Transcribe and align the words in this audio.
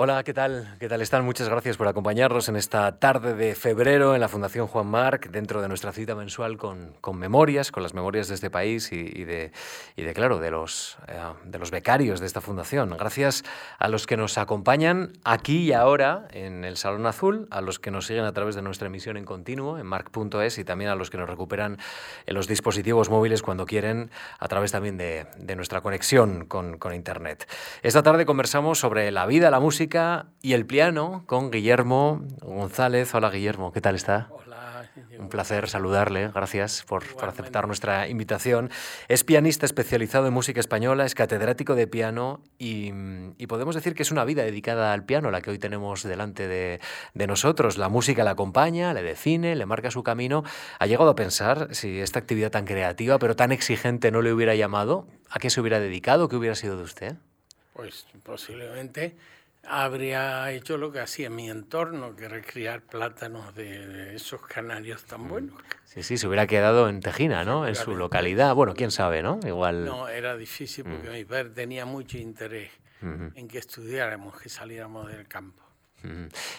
Hola, 0.00 0.22
¿qué 0.22 0.32
tal? 0.32 0.76
¿Qué 0.78 0.88
tal 0.88 1.02
están? 1.02 1.24
Muchas 1.24 1.48
gracias 1.48 1.76
por 1.76 1.88
acompañarnos 1.88 2.48
en 2.48 2.54
esta 2.54 3.00
tarde 3.00 3.34
de 3.34 3.56
febrero 3.56 4.14
en 4.14 4.20
la 4.20 4.28
Fundación 4.28 4.68
Juan 4.68 4.86
Marc, 4.86 5.28
dentro 5.30 5.60
de 5.60 5.66
nuestra 5.66 5.90
cita 5.90 6.14
mensual 6.14 6.56
con, 6.56 6.94
con 7.00 7.18
memorias, 7.18 7.72
con 7.72 7.82
las 7.82 7.94
memorias 7.94 8.28
de 8.28 8.36
este 8.36 8.48
país 8.48 8.92
y, 8.92 9.24
de, 9.24 9.50
y 9.96 10.02
de, 10.02 10.14
claro, 10.14 10.38
de 10.38 10.52
los, 10.52 10.98
eh, 11.08 11.18
de 11.44 11.58
los 11.58 11.72
becarios 11.72 12.20
de 12.20 12.26
esta 12.26 12.40
fundación. 12.40 12.90
Gracias 12.96 13.42
a 13.80 13.88
los 13.88 14.06
que 14.06 14.16
nos 14.16 14.38
acompañan 14.38 15.14
aquí 15.24 15.64
y 15.64 15.72
ahora 15.72 16.28
en 16.30 16.64
el 16.64 16.76
Salón 16.76 17.04
Azul, 17.04 17.48
a 17.50 17.60
los 17.60 17.80
que 17.80 17.90
nos 17.90 18.06
siguen 18.06 18.22
a 18.22 18.32
través 18.32 18.54
de 18.54 18.62
nuestra 18.62 18.86
emisión 18.86 19.16
en 19.16 19.24
continuo 19.24 19.78
en 19.78 19.86
marc.es 19.86 20.58
y 20.58 20.64
también 20.64 20.92
a 20.92 20.94
los 20.94 21.10
que 21.10 21.18
nos 21.18 21.28
recuperan 21.28 21.76
en 22.24 22.34
los 22.36 22.46
dispositivos 22.46 23.10
móviles 23.10 23.42
cuando 23.42 23.66
quieren, 23.66 24.12
a 24.38 24.46
través 24.46 24.70
también 24.70 24.96
de, 24.96 25.26
de 25.38 25.56
nuestra 25.56 25.80
conexión 25.80 26.46
con, 26.46 26.78
con 26.78 26.94
Internet. 26.94 27.48
Esta 27.82 28.04
tarde 28.04 28.26
conversamos 28.26 28.78
sobre 28.78 29.10
la 29.10 29.26
vida, 29.26 29.50
la 29.50 29.58
música, 29.58 29.87
y 30.42 30.52
el 30.52 30.66
piano 30.66 31.22
con 31.24 31.50
Guillermo 31.50 32.22
González. 32.42 33.14
Hola 33.14 33.30
Guillermo, 33.30 33.72
¿qué 33.72 33.80
tal 33.80 33.94
está? 33.94 34.28
Hola. 34.30 34.90
Un 35.18 35.30
placer 35.30 35.66
saludarle, 35.68 36.28
gracias 36.28 36.84
por, 36.86 37.06
por, 37.14 37.30
aceptar 37.30 37.66
nuestra 37.66 38.06
invitación. 38.06 38.70
Es 39.08 39.24
pianista 39.24 39.64
especializado 39.64 40.26
en 40.26 40.34
música 40.34 40.60
española, 40.60 41.06
es 41.06 41.14
catedrático 41.14 41.74
de 41.74 41.86
piano 41.86 42.42
y, 42.58 42.92
y, 43.38 43.46
podemos 43.46 43.74
decir 43.74 43.94
que 43.94 44.02
es 44.02 44.10
una 44.10 44.26
vida 44.26 44.42
dedicada 44.42 44.92
al 44.92 45.06
piano 45.06 45.30
la 45.30 45.40
que 45.40 45.50
hoy 45.50 45.58
tenemos 45.58 46.02
delante 46.02 46.48
de, 46.48 46.80
de 47.14 47.26
nosotros. 47.26 47.78
La 47.78 47.88
música 47.88 48.24
le 48.24 48.30
acompaña, 48.30 48.92
le 48.92 49.02
define, 49.02 49.56
le 49.56 49.64
marca 49.64 49.90
su 49.90 50.02
camino. 50.02 50.44
¿Ha 50.78 50.86
llegado 50.86 51.08
a 51.08 51.14
pensar 51.14 51.74
si 51.74 52.00
esta 52.00 52.18
actividad 52.18 52.50
tan 52.50 52.66
creativa 52.66 53.18
pero 53.18 53.36
tan 53.36 53.52
exigente 53.52 54.10
no 54.10 54.20
le 54.20 54.34
hubiera 54.34 54.54
llamado? 54.54 55.06
¿A 55.30 55.38
qué 55.38 55.48
se 55.48 55.62
hubiera 55.62 55.80
dedicado? 55.80 56.28
¿Qué 56.28 56.36
hubiera 56.36 56.54
sido 56.54 56.76
de 56.76 56.82
usted? 56.82 57.16
Pues 57.72 58.06
posiblemente 58.24 59.16
habría 59.68 60.50
hecho 60.52 60.76
lo 60.76 60.90
que 60.92 61.00
hacía 61.00 61.30
mi 61.30 61.48
entorno, 61.50 62.16
que 62.16 62.24
era 62.24 62.40
criar 62.40 62.82
plátanos 62.82 63.54
de, 63.54 64.14
esos 64.14 64.40
canarios 64.42 65.04
tan 65.04 65.22
mm. 65.22 65.28
buenos. 65.28 65.56
Sí, 65.84 66.02
sí, 66.02 66.18
se 66.18 66.26
hubiera 66.26 66.46
quedado 66.46 66.88
en 66.88 67.00
Tejina, 67.00 67.44
¿no? 67.44 67.66
En 67.66 67.74
su 67.74 67.96
localidad. 67.96 68.54
Bueno, 68.54 68.74
quién 68.74 68.90
sabe, 68.90 69.22
¿no? 69.22 69.40
Igual. 69.46 69.84
No, 69.84 70.08
era 70.08 70.36
difícil 70.36 70.84
porque 70.84 71.08
mm. 71.08 71.12
mi 71.12 71.24
padre 71.24 71.50
tenía 71.50 71.86
mucho 71.86 72.18
interés 72.18 72.70
en 73.00 73.46
que 73.46 73.58
estudiáramos, 73.58 74.40
que 74.40 74.48
saliéramos 74.48 75.08
del 75.08 75.26
campo. 75.28 75.62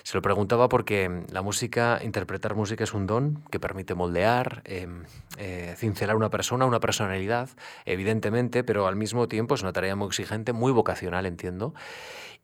Se 0.04 0.18
lo 0.18 0.22
preguntaba 0.22 0.68
porque 0.68 1.24
la 1.32 1.42
música, 1.42 2.02
interpretar 2.04 2.56
música 2.56 2.84
es 2.84 2.94
un 2.94 3.08
don 3.08 3.42
que 3.50 3.60
permite 3.60 3.96
moldear, 3.96 4.62
em, 4.66 5.06
eh, 5.38 5.76
cincelar 5.78 6.18
una 6.18 6.30
persona, 6.30 6.66
una 6.66 6.82
personalidad, 6.82 7.50
evidentemente, 7.86 8.66
pero 8.66 8.86
al 8.86 8.98
mismo 8.98 9.30
tiempo 9.30 9.56
es 9.56 9.62
una 9.62 9.72
tarea 9.72 9.96
muy 9.96 10.08
exigente, 10.08 10.52
muy 10.52 10.74
vocacional, 10.74 11.26
entiendo 11.26 11.74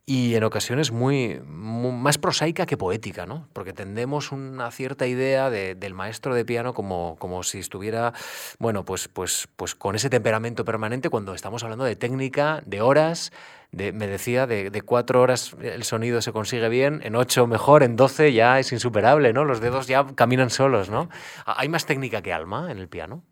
y 0.08 0.36
en 0.36 0.44
ocasiones 0.44 0.92
muy, 0.92 1.42
más 1.48 2.20
prosaica 2.20 2.68
que 2.68 2.78
poética, 2.78 3.26
¿no? 3.26 3.48
Porque 3.54 3.74
tendemos 3.74 4.32
una 4.32 4.70
cierta 4.70 5.08
idea 5.08 5.50
del 5.50 5.94
maestro 5.96 6.36
de 6.36 6.46
piano 6.46 6.76
como, 6.76 7.16
como 7.18 7.42
si 7.42 7.60
estuviera, 7.60 8.14
bueno, 8.60 8.86
pues, 8.86 9.08
pues, 9.08 9.48
pues 9.56 9.74
con 9.74 9.96
ese 9.96 10.12
temperamento 10.12 10.64
permanente 10.64 11.10
cuando 11.10 11.34
estamos 11.34 11.64
hablando 11.64 11.86
de 11.86 11.96
técnica, 11.96 12.62
de 12.68 12.82
horas, 12.82 13.32
de, 13.72 13.94
me 13.94 14.06
decía, 14.06 14.46
de, 14.46 14.70
de, 14.70 14.82
cuatro 14.84 15.22
horas 15.22 15.56
el 15.60 15.84
sonido 15.84 16.22
se 16.22 16.32
consigue 16.32 16.70
bien, 16.70 17.02
en 17.04 17.16
ocho 17.16 17.48
mejor, 17.48 17.82
en 17.82 17.96
doce 17.96 18.32
ya 18.32 18.60
es 18.60 18.72
insuperable, 18.72 19.34
¿no? 19.34 19.44
Los 19.44 19.60
dedos 19.60 19.88
ya 19.88 20.06
caminan 20.14 20.52
solos, 20.52 20.92
¿no? 20.92 21.10
¿Hay 21.48 21.68
más 21.68 21.88
técnica 21.88 22.22
que 22.22 22.32
alma 22.32 22.72
en 22.72 22.78
el 22.78 22.88
piano? 22.88 23.24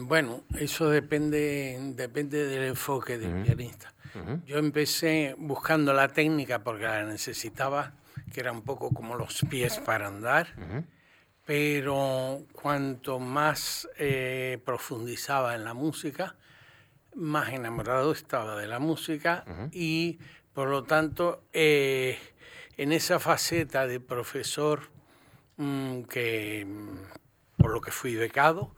Bueno, 0.00 0.44
eso 0.58 0.88
depende, 0.88 1.78
depende 1.94 2.46
del 2.46 2.64
enfoque 2.64 3.18
del 3.18 3.42
pianista. 3.42 3.92
Yo 4.46 4.58
empecé 4.58 5.34
buscando 5.38 5.92
la 5.92 6.08
técnica 6.08 6.62
porque 6.62 6.84
la 6.84 7.04
necesitaba, 7.04 7.94
que 8.32 8.40
era 8.40 8.52
un 8.52 8.62
poco 8.62 8.90
como 8.90 9.16
los 9.16 9.44
pies 9.48 9.78
para 9.78 10.08
andar, 10.08 10.48
pero 11.46 12.44
cuanto 12.52 13.18
más 13.18 13.88
eh, 13.98 14.58
profundizaba 14.64 15.54
en 15.54 15.64
la 15.64 15.74
música, 15.74 16.36
más 17.14 17.50
enamorado 17.50 18.12
estaba 18.12 18.56
de 18.56 18.66
la 18.66 18.78
música 18.78 19.44
y 19.72 20.18
por 20.52 20.68
lo 20.68 20.84
tanto 20.84 21.44
eh, 21.52 22.18
en 22.76 22.92
esa 22.92 23.18
faceta 23.18 23.86
de 23.86 24.00
profesor 24.00 24.90
mm, 25.56 26.02
que 26.02 26.66
por 27.56 27.70
lo 27.72 27.80
que 27.80 27.90
fui 27.90 28.14
becado, 28.14 28.74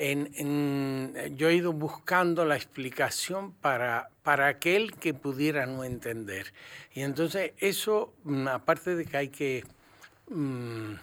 en, 0.00 1.14
yo 1.36 1.50
he 1.50 1.54
ido 1.54 1.74
buscando 1.74 2.46
la 2.46 2.56
explicación 2.56 3.52
para, 3.52 4.08
para 4.22 4.48
aquel 4.48 4.94
que 4.94 5.12
pudiera 5.12 5.66
no 5.66 5.84
entender. 5.84 6.54
Y 6.94 7.02
entonces 7.02 7.52
eso, 7.58 8.14
mm, 8.24 8.48
aparte 8.48 8.96
de 8.96 9.04
que 9.04 9.16
hay 9.16 9.28
que... 9.28 9.64
Mm, 10.28 10.94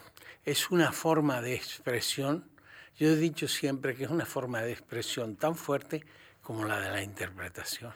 es 0.46 0.72
una 0.72 0.92
forma 0.92 1.42
de 1.42 1.54
expresión, 1.54 2.50
yo 2.98 3.10
he 3.10 3.16
dicho 3.18 3.48
siempre 3.48 3.96
que 3.96 4.06
es 4.06 4.10
una 4.10 4.26
forma 4.26 4.62
de 4.62 4.72
expresión 4.72 5.36
tan 5.36 5.56
fuerte 5.56 6.04
como 6.42 6.64
la 6.64 6.80
de 6.80 6.90
la 6.90 7.04
interpretación. 7.04 7.94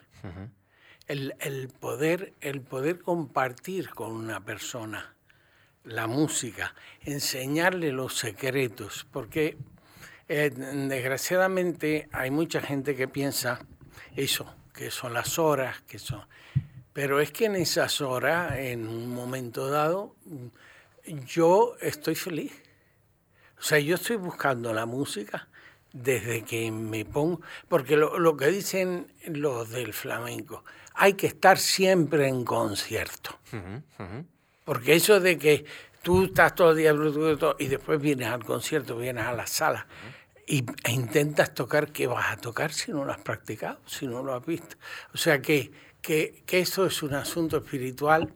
el, 1.08 1.34
el, 1.40 1.70
poder, 1.70 2.34
el 2.42 2.62
poder 2.62 3.00
compartir 3.00 3.90
con 3.90 4.12
una 4.12 4.44
persona 4.44 5.16
la 5.84 6.06
música, 6.06 6.76
enseñarle 7.06 7.92
los 7.92 8.18
secretos, 8.18 9.08
porque 9.12 9.58
eh, 10.34 10.50
desgraciadamente 10.50 12.08
hay 12.14 12.32
mucha 12.32 12.62
gente 12.62 12.96
que 12.96 13.10
piensa 13.10 13.60
eso, 14.16 14.56
que 14.74 14.90
son 14.90 15.14
las 15.14 15.38
horas, 15.38 15.82
que 15.82 16.00
son... 16.00 16.22
Pero 16.94 17.20
es 17.20 17.32
que 17.32 17.48
en 17.48 17.58
esas 17.58 18.00
horas, 18.00 18.58
en 18.58 18.88
un 18.88 19.10
momento 19.10 19.70
dado, 19.70 20.16
yo 21.26 21.76
estoy 21.82 22.16
feliz. 22.16 22.54
O 23.60 23.62
sea, 23.62 23.80
yo 23.80 23.96
estoy 23.96 24.16
buscando 24.16 24.72
la 24.72 24.86
música 24.86 25.50
desde 25.92 26.44
que 26.44 26.72
me 26.72 27.04
pongo, 27.04 27.42
porque 27.68 27.98
lo, 27.98 28.18
lo, 28.18 28.38
que 28.38 28.48
dicen 28.48 29.08
los 29.26 29.70
del 29.70 29.92
flamenco, 29.92 30.64
hay 30.94 31.16
que 31.16 31.28
estar 31.28 31.58
siempre 31.58 32.30
en 32.30 32.46
concierto. 32.46 33.38
Porque 34.64 34.96
eso 34.96 35.20
de 35.20 35.38
que 35.38 35.66
tú 36.02 36.24
estás 36.24 36.56
todo 36.56 36.72
el 36.72 36.78
día 36.78 36.96
y 37.60 37.68
después 37.68 38.00
vienes 38.00 38.30
al 38.30 38.46
concierto, 38.46 38.98
vienes 38.98 39.26
a 39.26 39.34
la 39.34 39.46
sala 39.46 39.86
y, 40.48 40.66
e 40.84 40.92
intentas 40.92 41.54
tocar, 41.54 41.92
¿qué 41.92 42.08
vas 42.08 42.32
a 42.32 42.38
tocar 42.38 42.74
si 42.74 42.92
no 42.92 43.06
lo 43.06 43.12
has 43.12 43.22
practicado, 43.22 43.80
si 43.86 44.08
no 44.08 44.24
lo 44.24 44.34
has 44.34 44.46
visto? 44.46 44.78
O 45.14 45.18
sea 45.18 45.42
que, 45.42 45.72
que, 46.02 46.44
que 46.46 46.60
esto 46.60 46.86
es 46.86 47.04
un 47.04 47.14
asunto 47.14 47.58
espiritual 47.58 48.34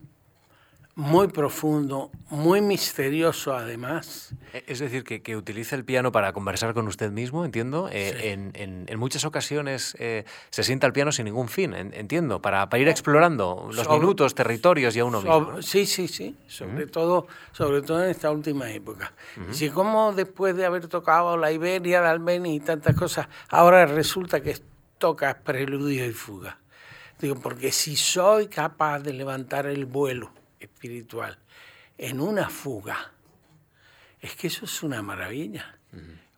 muy 0.96 1.28
profundo, 1.28 2.10
muy 2.30 2.62
misterioso 2.62 3.54
además. 3.54 4.34
E, 4.54 4.64
es 4.66 4.78
decir, 4.78 5.04
que, 5.04 5.20
que, 5.20 5.36
utiliza 5.36 5.76
el 5.76 5.84
piano 5.84 6.10
para 6.10 6.32
conversar 6.32 6.72
con 6.72 6.88
usted 6.88 7.10
mismo, 7.10 7.44
entiendo. 7.44 7.90
Eh, 7.92 8.32
en, 8.32 8.50
en, 8.54 8.86
en, 8.88 8.98
muchas 8.98 9.26
ocasiones 9.26 9.94
eh, 9.98 10.24
se 10.48 10.64
sienta 10.64 10.86
al 10.86 10.94
piano 10.94 11.12
sin 11.12 11.26
ningún 11.26 11.48
fin, 11.48 11.74
entiendo, 11.74 12.40
para, 12.40 12.70
para 12.70 12.80
ir 12.80 12.88
explorando 12.88 13.68
los 13.74 13.88
minutos, 13.90 14.34
territorios 14.34 14.96
y 14.96 15.00
a 15.00 15.04
uno 15.04 15.20
mismo. 15.20 15.60
Sí, 15.60 15.84
sí, 15.84 16.08
sí, 16.08 16.34
sobre, 16.46 16.86
todo, 16.86 17.26
sobre 17.52 17.82
todo 17.82 18.02
en 18.02 18.08
esta 18.08 18.30
última 18.30 18.70
época. 18.70 19.12
Si 19.50 19.68
como 19.68 20.14
después 20.14 20.56
de 20.56 20.64
haber 20.64 20.88
tocado 20.88 21.36
la 21.36 21.52
Iberia, 21.52 22.00
la 22.00 22.12
Albania 22.12 22.54
y 22.54 22.60
tantas 22.60 22.96
cosas, 22.96 23.28
ahora 23.50 23.84
resulta 23.84 24.40
que 24.40 24.56
tocas 24.96 25.34
preludio 25.44 26.06
y 26.06 26.12
fuga. 26.12 26.58
Digo, 27.18 27.34
porque 27.34 27.70
si 27.70 27.96
soy 27.96 28.46
capaz 28.46 29.00
de 29.00 29.12
levantar 29.12 29.66
el 29.66 29.84
vuelo, 29.84 30.32
espiritual 30.60 31.38
en 31.98 32.20
una 32.20 32.48
fuga, 32.48 33.12
es 34.20 34.34
que 34.36 34.48
eso 34.48 34.64
es 34.64 34.82
una 34.82 35.02
maravilla. 35.02 35.78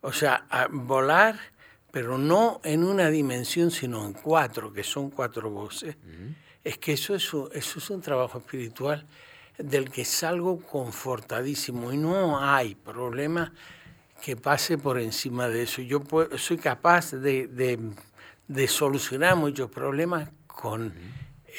O 0.01 0.13
sea, 0.13 0.45
volar, 0.71 1.37
pero 1.91 2.17
no 2.17 2.61
en 2.63 2.83
una 2.83 3.09
dimensión, 3.09 3.71
sino 3.71 4.05
en 4.05 4.13
cuatro, 4.13 4.71
que 4.71 4.83
son 4.83 5.09
cuatro 5.09 5.49
voces. 5.49 5.97
Es 6.63 6.77
que 6.77 6.93
eso 6.93 7.15
es, 7.15 7.23
eso 7.23 7.79
es 7.79 7.89
un 7.89 8.01
trabajo 8.01 8.37
espiritual 8.37 9.05
del 9.57 9.91
que 9.91 10.05
salgo 10.05 10.61
confortadísimo 10.61 11.91
y 11.91 11.97
no 11.97 12.39
hay 12.39 12.75
problema 12.75 13.51
que 14.23 14.35
pase 14.35 14.77
por 14.77 14.99
encima 14.99 15.47
de 15.47 15.63
eso. 15.63 15.81
Yo 15.81 16.01
soy 16.37 16.57
capaz 16.57 17.11
de, 17.11 17.47
de, 18.47 18.67
solucionar 18.67 19.35
muchos 19.35 19.69
problemas 19.69 20.29
con 20.47 20.93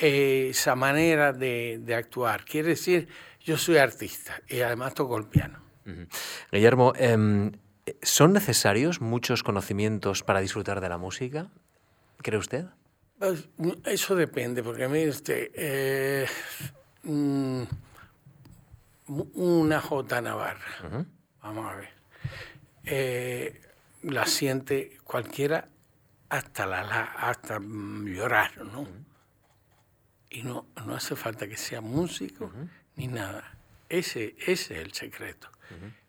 esa 0.00 0.74
manera 0.74 1.32
de, 1.32 1.94
actuar. 1.96 2.44
Quiere 2.44 2.70
decir, 2.70 3.08
yo 3.40 3.56
soy 3.56 3.78
artista 3.78 4.40
y 4.48 4.60
además 4.60 4.94
toco 4.94 5.16
el 5.16 5.26
piano. 5.26 5.60
Guillermo, 6.52 6.92
em, 6.96 7.52
¿son 8.02 8.32
necesarios 8.32 9.00
muchos 9.00 9.42
conocimientos 9.42 10.22
para 10.22 10.40
disfrutar 10.40 10.80
de 10.80 10.88
la 10.88 10.98
música? 10.98 11.48
¿Cree 12.18 12.38
usted? 12.38 12.66
Pues, 13.18 13.48
eso 13.84 14.14
depende, 14.14 14.62
porque 14.62 14.84
a 14.84 14.88
mí 14.88 15.00
este, 15.00 15.50
eh, 15.54 16.26
mm, 17.02 17.62
una 19.34 19.80
J 19.80 20.20
Navarra, 20.22 21.06
vamos 21.42 21.72
a 21.72 21.76
ver, 21.76 21.88
eh, 22.84 23.60
la 24.02 24.24
siente 24.26 24.96
cualquiera 25.04 25.68
hasta, 26.30 26.64
la, 26.64 26.82
hasta 26.82 27.58
llorar, 27.58 28.64
¿no? 28.64 28.86
Y 30.30 30.42
no, 30.42 30.66
no 30.86 30.94
hace 30.94 31.16
falta 31.16 31.48
que 31.48 31.56
sea 31.56 31.80
músico 31.80 32.50
ni 32.96 33.08
nada. 33.08 33.56
Ese, 33.88 34.36
ese 34.38 34.52
es 34.52 34.70
el 34.70 34.92
secreto. 34.92 35.48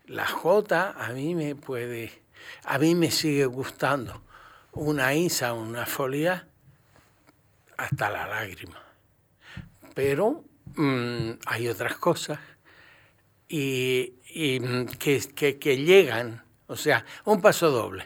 La 0.05 0.27
J 0.27 0.91
a 0.91 1.09
mí 1.13 1.35
me 1.35 1.55
puede, 1.55 2.11
a 2.65 2.77
mí 2.77 2.95
me 2.95 3.11
sigue 3.11 3.45
gustando 3.45 4.21
una 4.73 5.13
Isa, 5.13 5.53
una 5.53 5.85
folia, 5.85 6.47
hasta 7.77 8.09
la 8.09 8.27
lágrima. 8.27 8.81
Pero 9.93 10.43
mm, 10.75 11.31
hay 11.45 11.67
otras 11.67 11.97
cosas 11.97 12.39
y, 13.47 14.13
mm, 14.61 14.85
que, 14.97 15.57
que, 15.59 15.77
llegan, 15.77 16.43
o 16.67 16.75
sea, 16.75 17.05
un 17.25 17.41
paso 17.41 17.69
doble. 17.69 18.05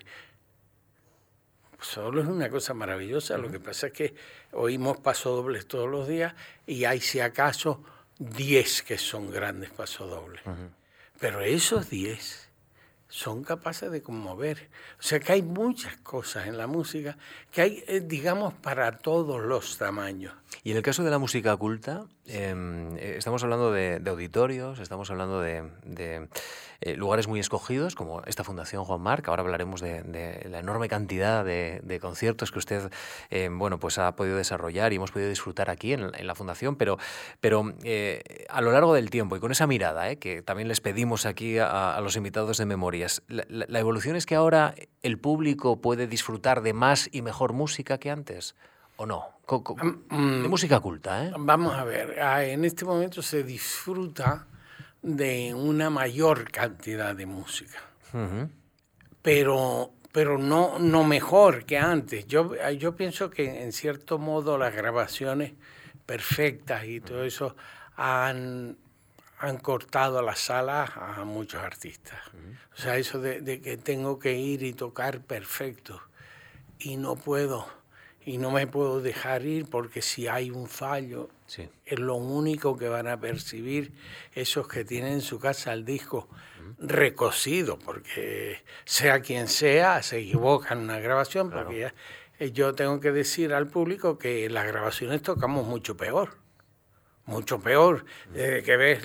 Doble 1.93 2.23
es 2.23 2.27
una 2.27 2.49
cosa 2.49 2.73
maravillosa, 2.73 3.37
lo 3.37 3.51
que 3.51 3.59
pasa 3.59 3.87
es 3.87 3.93
que 3.93 4.15
oímos 4.55 4.97
pasodobles 4.97 5.67
todos 5.67 5.89
los 5.89 6.07
días 6.07 6.33
y 6.65 6.85
hay 6.85 6.99
si 7.01 7.19
acaso 7.19 7.83
10 8.19 8.83
que 8.83 8.97
son 8.97 9.29
grandes 9.29 9.69
pasodobles. 9.71 10.41
Pero 11.19 11.41
esos 11.41 11.89
10 11.89 12.49
son 13.07 13.43
capaces 13.43 13.91
de 13.91 14.01
conmover. 14.01 14.69
O 14.99 15.03
sea 15.03 15.19
que 15.19 15.33
hay 15.33 15.41
muchas 15.41 15.97
cosas 15.97 16.47
en 16.47 16.57
la 16.57 16.67
música 16.67 17.17
que 17.51 17.61
hay, 17.61 17.83
eh, 17.87 18.01
digamos, 18.01 18.53
para 18.55 18.97
todos 18.97 19.41
los 19.41 19.77
tamaños. 19.77 20.33
Y 20.63 20.71
en 20.71 20.77
el 20.77 20.83
caso 20.83 21.03
de 21.03 21.11
la 21.11 21.19
música 21.19 21.55
culta, 21.57 22.05
em, 22.25 22.95
eh, 22.97 23.15
estamos 23.17 23.43
hablando 23.43 23.71
de, 23.71 24.01
auditorios, 24.07 24.79
estamos 24.79 25.09
hablando 25.11 25.41
de, 25.41 25.69
eh, 26.81 26.95
lugares 26.95 27.27
muy 27.27 27.39
escogidos, 27.39 27.95
como 27.95 28.21
esta 28.23 28.43
Fundación 28.43 28.83
Juan 28.83 29.01
Marc. 29.01 29.27
Ahora 29.27 29.41
hablaremos 29.41 29.81
de, 29.81 30.47
la 30.49 30.59
enorme 30.59 30.87
cantidad 30.87 31.43
de, 31.45 31.99
conciertos 32.01 32.51
que 32.51 32.59
usted 32.59 32.91
em, 33.29 33.57
bueno, 33.57 33.79
pues 33.79 33.97
ha 33.97 34.15
podido 34.15 34.37
desarrollar 34.37 34.91
y 34.93 34.97
hemos 34.97 35.11
podido 35.11 35.29
disfrutar 35.29 35.69
aquí 35.69 35.93
en, 35.93 36.11
la 36.25 36.35
Fundación, 36.35 36.75
pero, 36.75 36.97
pero 37.39 37.73
a 38.49 38.61
lo 38.61 38.71
largo 38.71 38.93
del 38.93 39.09
tiempo 39.09 39.35
y 39.35 39.39
con 39.39 39.51
esa 39.51 39.67
mirada 39.67 40.15
que 40.15 40.41
también 40.41 40.67
les 40.67 40.81
pedimos 40.81 41.25
aquí 41.25 41.57
a, 41.59 41.99
los 42.01 42.15
invitados 42.15 42.57
de 42.57 42.65
Memorias, 42.65 43.21
la 43.27 43.79
evolución 43.79 44.15
es 44.15 44.25
que 44.25 44.35
ahora 44.35 44.75
el 45.01 45.19
público 45.19 45.81
puede 45.81 46.07
disfrutar 46.07 46.61
de 46.61 46.73
más 46.73 47.09
y 47.11 47.21
mejor 47.21 47.53
música 47.53 47.97
que 47.97 48.11
antes. 48.11 48.55
¿O 48.97 49.05
no? 49.05 49.34
Mm, 50.09 50.43
de 50.43 50.47
música 50.47 50.79
culta, 50.79 51.25
¿eh? 51.25 51.31
Vamos 51.37 51.75
a 51.75 51.83
ver, 51.83 52.19
ah, 52.19 52.43
en 52.43 52.65
este 52.65 52.83
momento 52.83 53.21
se 53.21 53.43
disfruta 53.43 54.47
de 55.01 55.53
una 55.53 55.89
mayor 55.89 56.49
cantidad 56.51 57.15
de 57.15 57.27
música, 57.27 57.79
pero, 59.21 59.91
pero 60.11 60.39
no, 60.39 60.79
no 60.79 61.03
mejor 61.03 61.65
que 61.65 61.77
antes. 61.77 62.25
Yo, 62.25 62.55
yo 62.71 62.95
pienso 62.95 63.29
que 63.29 63.63
en 63.63 63.71
cierto 63.71 64.17
modo 64.17 64.57
las 64.57 64.73
grabaciones 64.73 65.53
perfectas 66.07 66.85
y 66.85 67.01
todo 67.01 67.23
eso 67.23 67.55
han, 67.95 68.77
han 69.39 69.57
cortado 69.57 70.23
las 70.23 70.39
salas 70.39 70.89
a 70.95 71.23
muchos 71.23 71.61
artistas. 71.61 72.19
O 72.73 72.81
sea, 72.81 72.97
eso 72.97 73.19
de, 73.19 73.41
de 73.41 73.61
que 73.61 73.77
tengo 73.77 74.17
que 74.17 74.33
ir 74.33 74.63
y 74.63 74.73
tocar 74.73 75.21
perfecto 75.21 76.01
y 76.79 76.97
no 76.97 77.15
puedo 77.15 77.67
y 78.25 78.37
no 78.37 78.51
me 78.51 78.67
puedo 78.67 79.01
dejar 79.01 79.45
ir 79.45 79.69
porque 79.69 80.01
si 80.01 80.27
hay 80.27 80.49
un 80.49 80.67
fallo, 80.67 81.29
es 81.85 81.99
lo 81.99 82.15
único 82.15 82.75
que 82.75 82.89
van 82.89 83.07
a 83.07 83.19
percibir 83.19 83.93
esos 84.33 84.67
que 84.67 84.83
tienen 84.83 85.13
en 85.13 85.21
su 85.21 85.39
casa 85.39 85.73
el 85.73 85.85
disco 85.85 86.27
recocido, 86.79 87.77
porque 87.77 88.63
sea 88.83 89.21
quien 89.21 89.47
sea, 89.47 90.01
se 90.01 90.19
equivoca 90.19 90.73
en 90.73 90.79
una 90.79 90.99
grabación, 90.99 91.51
porque 91.51 91.93
eh, 92.39 92.51
yo 92.51 92.73
tengo 92.73 92.99
que 92.99 93.11
decir 93.11 93.53
al 93.53 93.67
público 93.67 94.17
que 94.17 94.49
las 94.49 94.65
grabaciones 94.65 95.21
tocamos 95.21 95.67
mucho 95.67 95.95
peor 95.95 96.44
mucho 97.25 97.59
peor, 97.59 98.05
que 98.33 98.77
ves, 98.77 99.03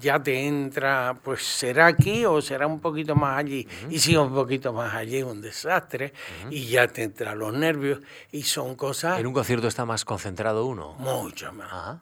ya 0.00 0.22
te 0.22 0.46
entra, 0.46 1.14
pues 1.22 1.42
será 1.42 1.86
aquí 1.86 2.24
o 2.24 2.40
será 2.40 2.66
un 2.66 2.80
poquito 2.80 3.14
más 3.14 3.38
allí. 3.38 3.66
Y 3.90 3.98
si 3.98 4.16
un 4.16 4.32
poquito 4.32 4.72
más 4.72 4.94
allí 4.94 5.22
un 5.22 5.40
desastre 5.40 6.14
y 6.50 6.66
ya 6.66 6.88
te 6.88 7.02
entra 7.02 7.34
los 7.34 7.52
nervios 7.52 8.00
y 8.32 8.42
son 8.42 8.76
cosas... 8.76 9.20
¿En 9.20 9.26
un 9.26 9.34
concierto 9.34 9.68
está 9.68 9.84
más 9.84 10.04
concentrado 10.04 10.64
uno? 10.64 10.94
Mucho 10.98 11.52
más. 11.52 12.00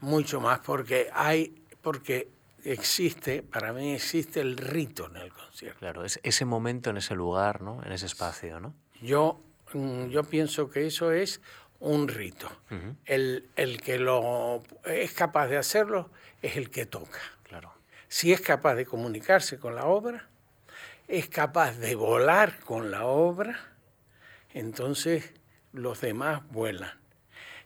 Mucho 0.00 0.40
más 0.40 0.60
porque 0.60 1.08
hay, 1.12 1.64
porque 1.80 2.28
existe, 2.62 3.42
para 3.42 3.72
mí 3.72 3.94
existe 3.94 4.40
el 4.40 4.56
rito 4.56 5.06
en 5.06 5.16
el 5.16 5.32
concierto. 5.32 5.78
Claro, 5.78 6.04
es 6.04 6.20
ese 6.22 6.44
momento 6.44 6.90
en 6.90 6.98
ese 6.98 7.14
lugar, 7.14 7.62
¿no? 7.62 7.82
En 7.84 7.92
ese 7.92 8.06
espacio, 8.06 8.60
¿no? 8.60 8.74
Yo, 9.00 9.40
mm, 9.72 10.06
yo 10.06 10.24
pienso 10.24 10.68
que 10.68 10.86
eso 10.86 11.12
es 11.12 11.40
un 11.80 12.08
rito. 12.08 12.50
el, 13.04 13.48
el, 13.56 13.80
que 13.80 13.98
lo 13.98 14.62
es 14.84 15.12
capaz 15.12 15.48
de 15.48 15.56
hacerlo 15.56 16.10
es 16.42 16.56
el 16.56 16.70
que 16.70 16.86
toca. 16.86 17.20
Claro. 17.44 17.72
Si 18.08 18.32
es 18.32 18.40
capaz 18.40 18.74
de 18.74 18.86
comunicarse 18.86 19.58
con 19.58 19.74
la 19.74 19.86
obra, 19.86 20.28
es 21.08 21.28
capaz 21.28 21.78
de 21.78 21.94
volar 21.94 22.58
con 22.60 22.90
la 22.90 23.06
obra, 23.06 23.58
entonces 24.54 25.32
los 25.72 26.00
demás 26.00 26.42
vuelan. 26.50 26.92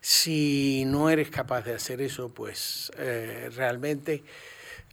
Si 0.01 0.85
no 0.87 1.11
eres 1.11 1.31
capaz 1.31 1.63
de 1.63 1.75
hacer 1.75 2.01
eso, 2.01 2.33
pues 2.33 2.91
eh, 2.97 3.51
realmente 3.55 4.25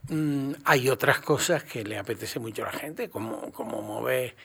mm, 0.09 0.53
hay 0.65 0.89
otras 0.89 1.19
cosas 1.19 1.63
que 1.63 1.83
le 1.83 1.97
apetece 1.97 2.39
mucho 2.39 2.63
a 2.63 2.71
la 2.71 2.79
gente, 2.79 3.09
como, 3.09 3.51
como 3.51 3.81
mover 3.81 4.35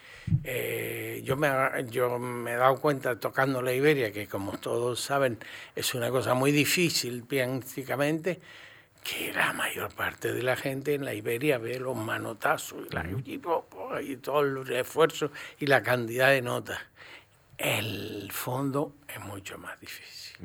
eh, 0.45 1.23
yo, 1.25 1.37
me, 1.37 1.51
yo 1.91 2.19
me 2.19 2.53
he 2.53 2.57
dado 2.57 2.77
cuenta 2.81 3.19
tocando 3.19 3.63
la 3.63 3.73
Iberia, 3.73 4.13
que 4.13 4.27
como 4.27 4.53
todos 4.59 5.01
saben 5.01 5.39
es 5.75 5.95
una 5.95 6.11
cosa 6.11 6.35
muy 6.35 6.53
difícil 6.53 7.25
pianísticamente, 7.25 8.41
que 9.03 9.33
la 9.33 9.53
mayor 9.53 9.93
parte 9.95 10.33
de 10.33 10.43
la 10.43 10.57
gente 10.57 10.95
en 10.95 11.05
la 11.05 11.15
Iberia 11.15 11.59
ve 11.59 11.81
los 11.81 11.97
manotazos 11.97 12.87
y, 13.25 13.41
y 14.03 14.17
todo 14.17 14.41
el 14.41 14.73
esfuerzo 14.73 15.33
y 15.59 15.67
la 15.67 15.83
cantidad 15.83 16.29
de 16.29 16.43
notas. 16.43 16.79
El 17.59 18.31
fondo 18.33 18.95
es 19.09 19.21
mucho 19.21 19.59
más 19.59 19.79
difícil. 19.81 20.37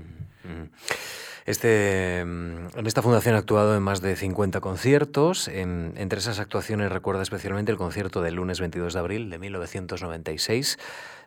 Este, 1.47 2.23
mm, 2.25 2.77
en 2.77 2.87
esta 2.87 3.01
fundación 3.01 3.35
ha 3.35 3.37
actuado 3.37 3.73
en 3.75 3.81
más 3.81 4.01
de 4.01 4.17
50 4.17 4.59
conciertos. 4.59 5.47
entre 5.47 6.19
esas 6.19 6.39
actuaciones 6.39 6.91
recuerda 6.91 7.21
especialmente 7.21 7.71
el 7.71 7.77
concierto 7.77 8.21
del 8.21 8.35
lunes 8.35 8.59
22 8.59 8.93
de 8.93 8.99
abril 8.99 9.29
de 9.29 9.39
1996 9.39 10.77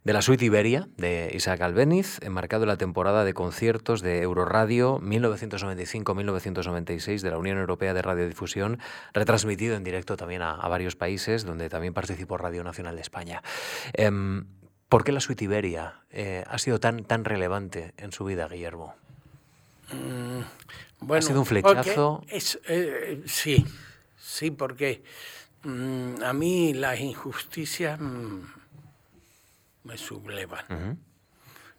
de 0.05 0.13
la 0.13 0.21
Suite 0.21 0.45
Iberia 0.45 0.89
de 0.99 1.33
Isaac 1.35 1.63
Albeniz, 1.63 2.19
enmarcado 2.23 2.65
en 2.65 2.69
la 2.69 2.77
temporada 2.77 3.25
de 3.25 3.33
conciertos 3.33 4.03
de 4.03 4.21
Euroradio 4.21 5.01
1995-1996 5.01 7.23
de 7.23 7.31
la 7.31 7.39
Unión 7.39 7.57
Europea 7.57 7.95
de 7.95 8.03
Radiodifusión, 8.03 8.79
retransmitido 9.15 9.75
en 9.75 9.85
directo 9.85 10.19
también 10.19 10.43
a, 10.43 10.57
varios 10.69 10.97
países, 10.97 11.45
donde 11.45 11.71
también 11.71 11.95
participó 11.95 12.37
Radio 12.37 12.63
Nacional 12.63 12.95
de 12.95 13.03
España. 13.03 13.43
Em, 13.95 14.45
¿Por 14.91 15.05
qué 15.05 15.13
la 15.13 15.21
Suite 15.21 15.45
Iberia 15.45 16.03
eh, 16.11 16.45
ha 16.47 16.59
sido 16.59 16.81
tan, 16.81 17.05
tan 17.05 17.25
relevante 17.25 17.95
en 17.97 18.13
su 18.13 18.25
vida, 18.25 18.49
Guillermo? 18.49 19.00
Mm, 19.93 21.13
¿Ha 21.13 21.23
sido 21.23 21.41
un 21.41 21.47
flechazo? 21.47 22.25
Eh, 22.29 23.23
sí, 23.27 23.65
sí, 24.19 24.51
porque 24.51 25.03
mm, 25.63 26.23
a 26.23 26.33
mí 26.33 26.75
las 26.75 27.01
injusticias 27.01 27.99
mm, 28.01 28.41
me 29.85 29.97
sublevan. 29.97 30.99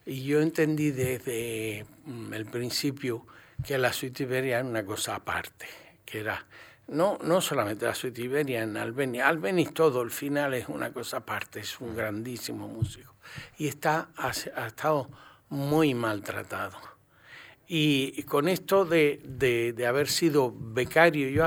Y 0.06 0.24
yo 0.24 0.42
entendí 0.42 0.92
desde 0.92 1.86
el 2.34 2.46
principio 2.48 3.26
que 3.66 3.78
la 3.78 3.94
suite 3.94 4.24
Iberia 4.24 4.60
era 4.60 4.68
una 4.68 4.84
cosa 4.84 5.16
aparte, 5.16 5.68
que 6.04 6.20
era 6.22 6.46
no, 6.88 7.20
no 7.24 7.40
solamente 7.40 7.86
la 7.86 7.94
suite 7.94 8.22
Iberia 8.22 8.64
en 8.64 8.76
Albeni, 8.76 9.22
Albeni 9.22 9.68
todo, 9.68 10.02
el 10.02 10.12
final 10.12 10.56
es 10.56 10.68
una 10.68 10.92
cosa 10.92 11.18
aparte, 11.18 11.60
es 11.62 11.80
un 11.80 11.96
grandísimo 11.96 12.68
músico. 12.68 13.16
Y 13.58 13.68
está, 13.68 14.10
ha 14.18 14.32
estado 14.68 15.10
muy 15.50 15.94
maltratado 15.94 16.91
y 17.74 18.24
con 18.24 18.50
esto 18.50 18.84
de, 18.84 19.22
de, 19.24 19.88
haber 19.88 20.10
sido 20.10 20.54
becario, 20.54 21.30
yo 21.30 21.46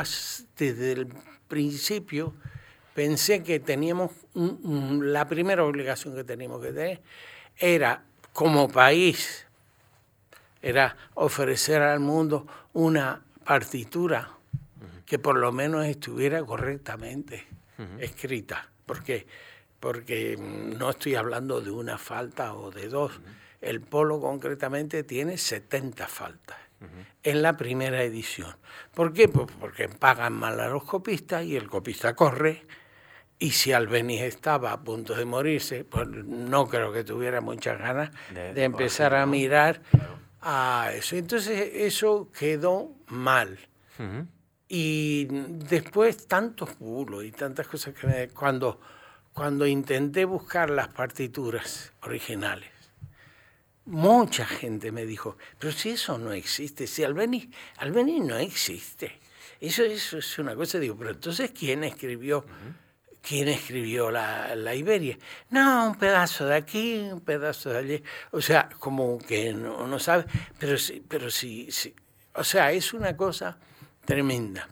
desde 0.56 0.92
el 0.92 1.08
principio 1.48 2.32
pensé 2.94 3.42
que 3.42 3.60
teníamos, 3.60 4.10
la 4.32 5.28
primera 5.28 5.62
obligación 5.64 6.14
que 6.14 6.24
teníamos 6.24 6.62
que 6.62 6.72
tener 6.72 7.02
era, 7.58 8.04
como 8.32 8.70
país, 8.70 9.46
era 10.62 10.96
ofrecer 11.12 11.82
al 11.82 12.00
mundo 12.00 12.46
una 12.72 13.20
partitura 13.44 14.30
que 15.04 15.18
por 15.18 15.36
lo 15.36 15.52
menos 15.52 15.84
estuviera 15.84 16.42
correctamente 16.42 17.46
escrita. 17.98 18.70
porque 18.86 19.26
Porque 19.78 20.38
no 20.38 20.88
estoy 20.88 21.16
hablando 21.16 21.60
de 21.60 21.70
una 21.70 21.98
falta 21.98 22.54
o 22.54 22.70
de 22.70 22.88
dos. 22.88 23.12
El 23.64 23.80
polo 23.80 24.21
concretamente 24.21 25.02
tiene 25.04 25.38
70 25.38 26.06
faltas 26.06 26.59
en 27.23 27.42
la 27.42 27.56
primera 27.56 28.02
edición. 28.02 28.54
¿Por 28.94 29.12
qué? 29.12 29.28
Pues 29.28 29.49
porque 29.59 29.88
pagan 29.88 30.35
mal 30.35 30.61
a 30.61 30.68
los 30.68 30.85
copistas 30.85 31.44
y 31.44 31.56
el 31.56 31.68
copista 31.68 32.14
corre. 32.14 32.66
Y 33.38 33.50
si 33.50 33.73
Albeniz 33.73 34.23
estaba 34.23 34.73
a 34.73 34.83
punto 34.83 35.14
de 35.14 35.25
morirse, 35.25 35.85
pues 35.85 36.06
no 36.09 36.68
creo 36.68 36.92
que 36.92 37.04
tuviera 37.04 37.40
muchas 37.40 37.78
ganas 37.78 38.11
de, 38.33 38.62
empezar 38.62 39.14
a 39.14 39.26
mirar 39.26 39.83
a 40.40 40.90
eso. 40.94 41.16
Entonces 41.16 41.71
eso 41.75 42.30
quedó 42.38 42.92
mal. 43.09 43.59
Y 44.68 45.26
después 45.26 46.26
tantos 46.26 46.78
bulos 46.78 47.25
y 47.25 47.33
tantas 47.33 47.66
cosas 47.66 47.94
que 47.94 48.06
me, 48.06 48.28
cuando, 48.28 48.80
cuando 49.33 49.66
intenté 49.66 50.25
buscar 50.25 50.71
las 50.71 50.88
partituras 50.88 51.92
originales, 52.02 52.73
mucha 53.86 54.46
gente 54.46 54.92
me 54.92 55.04
dijo, 55.04 55.36
pero 55.58 55.72
si 55.72 55.90
eso 55.90 56.18
no 56.18 56.32
existe, 56.32 56.86
si 56.86 57.04
Albeni, 57.04 57.50
Albeni 57.78 58.20
no 58.20 58.38
existe. 58.38 59.20
Eso, 59.60 59.84
eso 59.84 60.18
es 60.18 60.38
una 60.38 60.54
cosa, 60.54 60.78
digo, 60.78 60.96
pero 60.96 61.10
entonces 61.10 61.52
¿quién 61.52 61.84
escribió? 61.84 62.44
¿Quién 63.26 63.48
escribió 63.48 64.10
la, 64.10 64.54
la, 64.54 64.74
Iberia? 64.74 65.18
No, 65.48 65.88
un 65.88 65.94
pedazo 65.94 66.44
de 66.46 66.56
aquí, 66.56 66.98
un 66.98 67.22
pedazo 67.22 67.70
de 67.70 67.78
allí. 67.78 68.02
O 68.32 68.42
sea, 68.42 68.68
como 68.78 69.16
que 69.18 69.54
no, 69.54 69.86
no 69.86 69.98
sabe, 69.98 70.26
pero 70.58 70.76
sí, 70.76 71.02
pero 71.08 71.30
sí, 71.30 71.68
sí. 71.70 71.94
O 72.34 72.44
sea, 72.44 72.70
es 72.72 72.92
una 72.92 73.16
cosa 73.16 73.56
tremenda. 74.04 74.68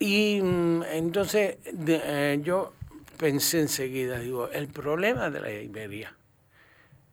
Y 0.00 0.40
mm, 0.42 0.82
entonces 0.90 1.58
eh, 1.64 2.40
yo 2.42 2.74
pensé 3.16 3.60
enseguida, 3.60 4.18
digo, 4.18 4.48
el 4.50 4.66
problema 4.66 5.30
de 5.30 5.40
la 5.40 5.52
Iberia 5.52 6.16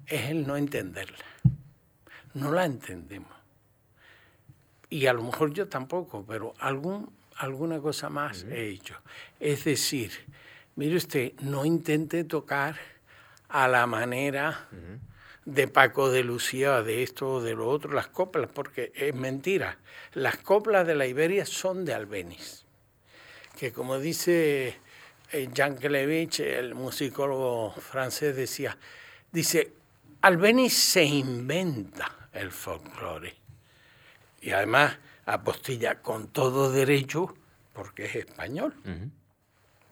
es 0.07 0.29
el 0.29 0.45
no 0.45 0.57
entenderla. 0.57 1.25
No 2.33 2.51
la 2.51 2.65
entendemos. 2.65 3.31
Y 4.89 5.07
a 5.07 5.13
lo 5.13 5.23
mejor 5.23 5.53
yo 5.53 5.67
tampoco, 5.67 6.25
pero 6.27 6.53
algún, 6.59 7.11
alguna 7.37 7.79
cosa 7.79 8.09
más 8.09 8.43
he 8.43 8.67
hecho. 8.69 8.95
Es 9.39 9.63
decir, 9.63 10.11
mire 10.75 10.97
usted, 10.97 11.33
no 11.39 11.65
intente 11.65 12.23
tocar 12.23 12.77
a 13.47 13.67
la 13.67 13.87
manera 13.87 14.67
de 15.45 15.67
Paco 15.67 16.11
de 16.11 16.23
Lucía, 16.23 16.83
de 16.83 17.03
esto 17.03 17.33
o 17.33 17.41
de 17.41 17.53
lo 17.53 17.67
otro, 17.69 17.93
las 17.93 18.07
coplas, 18.07 18.49
porque 18.53 18.91
es 18.95 19.13
mentira. 19.15 19.77
Las 20.13 20.37
coplas 20.37 20.85
de 20.85 20.95
la 20.95 21.07
Iberia 21.07 21.45
son 21.45 21.85
de 21.85 21.93
Albeniz, 21.93 22.65
que 23.57 23.71
como 23.71 23.99
dice 23.99 24.77
eh, 25.31 25.49
Jean 25.53 25.77
Kelevich, 25.77 26.41
el 26.41 26.75
musicólogo 26.75 27.71
francés, 27.71 28.35
decía, 28.35 28.77
dice, 29.31 29.73
Albeniz 30.21 30.73
se 30.73 31.03
inventa 31.03 32.29
el 32.33 32.51
folclore. 32.51 33.35
Y 34.41 34.51
además 34.51 34.97
apostilla 35.25 36.01
con 36.01 36.27
todo 36.27 36.71
derecho 36.71 37.35
porque 37.73 38.05
es 38.05 38.15
español. 38.15 38.73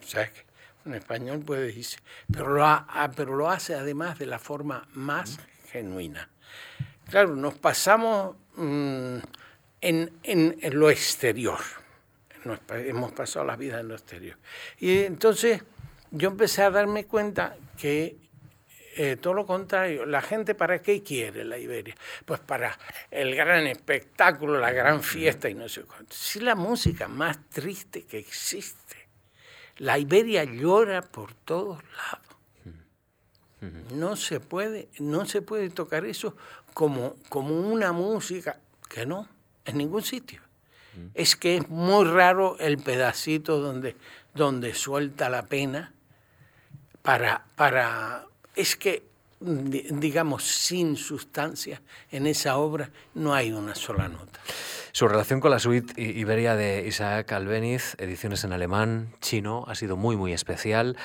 O 0.01 0.05
sea, 0.05 0.31
que 0.31 0.45
un 0.85 0.95
español 0.95 1.39
puede 1.39 1.67
decir, 1.67 1.99
pero 2.31 2.49
lo, 2.49 2.65
ah, 2.65 3.11
pero 3.15 3.35
lo 3.35 3.49
hace 3.49 3.75
además 3.75 4.19
de 4.19 4.25
la 4.25 4.39
forma 4.39 4.87
más 4.93 5.39
genuina. 5.71 6.29
Claro, 7.09 7.35
nos 7.35 7.55
pasamos 7.55 8.35
mm, 8.55 9.17
en, 9.81 10.19
en, 10.23 10.79
lo 10.79 10.89
exterior, 10.89 11.59
hemos 12.69 13.11
pasado 13.13 13.45
la 13.45 13.55
vida 13.55 13.79
en 13.79 13.87
lo 13.87 13.95
exterior. 13.95 14.37
Y 14.79 14.99
entonces 14.99 15.63
yo 16.11 16.29
empecé 16.29 16.63
a 16.63 16.69
darme 16.69 17.05
cuenta 17.05 17.55
que 17.77 18.17
eh, 19.01 19.15
todo 19.15 19.33
lo 19.33 19.45
contrario, 19.45 20.05
la 20.05 20.21
gente 20.21 20.55
para 20.55 20.81
qué 20.81 21.01
quiere 21.01 21.45
la 21.45 21.57
Iberia? 21.57 21.95
Pues 22.25 22.39
para 22.41 22.77
el 23.09 23.35
gran 23.35 23.65
espectáculo, 23.67 24.59
la 24.59 24.71
gran 24.71 25.01
fiesta 25.01 25.49
y 25.49 25.53
no 25.53 25.69
sé 25.69 25.83
cuánto. 25.83 26.13
Si 26.13 26.39
la 26.39 26.55
música 26.55 27.07
más 27.07 27.39
triste 27.49 28.03
que 28.03 28.17
existe 28.17 28.89
la 29.79 29.97
Iberia 29.97 30.43
llora 30.43 31.01
por 31.01 31.33
todos 31.33 31.81
lados. 31.95 32.29
No 33.93 34.15
se 34.15 34.39
puede, 34.39 34.89
no 34.99 35.25
se 35.25 35.41
puede 35.41 35.69
tocar 35.69 36.05
eso 36.05 36.35
como, 36.73 37.15
como 37.29 37.59
una 37.59 37.91
música 37.91 38.59
que 38.89 39.05
no, 39.05 39.27
en 39.65 39.77
ningún 39.77 40.01
sitio. 40.01 40.41
Es 41.13 41.37
que 41.37 41.57
es 41.57 41.69
muy 41.69 42.05
raro 42.05 42.57
el 42.59 42.77
pedacito 42.77 43.59
donde, 43.59 43.95
donde 44.33 44.73
suelta 44.73 45.29
la 45.29 45.45
pena 45.45 45.93
para, 47.01 47.45
para. 47.55 48.25
Es 48.59 48.75
que, 48.75 49.03
digamos, 49.39 50.43
sin 50.43 50.97
sustancia 50.97 51.81
en 52.11 52.27
esa 52.27 52.57
obra 52.57 52.91
no 53.13 53.33
hay 53.33 53.53
una 53.53 53.73
sola 53.73 54.09
nota. 54.09 54.37
Su 54.91 55.07
relación 55.07 55.39
con 55.39 55.51
la 55.51 55.59
suite 55.59 55.93
Iberia 55.95 56.57
de 56.57 56.85
Isaac 56.85 57.31
Albeniz, 57.31 57.95
ediciones 57.99 58.43
en 58.43 58.51
alemán, 58.51 59.15
chino, 59.21 59.63
ha 59.69 59.75
sido 59.75 59.95
muy, 59.95 60.17
muy 60.17 60.33
especial. 60.33 60.97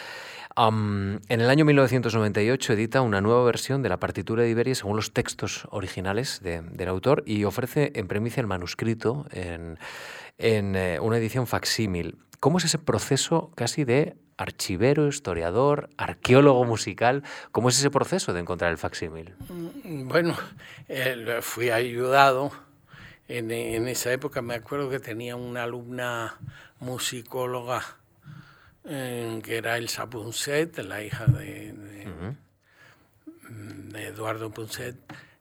en 0.56 1.20
el 1.28 1.48
año 1.48 1.64
1998 1.64 2.72
edita 2.72 3.02
una 3.02 3.20
nueva 3.20 3.44
versión 3.44 3.84
de 3.84 3.88
la 3.88 3.98
partitura 3.98 4.42
de 4.42 4.50
Iberia 4.50 4.74
según 4.74 4.96
los 4.96 5.12
textos 5.12 5.68
originales 5.70 6.40
del 6.42 6.88
autor 6.88 7.22
y 7.24 7.44
ofrece 7.44 7.92
en 7.94 8.08
premicia 8.08 8.40
el 8.40 8.48
manuscrito 8.48 9.26
en, 9.30 9.78
eh, 10.38 10.98
una 11.00 11.18
edición 11.18 11.46
facsímil. 11.46 12.18
¿Cómo 12.44 12.58
es 12.58 12.66
ese 12.66 12.76
proceso 12.76 13.52
casi 13.54 13.84
de 13.84 14.18
archivero, 14.36 15.08
historiador, 15.08 15.88
arqueólogo 15.96 16.62
musical? 16.66 17.22
¿Cómo 17.52 17.70
es 17.70 17.78
ese 17.78 17.90
proceso 17.90 18.34
de 18.34 18.40
encontrar 18.40 18.70
el 18.70 18.76
facsímil? 18.76 19.32
Mm, 19.48 20.08
bueno, 20.08 20.36
fui 21.40 21.70
ayudado 21.70 22.52
en, 23.28 23.50
esa 23.50 24.12
época 24.12 24.42
me 24.42 24.56
acuerdo 24.56 24.90
que 24.90 25.00
tenía 25.00 25.36
una 25.36 25.62
alumna 25.62 26.38
musicóloga 26.80 27.82
eh, 28.84 29.40
que 29.42 29.56
era 29.56 29.78
Elsa 29.78 30.10
Punset, 30.10 30.76
la 30.80 31.02
hija 31.02 31.24
de, 31.24 31.74
Eduardo 33.94 34.50
Punset, 34.50 34.96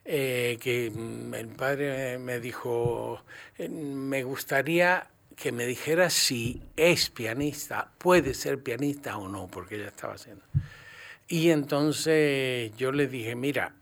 eh, 0.05 0.57
que 0.61 0.87
el 0.87 1.47
padre 1.49 2.17
me 2.17 2.39
dijo, 2.39 3.21
eh, 3.57 3.67
me 3.67 4.23
gustaría 4.23 5.09
que 5.35 5.51
me 5.51 5.65
dijera 5.65 6.09
si 6.09 6.61
es 6.75 7.09
pianista, 7.09 7.91
puede 7.97 8.33
ser 8.33 8.61
pianista 8.61 9.17
o 9.17 9.27
no, 9.27 9.47
porque 9.47 9.75
ella 9.75 9.87
estaba 9.87 10.13
haciendo. 10.13 10.43
Y 11.27 11.49
entonces 11.49 12.75
yo 12.77 12.91
le 12.91 13.07
dije, 13.07 13.35
mira, 13.35 13.73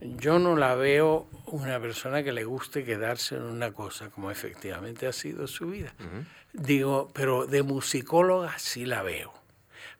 yo 0.00 0.38
no 0.38 0.56
la 0.56 0.74
veo 0.74 1.28
una 1.46 1.78
persona 1.80 2.22
que 2.22 2.32
le 2.32 2.44
guste 2.44 2.84
quedarse 2.84 3.36
en 3.36 3.42
una 3.42 3.72
cosa, 3.72 4.10
como 4.10 4.30
efectivamente 4.30 5.06
ha 5.06 5.12
sido 5.12 5.46
su 5.46 5.68
vida. 5.68 5.94
Digo, 6.52 7.10
pero 7.12 7.46
de 7.46 7.62
musicóloga 7.62 8.58
sí 8.58 8.84
la 8.84 9.02
veo, 9.02 9.32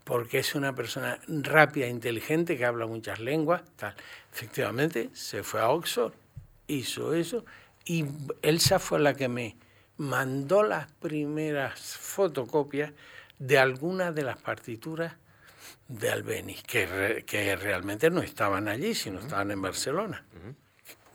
porque 0.04 0.38
es 0.38 0.54
una 0.54 0.74
persona 0.74 1.18
rápida, 1.28 1.88
inteligente, 1.88 2.56
que 2.56 2.64
habla 2.64 2.86
muchas 2.86 3.20
lenguas, 3.20 3.62
tal. 3.76 3.94
Efectivamente, 4.32 5.10
se 5.12 5.42
fue 5.42 5.60
a 5.60 5.68
Oxford, 5.68 6.12
hizo 6.66 7.14
eso, 7.14 7.44
y 7.84 8.04
Elsa 8.42 8.78
fue 8.78 9.00
la 9.00 9.14
que 9.14 9.28
me 9.28 9.56
mandó 10.02 10.64
las 10.64 10.90
primeras 10.90 11.78
fotocopias 11.78 12.92
de 13.38 13.58
algunas 13.58 14.12
de 14.14 14.22
las 14.22 14.36
partituras 14.36 15.14
de 15.86 16.10
Albeniz, 16.10 16.62
que, 16.64 17.24
que 17.24 17.54
realmente 17.54 18.10
no 18.10 18.20
estaban 18.20 18.66
allí, 18.66 18.94
sino 18.94 19.20
estaban 19.20 19.52
en 19.52 19.62
Barcelona. 19.62 20.24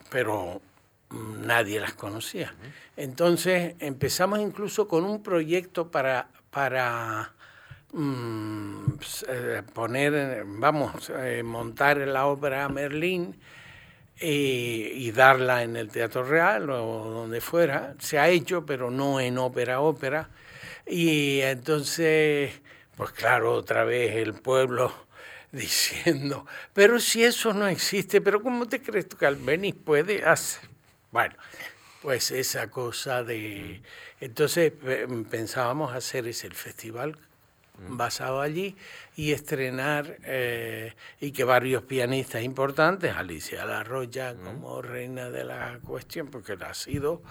Pero 0.10 0.62
nadie 1.10 1.82
las 1.82 1.94
conocía. 1.94 2.56
Entonces 2.96 3.76
empezamos 3.80 4.40
incluso 4.40 4.88
con 4.88 5.04
un 5.04 5.22
proyecto 5.22 5.92
para, 5.92 6.30
para 6.50 7.34
mm, 7.92 8.86
eh, 9.28 9.64
poner, 9.74 10.46
vamos, 10.46 11.12
eh, 11.14 11.44
montar 11.44 11.98
la 11.98 12.26
ópera 12.26 12.70
Merlín 12.70 13.38
y, 14.20 14.92
y, 14.96 15.12
darla 15.12 15.64
en 15.64 15.76
el 15.76 15.90
Teatro 15.90 16.24
Real 16.24 16.70
o 16.70 17.10
donde 17.10 17.42
fuera. 17.42 17.96
Se 18.00 18.18
ha 18.18 18.30
hecho, 18.30 18.66
pero 18.66 18.90
no 18.90 19.20
en 19.20 19.38
ópera, 19.38 19.80
ópera. 19.82 20.30
Y 20.86 21.42
entonces 21.42 22.62
pues 22.98 23.12
claro, 23.12 23.54
otra 23.54 23.84
vez 23.86 24.16
el 24.16 24.34
pueblo 24.34 24.92
diciendo, 25.52 26.46
pero 26.74 27.00
si 27.00 27.24
eso 27.24 27.54
no 27.54 27.68
existe, 27.68 28.20
pero 28.20 28.42
¿cómo 28.42 28.68
te 28.68 28.82
crees 28.82 29.08
tú 29.08 29.16
que 29.18 29.28
Albeniz 29.28 29.76
puede 29.76 30.26
hacer? 30.26 30.68
Bueno, 31.12 31.36
pues 32.02 32.32
esa 32.32 32.70
cosa 32.70 33.24
de... 33.24 33.82
Entonces 34.20 34.74
pensábamos 35.30 35.94
hacer 35.96 36.28
ese 36.28 36.48
el 36.48 36.56
festival 36.56 37.18
basado 37.78 38.42
allí 38.42 38.76
y 39.18 39.32
estrenar 39.32 40.20
eh, 40.26 40.94
y 41.20 41.32
que 41.32 41.44
varios 41.44 41.82
pianistas 41.82 42.44
importantes, 42.44 43.16
Alicia 43.16 43.66
Larroya 43.66 44.36
como 44.36 44.80
reina 44.84 45.32
de 45.32 45.44
la 45.44 45.80
cuestión, 45.84 46.28
porque 46.28 46.56
la 46.56 46.70
ha 46.70 46.74
sido, 46.76 47.24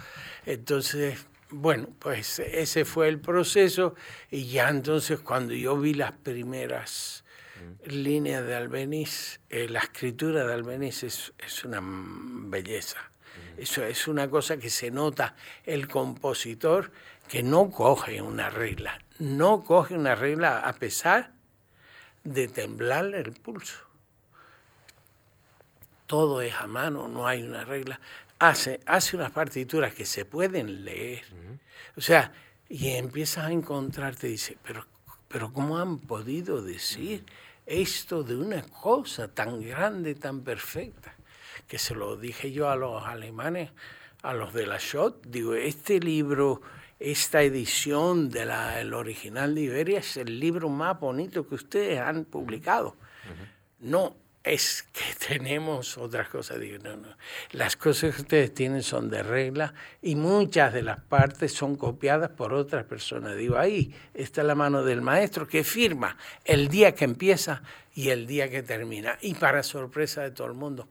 entonces 0.45 1.27
bueno, 1.49 1.89
pues 2.01 2.41
ese 2.41 2.85
fue 2.85 3.09
el 3.09 3.21
proceso 3.21 3.95
y 4.33 4.47
ya 4.47 4.69
entonces 4.69 5.21
cuando 5.21 5.55
yo 5.55 5.79
vi 5.79 5.95
las 5.95 6.11
primeras 6.11 7.25
mm. 7.55 7.89
líneas 7.93 8.45
de 8.45 8.57
Albeniz, 8.57 9.39
eh, 9.49 9.69
la 9.69 9.79
escritura 9.79 10.45
de 10.45 10.53
Albeniz 10.53 11.05
es, 11.05 11.33
una 11.65 11.81
belleza. 11.81 12.99
Mm. 12.99 13.61
Eso 13.61 13.85
es 13.85 14.09
una 14.09 14.29
cosa 14.29 14.57
que 14.57 14.71
se 14.71 14.91
nota 14.91 15.37
el 15.65 15.87
compositor 15.87 16.91
que 17.29 17.45
no 17.45 17.71
coge 17.71 18.21
una 18.21 18.51
regla, 18.51 19.01
no 19.21 19.63
coge 19.63 19.95
una 19.95 20.17
regla 20.17 20.59
a 20.59 20.73
pesar 20.73 21.36
de 22.27 22.49
temblarle 22.49 23.21
el 23.21 23.33
pulso. 23.33 23.79
todo 26.07 26.41
es 26.41 26.55
a 26.55 26.67
mano, 26.67 27.09
no 27.09 27.27
hay 27.27 27.43
una 27.43 27.65
regla. 27.65 27.99
Hace, 28.39 28.81
hace 28.87 29.17
unas 29.17 29.33
partituras 29.33 29.95
que 29.95 30.05
se 30.05 30.25
pueden 30.25 30.85
leer. 30.85 31.25
O 31.97 32.01
sea, 32.01 32.33
y 32.69 32.91
empiezas 32.91 33.47
a 33.47 33.53
encontrarte, 33.53 34.27
dice, 34.29 34.57
pero, 34.63 34.85
pero 35.29 35.53
¿cómo 35.53 35.79
han 35.79 35.99
podido 35.99 36.63
decir 36.63 37.25
esto 37.65 38.23
de 38.23 38.37
una 38.37 38.63
cosa 38.63 39.29
tan 39.29 39.61
grande, 39.61 40.15
tan 40.15 40.43
perfecta? 40.43 41.15
Que 41.67 41.79
se 41.79 41.95
lo 41.95 42.17
dije 42.17 42.53
yo 42.53 42.71
a 42.71 42.77
los 42.77 43.05
alemanes, 43.05 43.71
a 44.23 44.35
los 44.35 44.53
de 44.53 44.67
la 44.67 44.79
Schott, 44.79 45.27
digo, 45.27 45.55
este 45.55 45.99
libro, 45.99 46.61
esta 46.99 47.43
edición 47.43 48.31
del 48.31 48.95
original 48.95 49.55
de 49.55 49.63
Iberia 49.63 49.99
es 49.99 50.17
el 50.17 50.41
libro 50.41 50.69
más 50.69 50.99
bonito 50.99 51.47
que 51.47 51.55
ustedes 51.55 52.01
han 52.01 52.25
publicado. 52.25 52.97
No, 53.81 54.17
es 54.47 54.85
que 54.93 55.03
tenemos 55.29 55.99
otras 55.99 56.29
cosas. 56.29 56.61
Digo, 56.61 56.79
no, 56.83 56.97
no. 56.97 57.09
Las 57.53 57.77
cosas 57.77 58.15
que 58.15 58.23
ustedes 58.23 58.55
tienen 58.55 58.83
son 58.83 59.11
de 59.11 59.23
regla 59.23 59.75
y 60.01 60.15
muchas 60.15 60.73
de 60.73 60.83
las 60.83 61.01
partes 61.01 61.53
son 61.53 61.77
copiadas 61.77 62.31
por 62.31 62.55
otras 62.55 62.85
personas. 62.85 63.37
Digo, 63.37 63.59
ahí 63.59 63.95
está 64.15 64.43
la 64.43 64.55
mano 64.55 64.83
del 64.83 65.03
maestro 65.03 65.47
que 65.47 65.65
firma 65.65 66.17
el 66.45 66.69
día 66.69 66.95
que 66.95 67.05
empieza 67.05 67.63
y 67.95 68.11
el 68.11 68.27
día 68.27 68.49
que 68.49 68.63
termina. 68.63 69.19
Y 69.21 69.35
para 69.35 69.63
sorpresa 69.63 70.23
de 70.23 70.31
todo 70.31 70.47
el 70.47 70.55
mundo, 70.55 70.89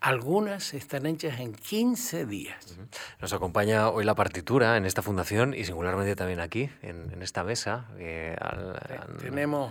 algunas 0.00 0.74
están 0.74 1.06
hechas 1.06 1.40
en 1.40 1.54
15 1.54 2.26
días. 2.26 2.78
Nos 3.20 3.32
acompaña 3.32 3.88
hoy 3.90 4.04
la 4.04 4.14
partitura 4.14 4.76
en 4.76 4.86
esta 4.86 5.02
fundación 5.02 5.54
y 5.54 5.64
singularmente 5.64 6.14
también 6.16 6.40
aquí, 6.40 6.70
en, 6.82 7.20
esta 7.22 7.44
mesa. 7.44 7.86
Eh, 7.98 8.36
tenemos 9.20 9.70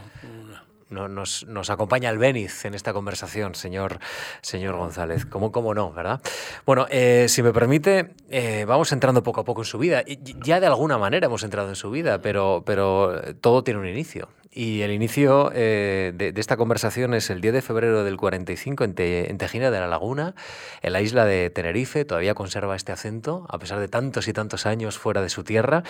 nos, 0.89 1.45
nos, 1.45 1.69
acompaña 1.69 2.09
el 2.09 2.17
Beniz 2.17 2.63
en 2.65 2.73
esta 2.73 2.93
conversación, 2.93 3.55
señor, 3.55 3.99
señor 4.41 4.75
González. 4.75 5.25
¿Cómo, 5.25 5.51
cómo 5.51 5.73
no, 5.73 5.91
verdad? 5.91 6.21
Bueno, 6.65 6.87
eh, 6.89 7.25
si 7.27 7.43
me 7.43 7.51
permite, 7.51 8.13
eh, 8.29 8.65
vamos 8.65 8.91
entrando 8.91 9.23
poco 9.23 9.41
a 9.41 9.45
poco 9.45 9.61
en 9.61 9.65
su 9.65 9.77
vida. 9.77 10.03
Ya 10.43 10.59
de 10.59 10.67
alguna 10.67 10.97
manera 10.97 11.27
hemos 11.27 11.43
entrado 11.43 11.69
en 11.69 11.75
su 11.75 11.91
vida, 11.91 12.21
pero, 12.21 12.63
pero 12.65 13.35
todo 13.41 13.63
tiene 13.63 13.79
un 13.79 13.87
inicio. 13.87 14.29
Y 14.57 14.81
el 14.81 14.91
inicio 14.91 15.51
eh, 15.53 16.13
de, 16.15 16.33
esta 16.35 16.57
conversación 16.57 17.13
es 17.13 17.29
el 17.29 17.41
10 17.41 17.53
de 17.53 17.61
febrero 17.61 18.03
del 18.03 18.17
45 18.17 18.85
en, 18.85 18.95
en, 18.97 19.37
Tejina 19.37 19.69
de 19.69 19.79
la 19.79 19.85
Laguna, 19.85 20.33
en 20.81 20.93
la 20.93 21.01
isla 21.01 21.25
de 21.25 21.51
Tenerife. 21.51 22.05
Todavía 22.05 22.33
conserva 22.33 22.75
este 22.75 22.91
acento, 22.91 23.45
a 23.49 23.59
pesar 23.59 23.79
de 23.79 23.87
tantos 23.87 24.27
y 24.27 24.33
tantos 24.33 24.65
años 24.65 24.97
fuera 24.97 25.21
de 25.21 25.29
su 25.29 25.43
tierra. 25.43 25.83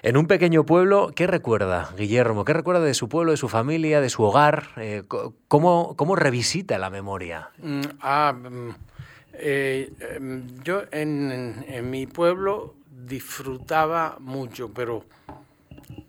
En 0.00 0.16
un 0.16 0.26
pequeño 0.26 0.64
pueblo, 0.64 1.12
¿qué 1.14 1.26
recuerda, 1.26 1.90
Guillermo? 1.98 2.46
¿Qué 2.46 2.54
recuerda 2.54 2.80
de 2.80 2.94
su 2.94 3.10
pueblo, 3.10 3.32
de 3.32 3.36
su 3.36 3.50
familia, 3.50 4.00
de 4.00 4.08
su 4.08 4.22
hogar? 4.22 4.68
Eh, 4.78 5.02
¿cómo, 5.46 5.94
¿cómo, 5.94 6.16
revisita 6.16 6.78
la 6.78 6.88
memoria? 6.88 7.50
Mm, 7.58 7.80
ah, 8.00 8.32
mm, 8.32 8.70
eh, 9.34 9.92
em, 10.16 10.46
yo 10.64 10.84
en 10.92 11.90
mi 11.90 12.06
pueblo 12.06 12.74
disfrutaba 12.90 14.16
mucho, 14.18 14.72
pero 14.72 15.04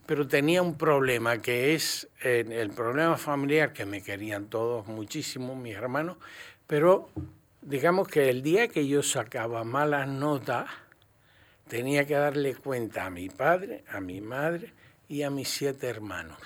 pero 0.10 0.28
tenía 0.28 0.63
un 0.63 0.75
problema 0.75 1.38
que 1.38 1.75
es 1.75 2.08
el 2.22 2.72
problema 2.72 3.16
familiar 3.16 3.74
que 3.74 3.86
me 3.86 4.01
querían 4.01 4.48
todos 4.48 4.88
muchísimo, 4.88 5.56
mis 5.56 5.75
hermanos, 5.75 6.18
pero 6.66 7.12
digamos 7.62 8.08
que 8.08 8.32
el 8.32 8.42
día 8.42 8.70
que 8.70 8.88
yo 8.88 9.04
sacaba 9.04 9.63
malas 9.63 10.08
notas, 10.08 10.66
tenía 11.68 12.08
que 12.08 12.16
darle 12.16 12.56
cuenta 12.56 13.06
a 13.06 13.12
mi 13.12 13.30
padre, 13.30 13.84
a 13.88 14.01
mi 14.01 14.20
madre 14.20 14.74
y 15.08 15.22
a 15.22 15.30
mis 15.30 15.48
siete 15.48 15.88
hermanos. 15.88 16.39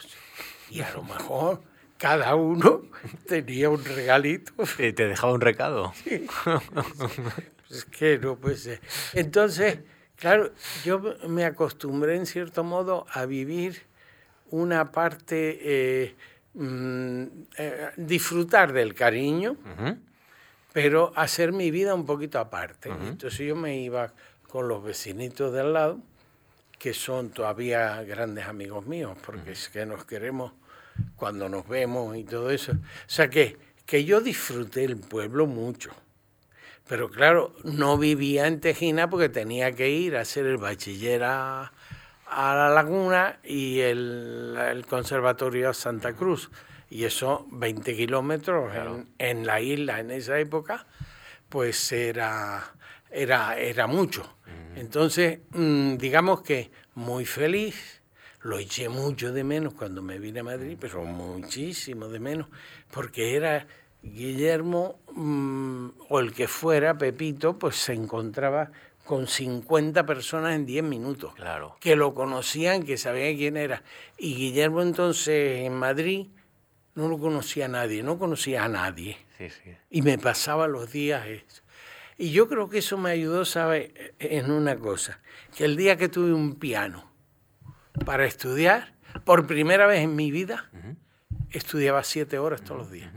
Y 0.69 0.81
a 0.81 0.91
lo 0.91 1.03
mejor 1.03 1.61
cada 1.97 2.35
uno 2.35 2.81
tenía 3.29 3.69
un 3.69 3.85
regalito. 3.85 4.51
¿Te 4.75 4.91
dejaba 4.91 5.31
un 5.31 5.39
recado? 5.39 5.93
Sí. 6.03 6.27
Es 7.69 7.85
que 7.85 8.19
no 8.19 8.35
pues 8.35 8.69
Entonces, 9.13 9.79
Claro, 10.15 10.51
yo 10.85 11.01
me 11.27 11.45
acostumbré 11.45 12.15
en 12.15 12.25
cierto 12.25 12.63
modo 12.63 13.05
a 13.11 13.25
vivir 13.25 13.83
una 14.51 14.91
parte, 14.91 15.59
eh, 15.61 16.15
mm, 16.53 17.23
eh, 17.57 17.89
disfrutar 17.97 18.71
del 18.71 18.93
cariño, 18.93 19.57
pero 20.71 21.11
hacer 21.15 21.51
mi 21.51 21.71
vida 21.71 21.93
un 21.95 22.05
poquito 22.05 22.39
aparte. 22.39 22.89
Entonces 22.89 23.39
yo 23.39 23.55
me 23.55 23.77
iba 23.77 24.13
con 24.47 24.67
los 24.67 24.83
vecinitos 24.83 25.51
de 25.51 25.61
al 25.61 25.73
lado, 25.73 25.99
que 26.77 26.93
son 26.93 27.29
todavía 27.29 28.03
grandes 28.03 28.45
amigos 28.45 28.85
míos, 28.85 29.17
porque 29.25 29.53
es 29.53 29.69
que 29.69 29.85
nos 29.85 30.05
queremos 30.05 30.53
cuando 31.15 31.49
nos 31.49 31.67
vemos 31.67 32.15
y 32.15 32.23
todo 32.23 32.51
eso. 32.51 32.73
O 32.73 32.77
sea 33.07 33.29
que, 33.29 33.57
que 33.85 34.05
yo 34.05 34.21
disfruté 34.21 34.83
el 34.83 34.97
pueblo 34.97 35.47
mucho. 35.47 35.91
Pero 36.87 37.09
claro, 37.09 37.55
no 37.63 37.97
vivía 37.97 38.47
en 38.47 38.59
Tejina 38.59 39.09
porque 39.09 39.29
tenía 39.29 39.71
que 39.71 39.89
ir 39.89 40.17
a 40.17 40.21
hacer 40.21 40.45
el 40.45 40.57
bachiller 40.57 41.23
a, 41.23 41.71
la 42.29 42.69
Laguna 42.69 43.39
y 43.43 43.79
el, 43.79 44.85
Conservatorio 44.89 45.69
a 45.69 45.73
Santa 45.73 46.13
Cruz. 46.13 46.51
Y 46.89 47.05
eso, 47.05 47.47
20 47.51 47.95
kilómetros 47.95 48.71
en, 49.17 49.45
la 49.45 49.61
isla 49.61 49.99
en 49.99 50.11
esa 50.11 50.37
época, 50.39 50.85
pues 51.49 51.91
era, 51.91 52.75
era, 53.09 53.57
era 53.57 53.87
mucho. 53.87 54.37
Entonces, 54.75 55.39
mm, 55.51 55.97
digamos 55.97 56.41
que 56.41 56.71
muy 56.95 57.25
feliz, 57.25 58.01
lo 58.41 58.59
eché 58.59 58.89
mucho 58.89 59.31
de 59.31 59.43
menos 59.43 59.73
cuando 59.73 60.01
me 60.01 60.19
vine 60.19 60.41
a 60.41 60.43
Madrid, 60.43 60.77
pero 60.79 61.03
muchísimo 61.05 62.09
de 62.09 62.19
menos, 62.19 62.47
porque 62.91 63.35
era 63.35 63.67
Guillermo, 64.03 64.99
mm, 65.13 65.89
o 66.09 66.19
el 66.19 66.33
que 66.33 66.47
fuera, 66.47 66.97
Pepito, 66.97 67.57
pues 67.57 67.77
se 67.77 67.93
encontraba 67.93 68.71
con 69.05 69.27
50 69.27 70.05
personas 70.05 70.55
en 70.55 70.65
10 70.65 70.83
minutos. 70.83 71.33
Claro. 71.35 71.77
Que 71.79 71.95
lo 71.95 72.13
conocían, 72.13 72.83
que 72.83 72.97
sabían 72.97 73.37
quién 73.37 73.57
era. 73.57 73.83
Y 74.17 74.35
Guillermo 74.35 74.81
entonces 74.81 75.65
en 75.65 75.73
Madrid 75.73 76.27
no 76.95 77.07
lo 77.07 77.17
conocía 77.17 77.65
a 77.65 77.69
nadie, 77.69 78.03
no 78.03 78.19
conocía 78.19 78.65
a 78.65 78.69
nadie. 78.69 79.17
Sí, 79.37 79.49
sí. 79.49 79.75
Y 79.89 80.01
me 80.01 80.17
pasaba 80.17 80.67
los 80.67 80.91
días 80.91 81.25
eso. 81.25 81.63
Y 82.17 82.31
yo 82.31 82.47
creo 82.47 82.69
que 82.69 82.79
eso 82.79 82.97
me 82.97 83.09
ayudó, 83.09 83.43
¿sabe? 83.45 84.13
En 84.19 84.51
una 84.51 84.75
cosa, 84.75 85.19
que 85.55 85.65
el 85.65 85.75
día 85.75 85.97
que 85.97 86.09
tuve 86.09 86.31
un 86.31 86.55
piano 86.55 87.11
para 88.05 88.25
estudiar, 88.25 88.93
por 89.25 89.47
primera 89.47 89.87
vez 89.87 90.01
en 90.01 90.15
mi 90.15 90.29
vida, 90.29 90.69
estudiaba 91.49 92.03
siete 92.03 92.37
horas 92.37 92.61
todos 92.61 92.81
los 92.81 92.91
días 92.91 93.11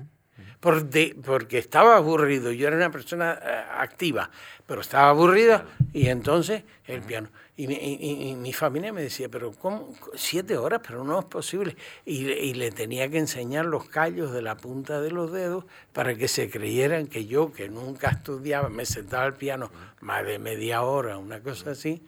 porque 1.24 1.59
estaba 1.59 1.96
aburrido. 1.96 2.52
Yo 2.52 2.66
era 2.68 2.76
una 2.76 2.90
persona 2.90 3.38
eh, 3.42 3.64
activa, 3.79 4.31
pero 4.66 4.81
estaba 4.81 5.11
aburrida 5.11 5.66
y 5.92 6.09
entonces 6.09 6.62
el 6.87 7.02
piano. 7.02 7.29
Y 7.59 8.35
mi, 8.37 8.52
familia 8.52 8.92
me 8.92 9.00
decía, 9.00 9.31
pero 9.31 9.50
¿cómo? 9.52 9.94
Siete 10.14 10.59
horas, 10.59 10.83
pero 10.87 11.05
no 11.05 11.18
es 11.18 11.24
posible. 11.24 11.74
Y, 12.05 12.52
le 12.52 12.70
tenía 12.70 13.09
que 13.09 13.16
enseñar 13.16 13.64
los 13.64 13.88
callos 13.88 14.31
de 14.33 14.42
la 14.42 14.59
punta 14.59 15.00
de 15.00 15.11
los 15.11 15.33
dedos 15.33 15.64
para 15.94 16.14
que 16.14 16.29
se 16.29 16.50
creyeran 16.50 17.07
que 17.07 17.24
yo, 17.24 17.52
que 17.52 17.70
nunca 17.70 18.11
estudiaba, 18.11 18.68
me 18.68 18.85
sentaba 18.85 19.24
al 19.24 19.35
piano 19.35 19.70
más 20.00 20.26
de 20.26 20.38
media 20.38 20.83
hora, 20.83 21.16
una 21.16 21.40
cosa 21.40 21.70
así, 21.70 22.02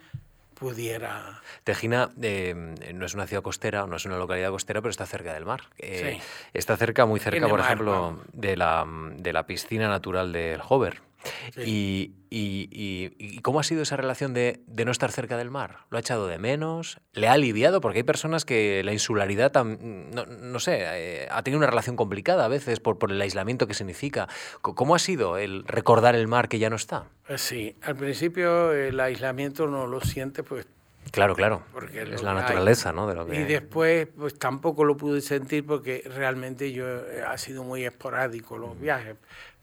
pudiera... 0.58 1.40
Tejina 1.64 2.10
eh, 2.20 2.54
no 2.94 3.06
es 3.06 3.14
una 3.14 3.26
ciudad 3.26 3.42
costera, 3.42 3.86
no 3.86 3.96
es 3.96 4.04
una 4.04 4.18
localidad 4.18 4.50
costera, 4.50 4.80
pero 4.80 4.90
está 4.90 5.06
cerca 5.06 5.32
del 5.32 5.44
mar. 5.44 5.62
Eh, 5.78 6.20
está 6.52 6.76
cerca, 6.76 7.06
muy 7.06 7.20
cerca, 7.20 7.48
por 7.48 7.60
ejemplo, 7.60 8.20
de 8.32 8.56
la, 8.56 8.86
de 9.16 9.32
la 9.32 9.46
piscina 9.46 9.88
natural 9.88 10.32
del 10.32 10.60
Hover. 10.68 11.07
Y, 11.56 12.14
y, 12.30 13.40
cómo 13.40 13.60
ha 13.60 13.62
sido 13.62 13.82
esa 13.82 13.96
relación 13.96 14.34
de, 14.34 14.60
no 14.68 14.90
estar 14.90 15.10
cerca 15.10 15.36
del 15.36 15.50
mar? 15.50 15.78
¿Lo 15.90 15.96
ha 15.96 16.00
echado 16.00 16.26
de 16.26 16.38
menos? 16.38 17.00
¿Le 17.12 17.28
ha 17.28 17.32
aliviado? 17.32 17.80
Porque 17.80 17.98
hay 17.98 18.04
personas 18.04 18.44
que 18.44 18.82
la 18.84 18.92
insularidad, 18.92 19.52
no, 19.54 20.60
sé, 20.60 20.78
eh, 20.82 21.28
ha 21.30 21.42
tenido 21.42 21.58
una 21.58 21.66
relación 21.66 21.96
complicada 21.96 22.44
a 22.44 22.48
veces 22.48 22.80
por, 22.80 22.98
por 22.98 23.10
el 23.10 23.20
aislamiento 23.20 23.66
que 23.66 23.74
significa. 23.74 24.28
¿Cómo 24.60 24.94
ha 24.94 24.98
sido 24.98 25.38
el 25.38 25.64
recordar 25.64 26.14
el 26.14 26.28
mar 26.28 26.48
que 26.48 26.58
ya 26.58 26.70
no 26.70 26.76
está? 26.76 27.04
Eh, 27.28 27.38
sí, 27.38 27.76
al 27.82 27.96
principio 27.96 28.72
el 28.72 28.98
aislamiento 29.00 29.66
no 29.66 29.86
lo 29.86 30.00
siente 30.00 30.42
pues 30.42 30.66
Claro, 31.10 31.34
claro. 31.34 31.62
Porque 31.72 32.02
es 32.02 32.22
la 32.22 32.34
naturaleza, 32.34 32.92
¿no? 32.92 33.06
De 33.06 33.14
lo 33.14 33.32
y 33.32 33.44
después, 33.44 34.08
pues 34.16 34.38
tampoco 34.38 34.84
lo 34.84 34.96
pude 34.96 35.20
sentir 35.20 35.64
porque 35.64 36.02
realmente 36.14 36.72
yo 36.72 36.86
eh, 36.86 37.22
ha 37.26 37.38
sido 37.38 37.64
muy 37.64 37.84
esporádico 37.84 38.58
los 38.58 38.78
viajes 38.78 39.16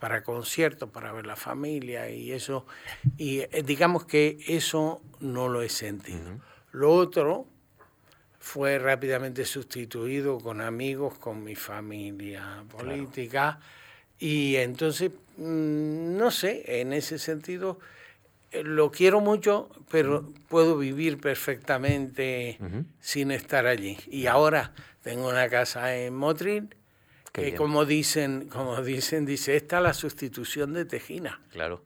para 0.06 0.22
conciertos, 0.22 0.88
para 0.92 1.12
ver 1.14 1.26
la 1.26 1.36
familia 1.36 2.08
y 2.12 2.32
eso. 2.32 2.68
Y 3.18 3.40
eh, 3.40 3.64
digamos 3.66 4.06
que 4.06 4.38
eso 4.48 5.02
no 5.20 5.50
lo 5.50 5.64
he 5.64 5.70
sentido. 5.70 6.40
Lo 6.72 6.94
otro 6.94 7.48
fue 8.40 8.78
rápidamente 8.78 9.46
sustituido 9.46 10.38
con 10.38 10.62
amigos, 10.62 11.18
con 11.18 11.44
mi 11.44 11.56
familia 11.56 12.64
política. 12.70 13.60
Y 14.20 14.58
entonces, 14.58 15.10
mm, 15.38 16.16
no 16.16 16.30
sé, 16.30 16.82
en 16.82 16.94
ese 16.94 17.18
sentido 17.18 17.80
eh, 18.52 18.62
lo 18.62 18.92
quiero 18.92 19.22
mucho, 19.22 19.72
pero 19.90 20.32
puedo 20.50 20.78
vivir 20.78 21.20
perfectamente 21.20 22.60
sin 23.00 23.32
estar 23.32 23.66
allí. 23.66 23.98
Y 24.12 24.28
ahora 24.28 24.72
tengo 25.02 25.30
una 25.30 25.50
casa 25.50 25.96
en 25.96 26.14
Motril 26.14 26.76
que 27.36 27.56
como 27.56 27.86
dicen, 27.86 28.48
como 28.50 28.82
dicen, 28.82 29.26
dice, 29.26 29.56
esta 29.56 29.78
es 29.78 29.84
la 29.84 29.94
sustitución 29.94 30.74
de 30.74 30.86
Tejina. 30.86 31.42
Claro. 31.52 31.84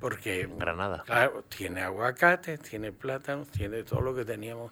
Porque 0.00 0.48
Granada. 0.56 1.02
Claro, 1.04 1.44
tiene 1.48 1.82
aguacates, 1.82 2.60
tiene 2.60 2.92
plátanos, 2.92 3.48
tiene 3.48 3.82
todo 3.82 4.00
lo 4.00 4.14
que 4.14 4.24
teníamos 4.24 4.70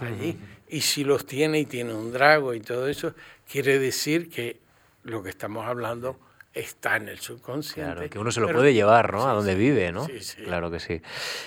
allí. 0.00 0.38
y 0.68 0.80
si 0.80 1.04
los 1.04 1.26
tiene 1.26 1.60
y 1.60 1.66
tiene 1.66 1.94
un 1.94 2.10
drago 2.10 2.54
y 2.54 2.60
todo 2.60 2.88
eso, 2.88 3.14
quiere 3.50 3.78
decir 3.78 4.30
que 4.30 4.60
lo 5.02 5.22
que 5.22 5.28
estamos 5.28 5.66
hablando 5.66 6.18
está 6.54 6.96
en 6.96 7.08
el 7.08 7.18
subconsciente. 7.18 7.92
Claro, 7.92 8.10
que 8.10 8.18
uno 8.18 8.30
se 8.30 8.40
lo 8.40 8.48
puede 8.50 8.72
llevar, 8.72 9.12
¿no? 9.12 9.28
a 9.28 9.34
donde 9.34 9.54
vive, 9.54 9.92
¿no? 9.92 10.06
Sí, 10.06 10.20
sí. 10.20 10.42
Claro 10.42 10.70
que 10.70 10.80
sí. 10.80 11.02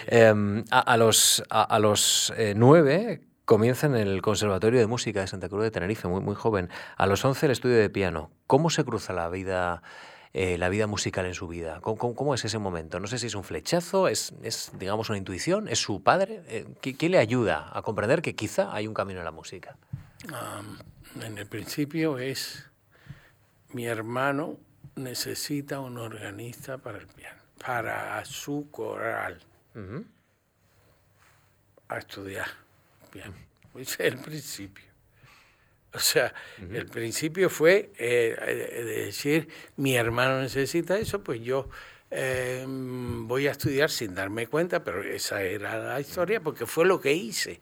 Em, 0.08 0.63
a, 0.69 0.97
los, 0.97 1.43
a, 1.49 1.80
los 1.80 2.32
eh, 2.38 2.54
nueve 2.56 3.21
comienza 3.46 3.86
en 3.86 3.96
el 3.96 4.22
Conservatorio 4.22 4.80
de 4.80 4.88
Música 4.88 5.22
de 5.22 5.28
Santa 5.28 5.48
Cruz 5.48 5.64
de 5.64 5.72
Tenerife, 5.72 6.08
muy, 6.08 6.22
muy 6.22 6.36
joven. 6.36 6.70
A 6.98 7.06
los 7.06 7.24
once 7.24 7.46
el 7.46 7.52
estudio 7.52 7.78
de 7.78 7.90
piano. 7.90 8.32
¿Cómo 8.48 8.70
se 8.70 8.84
cruza 8.84 9.14
la 9.14 9.30
vida, 9.30 9.84
eh, 10.34 10.58
la 10.58 10.70
vida 10.70 10.88
musical 10.88 11.26
en 11.28 11.36
su 11.36 11.48
vida? 11.48 11.80
¿Cómo, 11.82 12.34
es 12.34 12.44
ese 12.44 12.58
momento? 12.58 13.00
No 13.00 13.08
sé 13.08 13.20
si 13.20 13.28
es 13.28 13.36
un 13.36 13.44
flechazo, 13.44 14.08
es, 14.08 14.34
es 14.42 14.72
digamos, 14.78 15.10
una 15.10 15.20
intuición, 15.20 15.68
es 15.68 15.80
su 15.80 16.02
padre. 16.02 16.42
Eh, 16.48 16.66
¿qué, 16.82 17.10
le 17.10 17.20
ayuda 17.20 17.70
a 17.72 17.84
comprender 17.84 18.22
que 18.22 18.36
quizá 18.36 18.74
hay 18.74 18.88
un 18.88 18.94
camino 18.94 19.20
en 19.20 19.26
la 19.26 19.32
música? 19.32 19.78
en 21.22 21.38
el 21.38 21.46
principio 21.46 22.18
es 22.18 22.68
mi 23.74 23.86
hermano 23.86 24.58
necesita 24.96 25.80
un 25.80 26.00
organista 26.00 26.80
para 26.80 26.98
el 26.98 27.06
piano, 27.06 27.40
para 27.64 28.26
su 28.26 28.70
coral, 28.72 29.40
a 31.88 31.98
estudiar 31.98 32.64
piano. 33.15 33.36
Es 33.75 33.99
el 33.99 34.17
principio. 34.17 34.84
O 35.93 35.99
sea, 35.99 36.34
el 36.58 36.88
principio 36.88 37.49
fue 37.49 37.91
eh, 37.97 38.36
eh, 38.38 38.84
decir, 38.84 39.47
mi 39.78 39.95
hermano 39.95 40.41
necesita 40.41 40.97
eso, 40.97 41.23
pues 41.23 41.41
yo 41.41 41.69
em, 42.12 43.25
voy 43.28 43.47
a 43.47 43.51
estudiar 43.51 43.89
sin 43.89 44.13
darme 44.13 44.47
cuenta, 44.47 44.84
pero 44.84 45.01
esa 45.01 45.41
era 45.41 45.80
la 45.80 46.01
historia, 46.01 46.41
porque 46.41 46.65
fue 46.65 46.86
lo 46.86 46.99
que 46.99 47.13
hice 47.13 47.62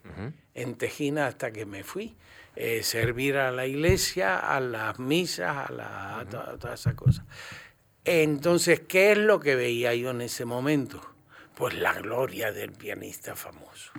en 0.55 0.75
Tejina 0.75 1.27
hasta 1.27 1.51
que 1.51 1.67
me 1.67 1.83
fui. 1.83 2.15
Eh, 2.55 2.83
servir 2.83 3.37
a 3.37 3.51
la 3.51 3.65
iglesia, 3.67 4.37
a 4.37 4.59
las 4.59 4.99
misas, 4.99 5.69
a, 5.69 5.71
la, 5.71 6.25
todas 6.59 6.79
esas 6.79 6.95
cosas. 6.95 7.25
Entonces, 8.03 8.81
¿qué 8.81 9.11
es 9.11 9.17
lo 9.17 9.39
que 9.39 9.55
veía 9.55 9.93
yo 9.95 10.09
en 10.09 10.21
ese 10.21 10.45
momento? 10.45 11.01
Pues 11.55 11.75
la 11.75 11.93
gloria 11.93 12.51
del 12.51 12.71
pianista 12.71 13.35
famoso. 13.35 13.91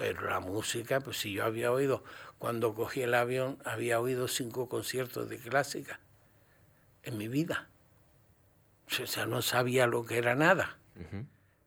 Pero 0.00 0.30
la 0.30 0.40
música, 0.40 1.00
pues 1.00 1.18
si 1.18 1.34
yo 1.34 1.44
había 1.44 1.70
oído, 1.70 2.02
cuando 2.38 2.74
cogí 2.74 3.02
el 3.02 3.12
avión, 3.12 3.58
había 3.66 4.00
oído 4.00 4.28
cinco 4.28 4.66
conciertos 4.66 5.28
de 5.28 5.36
clásica 5.36 6.00
en 7.02 7.18
mi 7.18 7.28
vida. 7.28 7.68
O 8.86 9.06
sea, 9.06 9.26
no 9.26 9.42
sabía 9.42 9.86
lo 9.86 10.06
que 10.06 10.16
era 10.16 10.34
nada 10.34 10.78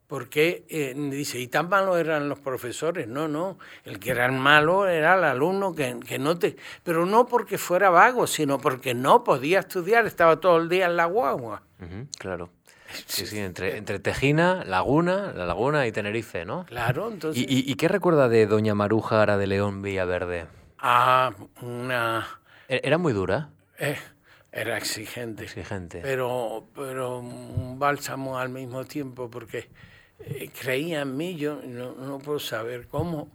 porque 0.08 0.65
eh, 0.69 0.93
dice, 0.96 1.39
y 1.39 1.48
tan 1.48 1.69
malos 1.69 1.98
eran 1.98 2.30
los 2.30 2.38
profesores, 2.39 3.08
no, 3.08 3.28
no, 3.28 3.58
el 3.84 4.00
que 4.00 4.12
era 4.12 4.30
malo 4.32 4.88
era 4.88 5.15
el 5.15 5.24
alumno 5.24 5.74
que, 5.74 6.00
que, 6.06 6.19
no 6.19 6.38
te, 6.38 6.56
pero 6.84 7.06
no 7.06 7.26
porque 7.26 7.58
fuera 7.58 7.89
vago, 7.89 8.28
sino 8.28 8.60
porque 8.60 8.93
no 8.93 9.24
podía 9.24 9.62
estudiar, 9.62 10.06
estaba 10.06 10.39
todo 10.39 10.58
el 10.58 10.69
día 10.69 10.86
en 10.86 10.98
la 10.98 11.06
guagua. 11.06 11.63
claro. 12.19 12.50
Sí, 13.08 13.25
sí, 13.25 13.39
entre, 13.39 13.77
entre 13.77 13.99
Tejina, 13.99 14.63
Laguna, 14.65 15.34
La 15.34 15.45
Laguna 15.45 15.88
y 15.88 15.91
Tenerife, 15.91 16.45
¿no? 16.45 16.65
Claro, 16.65 17.10
entonces... 17.12 17.43
¿Y, 17.47 17.69
y, 17.69 17.75
qué 17.75 17.88
recuerda 17.88 18.29
de 18.29 18.45
Doña 18.47 18.75
Maruja 18.75 19.21
Ara 19.21 19.38
de 19.38 19.47
León 19.47 19.82
Villaverde? 19.82 20.47
Ah, 20.79 21.34
una... 21.62 22.27
¿E-, 22.67 22.82
¿Era 22.84 22.97
muy 22.97 23.13
dura? 23.13 23.49
Eh, 23.79 23.97
era 24.51 24.77
exigente. 24.77 25.45
Exigente. 25.45 25.99
Pero, 26.01 26.67
pero 26.75 27.19
un 27.19 27.79
bálsamo 27.79 28.38
al 28.38 28.49
mismo 28.49 28.86
tiempo, 28.86 29.29
porque 29.29 29.69
eh, 30.19 30.49
creía 30.60 31.01
en 31.01 31.17
mí, 31.17 31.36
yo 31.36 31.62
no, 31.63 32.19
puedo 32.19 32.39
saber 32.39 32.88
cómo, 32.88 33.29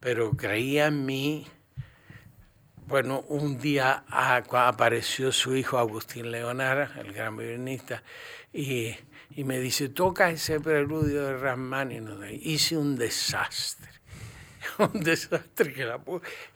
pero 0.00 0.32
creía 0.32 0.86
en 0.88 1.06
mí. 1.06 1.46
Bueno, 2.90 3.20
un 3.28 3.56
día 3.60 4.02
apareció 4.08 5.30
su 5.30 5.54
hijo 5.54 5.78
Agustín 5.78 6.32
Leonara, 6.32 6.90
el 6.98 7.12
gran 7.12 7.36
violinista, 7.36 8.02
y, 8.52 8.96
me 9.36 9.60
dice, 9.60 9.90
toca 9.90 10.28
ese 10.30 10.58
preludio 10.58 11.24
de 11.24 11.36
Rachmaninoff. 11.36 12.24
Hice 12.42 12.76
un 12.76 12.96
desastre, 12.96 13.88
un 14.92 15.04
desastre 15.04 15.72
que 15.72 15.84
la, 15.84 16.00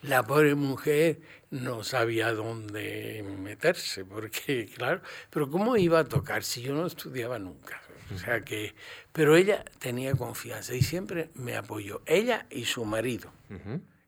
la 0.03 0.25
pobre 0.25 0.57
mujer 0.57 1.21
no 1.53 1.85
sabía 1.85 2.33
dónde 2.33 3.25
meterse, 3.39 4.05
porque 4.05 4.69
claro, 4.75 5.03
pero 5.31 5.49
¿cómo 5.49 5.77
iba 5.77 6.01
a 6.01 6.05
tocar 6.05 6.43
si 6.43 6.63
yo 6.63 6.75
no 6.75 6.85
estudiaba 6.85 7.39
nunca? 7.39 7.81
O 8.13 8.19
sea 8.19 8.41
que, 8.41 8.75
pero 9.13 9.37
ella 9.37 9.65
tenía 9.79 10.17
confianza 10.17 10.75
y 10.75 10.83
siempre 10.83 11.31
me 11.35 11.57
apoyó. 11.57 12.03
Ella 12.07 12.47
y 12.51 12.65
su 12.65 12.85
marido, 12.85 13.33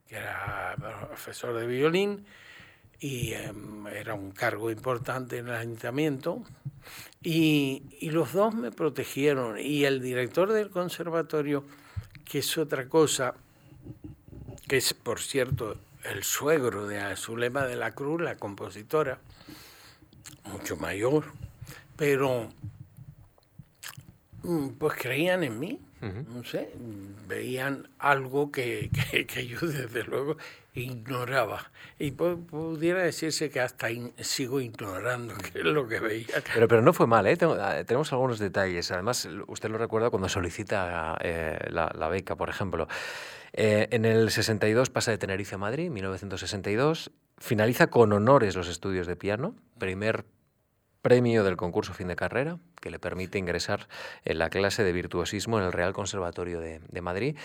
que 0.07 0.15
era 0.17 0.75
profesor 1.07 1.53
de 1.57 1.67
violín 1.67 2.25
y 2.99 3.33
em, 3.33 3.87
era 3.87 4.13
un 4.13 4.31
cargo 4.31 4.71
importante 4.71 5.37
en 5.37 5.47
el 5.47 5.53
ayuntamiento. 5.53 6.43
Y, 7.21 7.83
y, 7.99 8.09
los 8.11 8.33
dos 8.33 8.55
me 8.55 8.71
protegieron. 8.71 9.59
Y 9.59 9.85
el 9.85 10.01
director 10.01 10.51
del 10.51 10.69
conservatorio, 10.69 11.63
que 12.25 12.39
es 12.39 12.57
otra 12.57 12.87
cosa, 12.87 13.35
que 14.67 14.77
es, 14.77 14.93
por 14.93 15.19
cierto, 15.19 15.77
el 16.03 16.23
suegro 16.23 16.87
de 16.87 16.99
Azulema 16.99 17.65
de 17.65 17.75
la 17.75 17.91
Cruz, 17.91 18.21
la 18.21 18.37
compositora, 18.37 19.19
mucho 20.45 20.77
mayor, 20.77 21.25
pero 21.97 22.49
Mm, 24.47 24.69
pues 24.79 24.97
creían 24.97 25.43
en 25.43 25.59
mí, 25.59 25.79
no 26.01 26.43
sé, 26.43 26.69
veían 27.27 27.89
algo 27.99 28.51
que, 28.51 28.89
que, 29.27 29.47
yo 29.47 29.59
desde 29.61 30.03
luego 30.03 30.37
ignoraba. 30.73 31.71
Y 31.97 32.11
pudiera 32.11 33.01
decirse 33.01 33.49
que 33.49 33.59
hasta 33.59 33.87
sigo 34.19 34.61
ignorando 34.61 35.33
qué 35.35 35.59
es 35.59 35.65
lo 35.65 35.87
que 35.87 35.99
veía. 35.99 36.27
Pero, 36.53 36.67
pero 36.67 36.81
no 36.81 36.93
fue 36.93 37.07
mal, 37.07 37.25
¿eh? 37.25 37.37
ah, 37.59 37.83
tenemos 37.85 38.11
algunos 38.13 38.39
detalles. 38.39 38.91
Además, 38.91 39.27
usted 39.47 39.69
lo 39.69 39.77
recuerda 39.77 40.09
cuando 40.09 40.29
solicita 40.29 41.17
eh, 41.21 41.57
la, 41.69 41.91
la, 41.97 42.07
beca, 42.09 42.35
por 42.35 42.49
ejemplo. 42.49 42.87
Eh, 43.53 43.87
en 43.91 44.05
el 44.05 44.29
62 44.29 44.89
pasa 44.89 45.11
de 45.11 45.17
Tenerife 45.17 45.55
a 45.55 45.57
Madrid, 45.57 45.89
1962. 45.89 47.11
Finaliza 47.39 47.87
con 47.87 48.13
honores 48.13 48.55
los 48.55 48.67
estudios 48.67 49.07
de 49.07 49.15
piano, 49.15 49.55
primer 49.79 50.25
premio 51.07 51.45
del 51.45 51.55
concurso 51.55 51.93
fin 51.93 52.09
de 52.09 52.17
carrera, 52.17 52.59
que 52.81 52.89
le 52.89 52.99
permite 52.99 53.37
ingresar 53.37 53.87
en 54.25 54.39
la 54.39 54.49
clase 54.49 54.83
de 54.83 54.91
virtuosismo 54.91 55.57
en 55.57 55.63
el 55.63 55.71
Real 55.71 55.93
Conservatorio 55.93 56.59
de, 56.59 57.01
Madrid. 57.01 57.37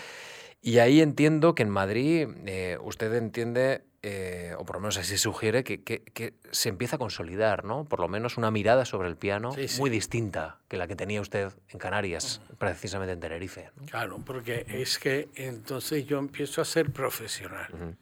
Y 0.61 0.79
ahí 0.79 0.99
entiendo 0.99 1.55
que 1.55 1.63
en 1.63 1.69
Madrid 1.69 2.27
eh, 2.45 2.77
usted 2.83 3.13
entiende, 3.13 3.85
eh, 4.01 4.53
o 4.57 4.65
por 4.65 4.75
lo 4.75 4.79
menos 4.81 4.97
así 4.97 5.17
sugiere, 5.17 5.63
que, 5.63 6.33
se 6.51 6.67
empieza 6.67 6.97
a 6.97 6.99
consolidar, 6.99 7.63
¿no? 7.63 7.85
Por 7.85 8.01
lo 8.01 8.09
menos 8.09 8.35
una 8.35 8.51
mirada 8.51 8.83
sobre 8.83 9.07
el 9.07 9.15
piano 9.15 9.55
muy 9.79 9.89
distinta 9.89 10.57
que 10.67 10.75
la 10.75 10.85
que 10.89 10.97
tenía 10.97 11.21
usted 11.21 11.53
en 11.69 11.79
Canarias, 11.79 12.41
precisamente 12.57 13.13
en 13.13 13.21
Tenerife. 13.21 13.69
Claro, 13.89 14.19
porque 14.25 14.65
es 14.67 14.99
que 14.99 15.29
entonces 15.35 16.05
yo 16.05 16.19
empiezo 16.19 16.61
a 16.61 16.65
ser 16.65 16.91
profesional 16.91 17.95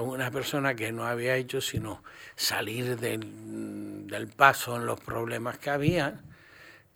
una 0.00 0.30
persona 0.30 0.74
que 0.74 0.92
no 0.92 1.06
había 1.06 1.36
hecho 1.36 1.60
sino 1.60 2.02
salir 2.34 2.98
del, 2.98 4.28
paso 4.36 4.76
en 4.76 4.86
los 4.86 5.00
problemas 5.00 5.58
que 5.58 5.70
había, 5.70 6.20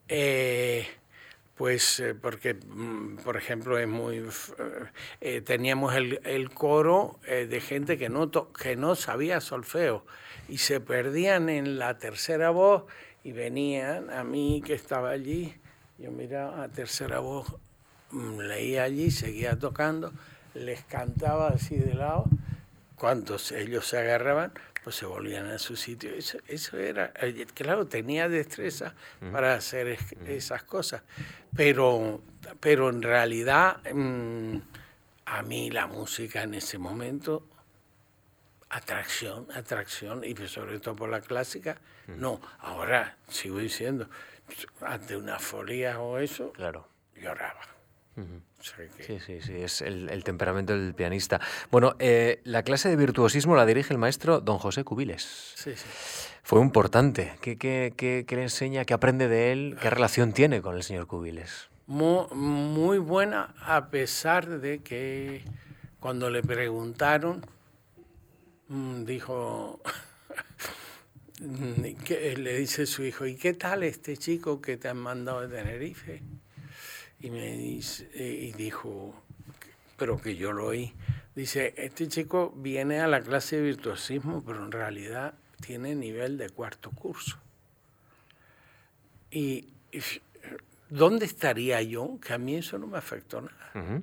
eh, 0.09 0.87
pues 1.57 2.01
eh, 2.01 2.15
porque, 2.15 2.55
mm, 2.55 3.19
por 3.19 3.37
ejemplo, 3.37 3.79
es 3.79 3.87
muy 3.87 4.25
eh, 5.21 5.41
teníamos 5.43 5.95
el, 5.95 6.51
coro 6.51 7.21
de 7.27 7.61
gente 7.61 7.97
que 7.97 8.09
no, 8.09 8.31
que 8.31 8.77
no 8.77 8.95
sabía 8.95 9.41
solfeo 9.41 10.05
y 10.49 10.59
se 10.59 10.81
perdían 10.81 11.49
en 11.49 11.79
la 11.79 11.99
tercera 11.99 12.51
voz 12.51 12.85
y 13.23 13.33
venían 13.33 14.11
a 14.11 14.25
mí 14.25 14.63
que 14.65 14.75
estaba 14.75 15.11
allí, 15.11 15.55
yo 15.99 16.11
miraba 16.11 16.65
a 16.65 16.69
tercera 16.69 17.21
voz, 17.21 17.55
mm, 18.11 18.41
leía 18.41 18.85
allí, 18.85 19.11
seguía 19.11 19.59
tocando, 19.59 20.13
les 20.55 20.83
cantaba 20.85 21.49
así 21.49 21.77
de 21.77 21.95
lado 21.95 22.25
cuando 23.01 23.39
ellos 23.57 23.87
se 23.87 23.99
agarraban, 23.99 24.53
pues 24.85 24.97
se 24.97 25.07
volvían 25.07 25.47
a 25.47 25.59
su 25.59 25.75
sitio. 25.75 26.13
Eso, 26.13 26.37
eso 26.47 26.77
era, 26.77 27.15
eh, 27.19 27.47
claro, 27.55 27.87
tenía 27.87 28.29
destreza 28.29 28.95
para 29.33 29.55
hacer 29.55 29.97
esas 30.27 30.65
cosas, 30.65 31.03
pero, 31.57 32.21
pero 32.61 32.91
en 32.91 33.01
realidad 33.01 33.79
mm, 33.91 34.57
a 35.25 35.43
mí 35.43 35.71
la 35.71 35.87
música 35.87 36.43
en 36.43 36.53
ese 36.53 36.77
momento, 36.77 37.49
atracción, 38.69 39.47
atracción, 39.55 40.23
y 40.23 40.37
sobre 40.47 40.79
todo 40.79 40.95
por 40.95 41.09
la 41.09 41.23
clásica, 41.23 41.79
no, 42.07 42.39
ahora 42.59 43.17
sigo 43.29 43.61
diciendo, 43.61 44.11
ante 44.83 45.17
una 45.17 45.39
folía 45.39 46.01
o 46.01 46.19
eso, 46.19 46.53
claro. 46.53 46.87
lloraba. 47.17 47.80
Sí, 48.61 49.19
sí, 49.25 49.41
sí, 49.41 49.53
es 49.55 49.81
el, 49.81 50.23
temperamento 50.25 50.75
del 50.75 50.95
pianista. 50.95 51.41
Bueno, 51.71 51.97
eh, 51.99 52.41
la 52.45 52.63
clase 52.63 52.89
de 52.89 52.97
virtuosismo 52.97 53.57
la 53.57 53.65
dirige 53.65 53.93
el 53.95 53.99
maestro 53.99 54.41
don 54.41 54.59
José 54.59 54.85
Cubiles. 54.85 55.55
Sí, 55.57 55.73
sí. 55.75 55.87
Fue 56.43 56.61
importante. 56.61 57.33
¿Qué, 57.41 57.57
qué, 57.57 57.95
qué, 57.97 58.25
qué 58.27 58.37
le 58.37 58.43
enseña? 58.43 58.85
¿Qué 58.85 58.93
aprende 58.93 59.29
de 59.29 59.53
él? 59.53 59.79
¿Qué 59.81 59.89
relación 59.89 60.33
tiene 60.33 60.61
con 60.61 60.77
el 60.77 60.83
señor 60.83 61.07
Cubiles? 61.07 61.71
Muy, 61.87 62.27
muy 62.33 62.99
buena, 62.99 63.55
a 63.63 63.89
pesar 63.89 64.61
de 64.61 64.81
que 64.81 65.43
cuando 65.99 66.31
le 66.31 66.43
preguntaron, 66.43 67.45
mm, 68.69 69.05
dijo, 69.05 69.81
que 72.05 72.37
le 72.37 72.59
dice 72.59 72.87
su 72.87 73.05
hijo, 73.05 73.27
¿y 73.27 73.37
qué 73.37 73.55
tal 73.55 73.83
este 73.83 74.17
chico 74.17 74.61
que 74.61 74.77
te 74.77 74.89
han 74.89 74.99
mandado 74.99 75.47
de 75.47 75.57
Tenerife? 75.57 76.23
Y 77.21 77.31
me 77.31 77.53
dice, 77.57 78.09
y 78.15 78.53
dijo, 78.53 79.15
pero 79.97 80.21
que 80.21 80.37
yo 80.37 80.53
lo 80.53 80.67
oí, 80.67 80.95
dice, 81.35 81.75
este 81.77 82.09
chico 82.09 82.53
viene 82.57 83.01
a 83.01 83.07
la 83.07 83.21
clase 83.21 83.57
de 83.57 83.63
virtuosismo, 83.63 84.43
pero 84.45 84.65
en 84.65 84.73
realidad 84.73 85.35
tiene 85.61 85.95
nivel 85.95 86.39
de 86.39 86.49
cuarto 86.49 86.91
curso. 86.91 87.39
Y, 89.31 89.69
¿dónde 90.89 91.27
estaría 91.27 91.83
yo? 91.83 92.19
Que 92.21 92.33
a 92.33 92.39
mí 92.39 92.57
eso 92.57 92.79
no 92.79 92.87
me 92.87 92.99
afectó 92.99 93.43
nada. 93.43 94.03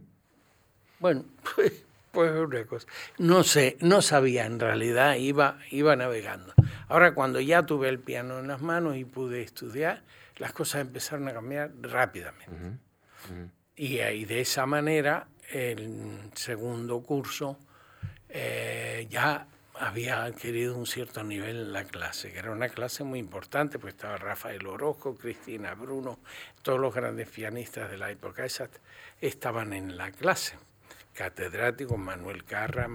Bueno, 0.99 1.25
pues, 1.55 1.83
pues 2.11 2.31
una 2.31 2.65
cosa. 2.65 2.87
No 3.17 3.43
sé, 3.43 3.77
no 3.81 4.01
sabía 4.01 4.45
en 4.45 4.59
realidad, 4.59 5.15
iba, 5.15 5.59
iba 5.71 5.95
navegando. 5.95 6.53
Ahora 6.87 7.13
cuando 7.13 7.39
ya 7.39 7.63
tuve 7.63 7.89
el 7.89 7.99
piano 7.99 8.39
en 8.39 8.47
las 8.47 8.61
manos 8.61 8.95
y 8.95 9.05
pude 9.05 9.41
estudiar, 9.41 10.03
las 10.37 10.53
cosas 10.53 10.81
empezaron 10.81 11.27
a 11.27 11.33
cambiar 11.33 11.71
rápidamente. 11.81 12.77
Y, 13.75 13.99
ahí 13.99 14.25
de 14.25 14.41
esa 14.41 14.65
manera, 14.65 15.27
el 15.51 16.31
segundo 16.33 17.01
curso 17.01 17.59
eh, 18.29 19.07
ya 19.09 19.47
había 19.79 20.23
adquirido 20.23 20.75
un 20.75 20.87
cierto 20.87 21.23
nivel 21.23 21.57
en 21.57 21.73
la 21.73 21.83
clase, 21.83 22.31
que 22.31 22.39
era 22.39 22.51
una 22.51 22.69
clase 22.69 23.03
muy 23.03 23.19
importante, 23.19 23.77
pues 23.79 23.93
estaba 23.93 24.17
Rafael 24.17 24.65
Orozco, 24.65 25.15
Cristina 25.15 25.73
Bruno, 25.75 26.19
todos 26.61 26.79
los 26.79 26.93
grandes 26.93 27.29
pianistas 27.29 27.89
de 27.89 27.97
la 27.97 28.09
época 28.09 28.45
esa 28.45 28.69
estaban 29.21 29.73
en 29.73 29.97
la 29.97 30.11
clase, 30.11 30.57
catedráticos, 31.13 31.97
Manuel 31.97 32.43
Carra, 32.43 32.87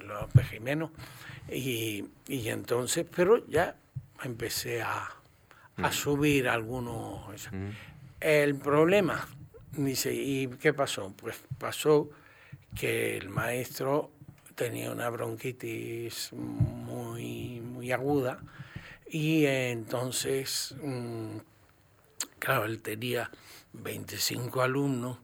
López 0.00 0.48
Jimeno, 0.48 0.92
y, 1.48 2.04
y, 2.26 2.48
entonces, 2.48 3.06
pero 3.14 3.46
ya 3.46 3.76
empecé 4.22 4.82
a, 4.82 5.08
a 5.76 5.92
subir 5.92 6.48
algunos... 6.48 7.48
El 8.20 8.56
problema 8.56 9.26
Dice, 9.72 10.12
¿y 10.12 10.48
qué 10.48 10.72
pasó? 10.72 11.12
Pues 11.16 11.36
pasó 11.58 12.10
que 12.74 13.16
el 13.16 13.28
maestro 13.28 14.10
tenía 14.54 14.90
una 14.90 15.08
bronquitis 15.08 16.32
muy, 16.32 17.60
muy 17.60 17.92
aguda 17.92 18.40
y 19.08 19.46
entonces, 19.46 20.74
mm, 20.82 21.38
claro, 22.38 22.64
él 22.64 22.82
tenía 22.82 23.30
25 23.72 24.62
alumnos 24.62 25.18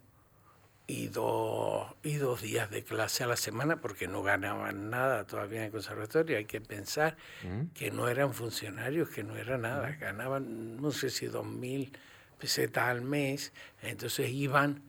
y 0.88 1.08
dos, 1.08 1.94
y 2.02 2.14
dos 2.14 2.42
días 2.42 2.70
de 2.70 2.84
clase 2.84 3.24
a 3.24 3.26
la 3.26 3.36
semana 3.36 3.80
porque 3.80 4.06
no 4.06 4.22
ganaban 4.22 4.90
nada 4.90 5.24
todavía 5.24 5.58
en 5.58 5.64
el 5.66 5.70
conservatorio. 5.72 6.36
Hay 6.36 6.44
que 6.44 6.60
pensar 6.60 7.16
mm. 7.42 7.74
que 7.74 7.90
no 7.90 8.08
eran 8.08 8.32
funcionarios, 8.34 9.08
que 9.08 9.24
no 9.24 9.36
era 9.36 9.58
nada, 9.58 9.90
mm. 9.90 10.00
ganaban 10.00 10.80
no 10.80 10.90
sé 10.92 11.10
si 11.10 11.26
dos 11.26 11.46
mil 11.46 11.92
pesetas 12.38 12.84
al 12.84 13.02
mes, 13.02 13.52
entonces 13.82 14.30
iban 14.30 14.82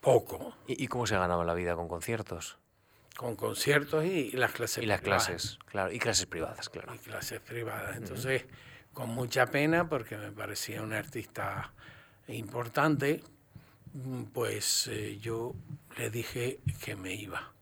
poco. 0.00 0.56
¿Y, 0.66 0.86
cómo 0.86 1.06
se 1.06 1.16
ganaba 1.16 1.44
la 1.44 1.54
vida 1.54 1.74
con 1.74 1.88
conciertos? 1.88 2.58
Con 3.16 3.34
conciertos 3.34 4.04
y, 4.04 4.30
las 4.32 4.52
clases 4.52 4.84
Y 4.84 4.86
las 4.86 5.00
clases, 5.00 5.58
claro, 5.66 5.90
y 5.90 5.98
clases 5.98 6.26
privadas, 6.26 6.68
claro. 6.68 6.94
Y 6.94 6.98
clases 6.98 7.40
privadas. 7.40 7.96
Entonces, 7.96 8.44
con 8.92 9.08
mucha 9.10 9.46
pena, 9.46 9.88
porque 9.88 10.16
me 10.16 10.30
parecía 10.32 10.82
un 10.82 10.92
artista 10.92 11.72
importante, 12.28 13.22
pues 14.32 14.88
eh, 14.88 15.18
yo 15.18 15.54
le 15.96 16.10
dije 16.10 16.60
que 16.84 16.96
me 16.96 17.14
iba, 17.14 17.52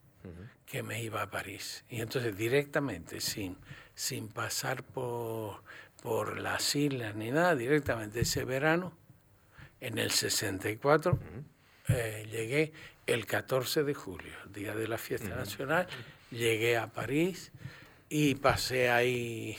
que 0.66 0.82
me 0.82 1.02
iba 1.02 1.22
a 1.22 1.30
París. 1.30 1.84
Y 1.88 2.00
entonces 2.00 2.36
directamente, 2.36 3.20
sin, 3.20 3.56
sin 3.94 4.28
pasar 4.28 4.82
por, 4.82 5.62
por 6.04 6.38
las 6.38 6.76
islas 6.76 7.14
ni 7.14 7.30
nada, 7.30 7.56
directamente 7.56 8.20
ese 8.20 8.44
verano, 8.44 8.92
en 9.80 9.96
el 9.96 10.10
64, 10.10 11.18
eh, 11.88 12.28
llegué 12.30 12.74
el 13.06 13.24
14 13.24 13.84
de 13.84 13.94
julio, 13.94 14.34
día 14.52 14.74
de 14.74 14.86
la 14.86 14.98
fiesta 14.98 15.34
nacional, 15.34 15.86
llegué 16.30 16.76
a 16.76 16.88
París 16.88 17.52
y 18.10 18.34
pasé 18.34 18.90
ahí 18.90 19.56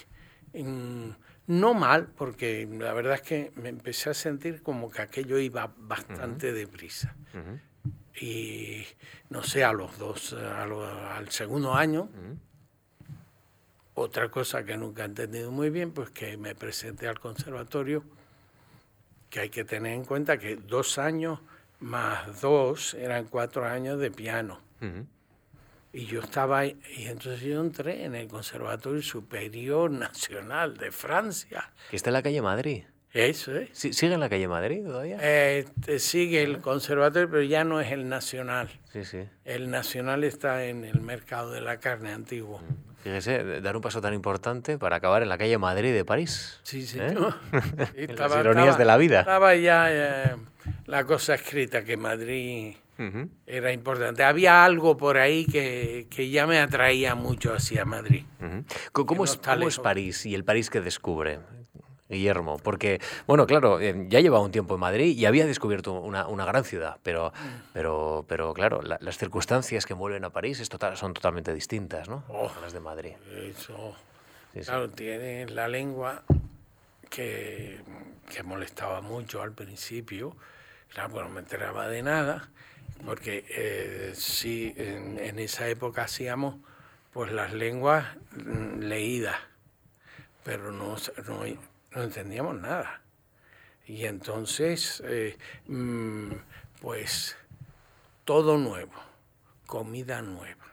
no 0.54 1.74
mal, 1.74 2.10
porque 2.16 2.70
la 2.72 2.94
verdad 2.94 3.16
es 3.16 3.22
que 3.24 3.52
me 3.56 3.70
empecé 3.70 4.12
a 4.12 4.14
sentir 4.14 4.62
como 4.62 4.92
que 4.92 5.02
aquello 5.02 5.40
iba 5.40 5.74
bastante 5.76 6.54
deprisa. 6.54 7.16
Y 8.22 8.86
no 9.32 9.42
sé, 9.42 9.64
a 9.64 9.74
los 9.74 9.98
dos, 9.98 10.34
al 10.34 11.28
segundo 11.32 11.74
año, 11.74 12.08
otra 13.96 14.30
cosa 14.30 14.64
que 14.64 14.78
nunca 14.78 15.04
he 15.04 15.06
entendido 15.06 15.52
muy 15.52 15.70
bien, 15.70 15.92
pues 15.92 16.10
que 16.12 16.38
me 16.38 16.54
presenté 16.54 17.08
al 17.08 17.20
conservatorio, 17.20 18.04
que 19.30 19.40
hay 19.40 19.50
que 19.50 19.64
tener 19.64 19.94
en 19.94 20.06
cuenta 20.06 20.38
que 20.38 20.58
dos 20.58 20.98
años 20.98 21.40
más 21.80 22.42
dos 22.42 22.94
eran 22.94 23.26
cuatro 23.26 23.66
años 23.66 24.00
de 24.00 24.12
piano. 24.12 24.60
Y 25.92 26.06
yo 26.06 26.20
estaba 26.20 26.60
ahí, 26.60 26.80
y 26.98 27.06
entonces 27.06 27.42
yo 27.42 27.60
entré 27.62 28.04
en 28.04 28.16
el 28.16 28.28
Conservatorio 28.28 29.02
Superior 29.02 29.90
Nacional 29.90 30.78
de 30.78 30.92
Francia. 30.92 31.72
Que 31.90 31.96
está 31.96 32.10
en 32.10 32.16
la 32.16 32.22
calle 32.22 32.42
Madrid. 32.42 32.84
Eso, 33.14 33.56
¿eh? 33.56 33.70
¿Sigue 33.72 34.14
en 34.14 34.20
la 34.20 34.28
calle 34.28 34.46
Madrid 34.50 34.84
todavía? 34.84 35.18
Eh, 35.22 35.66
sigue 36.00 36.44
el 36.44 36.60
conservatorio, 36.60 37.30
pero 37.30 37.44
ya 37.44 37.64
no 37.64 37.80
es 37.80 37.94
el 37.94 38.10
nacional. 38.10 38.70
Sí, 38.92 39.06
sí. 39.06 39.20
El 39.46 39.72
nacional 39.72 40.26
está 40.26 40.66
en 40.66 40.84
el 40.84 41.00
mercado 41.00 41.52
de 41.52 41.62
la 41.62 41.80
carne 41.80 42.12
antiguo. 42.12 42.60
Fíjese, 43.06 43.62
dar 43.62 43.76
un 43.76 43.84
paso 43.84 44.02
tan 44.02 44.16
importante 44.16 44.80
para 44.80 44.96
acabar 44.96 45.22
en 45.22 45.30
la 45.30 45.38
calle 45.38 45.60
Madrid 45.60 45.94
de 45.94 46.04
París. 46.04 46.60
Sí, 46.64 46.88
sí. 46.88 46.98
¿Eh? 47.00 47.14
Las 48.18 48.36
ironías 48.36 48.80
de 48.80 48.86
la 48.86 48.98
vida. 48.98 49.20
Estaba 49.20 49.54
ya 49.54 49.86
eh, 49.92 50.36
la 50.88 51.04
cosa 51.04 51.36
escrita 51.36 51.84
que 51.84 51.98
Madrid 51.98 52.74
era 53.46 53.72
importante. 53.72 54.24
Había 54.24 54.66
algo 54.66 54.98
por 54.98 55.20
ahí 55.20 55.46
que, 55.46 56.08
que, 56.10 56.32
ya 56.32 56.48
me 56.48 56.58
atraía 56.58 57.14
mucho 57.14 57.54
hacia 57.54 57.86
Madrid. 57.86 58.24
¿Cómo, 58.92 59.26
es, 59.26 59.38
¿Cómo 59.38 59.68
es 59.68 59.78
París 59.78 60.26
y 60.26 60.34
el 60.34 60.44
París 60.44 60.72
que 60.72 60.82
descubre? 60.82 61.38
Guillermo, 62.08 62.60
porque, 62.60 63.02
bueno, 63.26 63.48
claro, 63.48 63.80
eh, 63.80 64.06
ya 64.10 64.20
llevaba 64.20 64.44
un 64.44 64.52
tiempo 64.52 64.76
en 64.76 64.80
Madrid 64.80 65.18
y 65.18 65.26
había 65.26 65.48
descubierto 65.48 65.94
una, 65.94 66.28
una 66.28 66.46
gran 66.46 66.64
ciudad, 66.64 66.98
pero, 67.02 67.32
mm. 67.32 67.72
pero, 67.74 68.26
pero 68.28 68.54
claro, 68.54 68.82
las 68.82 69.18
circunstancias 69.18 69.86
que 69.88 69.96
mueven 69.96 70.24
a 70.24 70.30
París 70.30 70.60
es 70.60 70.70
total, 70.70 70.98
son 70.98 71.16
totalmente 71.16 71.52
distintas, 71.54 72.08
¿no? 72.08 72.24
Oh, 72.30 72.52
las 72.62 72.74
de 72.74 72.80
Madrid. 72.80 73.14
Eso, 73.36 73.96
claro, 74.64 74.90
tiene 74.92 75.48
la 75.48 75.68
lengua 75.68 76.22
que, 77.10 77.80
que, 78.32 78.44
molestaba 78.44 79.02
mucho 79.02 79.42
al 79.42 79.54
principio, 79.54 80.36
claro, 80.90 81.10
pues 81.10 81.26
no 81.26 81.32
me 81.32 81.40
enteraba 81.40 81.88
de 81.88 82.04
nada, 82.04 82.50
porque 83.04 83.46
eh, 83.50 84.12
sí, 84.14 84.76
en, 84.78 85.18
en 85.18 85.40
esa 85.40 85.68
época 85.70 86.04
hacíamos 86.04 86.58
pues 87.14 87.32
las 87.32 87.52
lenguas 87.52 88.06
mm, 88.36 88.82
leídas, 88.82 89.38
pero 90.44 90.72
no, 90.72 90.98
no 91.28 91.46
no 91.96 92.04
entendíamos 92.04 92.60
nada. 92.60 93.02
Y 93.88 94.06
entonces, 94.06 95.02
eh, 95.06 95.38
mm, 95.68 96.32
pues, 96.82 97.36
todo 98.26 98.58
nuevo, 98.58 98.94
comida 99.66 100.22
nueva. 100.22 100.66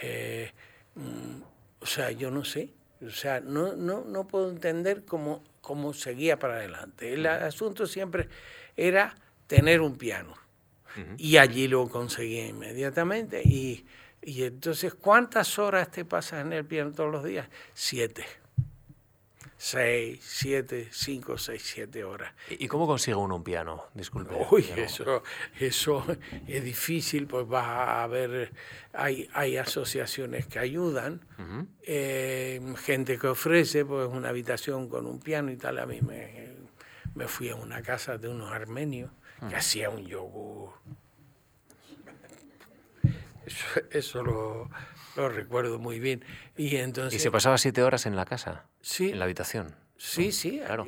Eh, 0.00 0.52
mm, 0.94 1.42
o 1.80 1.86
sea, 1.86 2.10
yo 2.12 2.30
no 2.30 2.44
sé, 2.44 2.70
o 3.04 3.10
sea, 3.10 3.40
no, 3.40 3.74
no, 3.74 4.04
no 4.04 4.26
puedo 4.26 4.50
entender 4.50 5.04
cómo, 5.04 5.42
cómo 5.60 5.92
seguía 5.92 6.38
para 6.38 6.56
adelante. 6.56 7.12
El 7.14 7.26
asunto 7.26 7.86
siempre 7.86 8.28
era 8.76 9.14
tener 9.46 9.80
un 9.80 9.96
piano. 9.96 10.34
Y 11.18 11.38
allí 11.38 11.66
lo 11.66 11.88
conseguí 11.88 12.38
inmediatamente. 12.38 13.42
Y, 13.44 13.84
y 14.22 14.44
entonces, 14.44 14.94
¿cuántas 14.94 15.58
horas 15.58 15.90
te 15.90 16.04
pasas 16.04 16.46
en 16.46 16.52
el 16.52 16.64
piano 16.64 16.92
todos 16.92 17.10
los 17.10 17.24
días? 17.24 17.48
Siete 17.72 18.24
seis, 19.64 20.20
siete, 20.22 20.88
cinco, 20.92 21.38
seis, 21.38 21.62
siete 21.64 22.04
horas. 22.04 22.34
¿Y 22.50 22.68
cómo 22.68 22.86
consigue 22.86 23.14
uno 23.14 23.36
un 23.36 23.42
piano? 23.42 23.84
Disculpe. 23.94 24.34
Uy, 24.50 24.66
eso, 24.76 25.22
eso 25.58 26.04
es 26.46 26.62
difícil, 26.62 27.26
pues 27.26 27.46
va 27.50 27.62
a 27.62 28.02
haber, 28.02 28.52
hay, 28.92 29.26
hay 29.32 29.56
asociaciones 29.56 30.46
que 30.46 30.58
ayudan, 30.58 31.22
eh, 31.82 32.60
gente 32.76 33.18
que 33.18 33.28
ofrece 33.28 33.86
pues 33.86 34.06
una 34.06 34.28
habitación 34.28 34.90
con 34.90 35.06
un 35.06 35.18
piano 35.18 35.50
y 35.50 35.56
tal, 35.56 35.78
a 35.78 35.86
mí 35.86 35.98
me, 36.02 36.50
me 37.14 37.26
fui 37.26 37.48
a 37.48 37.54
una 37.54 37.80
casa 37.80 38.18
de 38.18 38.28
unos 38.28 38.52
armenios 38.52 39.10
que 39.48 39.56
hacía 39.56 39.88
un 39.88 40.04
yogur. 40.04 40.72
Eso, 43.90 44.22
lo, 44.22 44.70
recuerdo 45.16 45.78
muy 45.78 45.98
bien. 46.00 46.24
Y, 46.56 46.76
entonces, 46.76 47.20
¿Y 47.20 47.22
se 47.22 47.30
pasaba 47.30 47.58
siete 47.58 47.82
horas 47.82 48.06
en 48.06 48.16
la 48.16 48.24
casa? 48.24 48.66
Sí. 48.80 49.10
¿En 49.10 49.18
la 49.18 49.24
habitación? 49.24 49.74
Sí, 49.96 50.32
sí, 50.32 50.60
claro. 50.64 50.86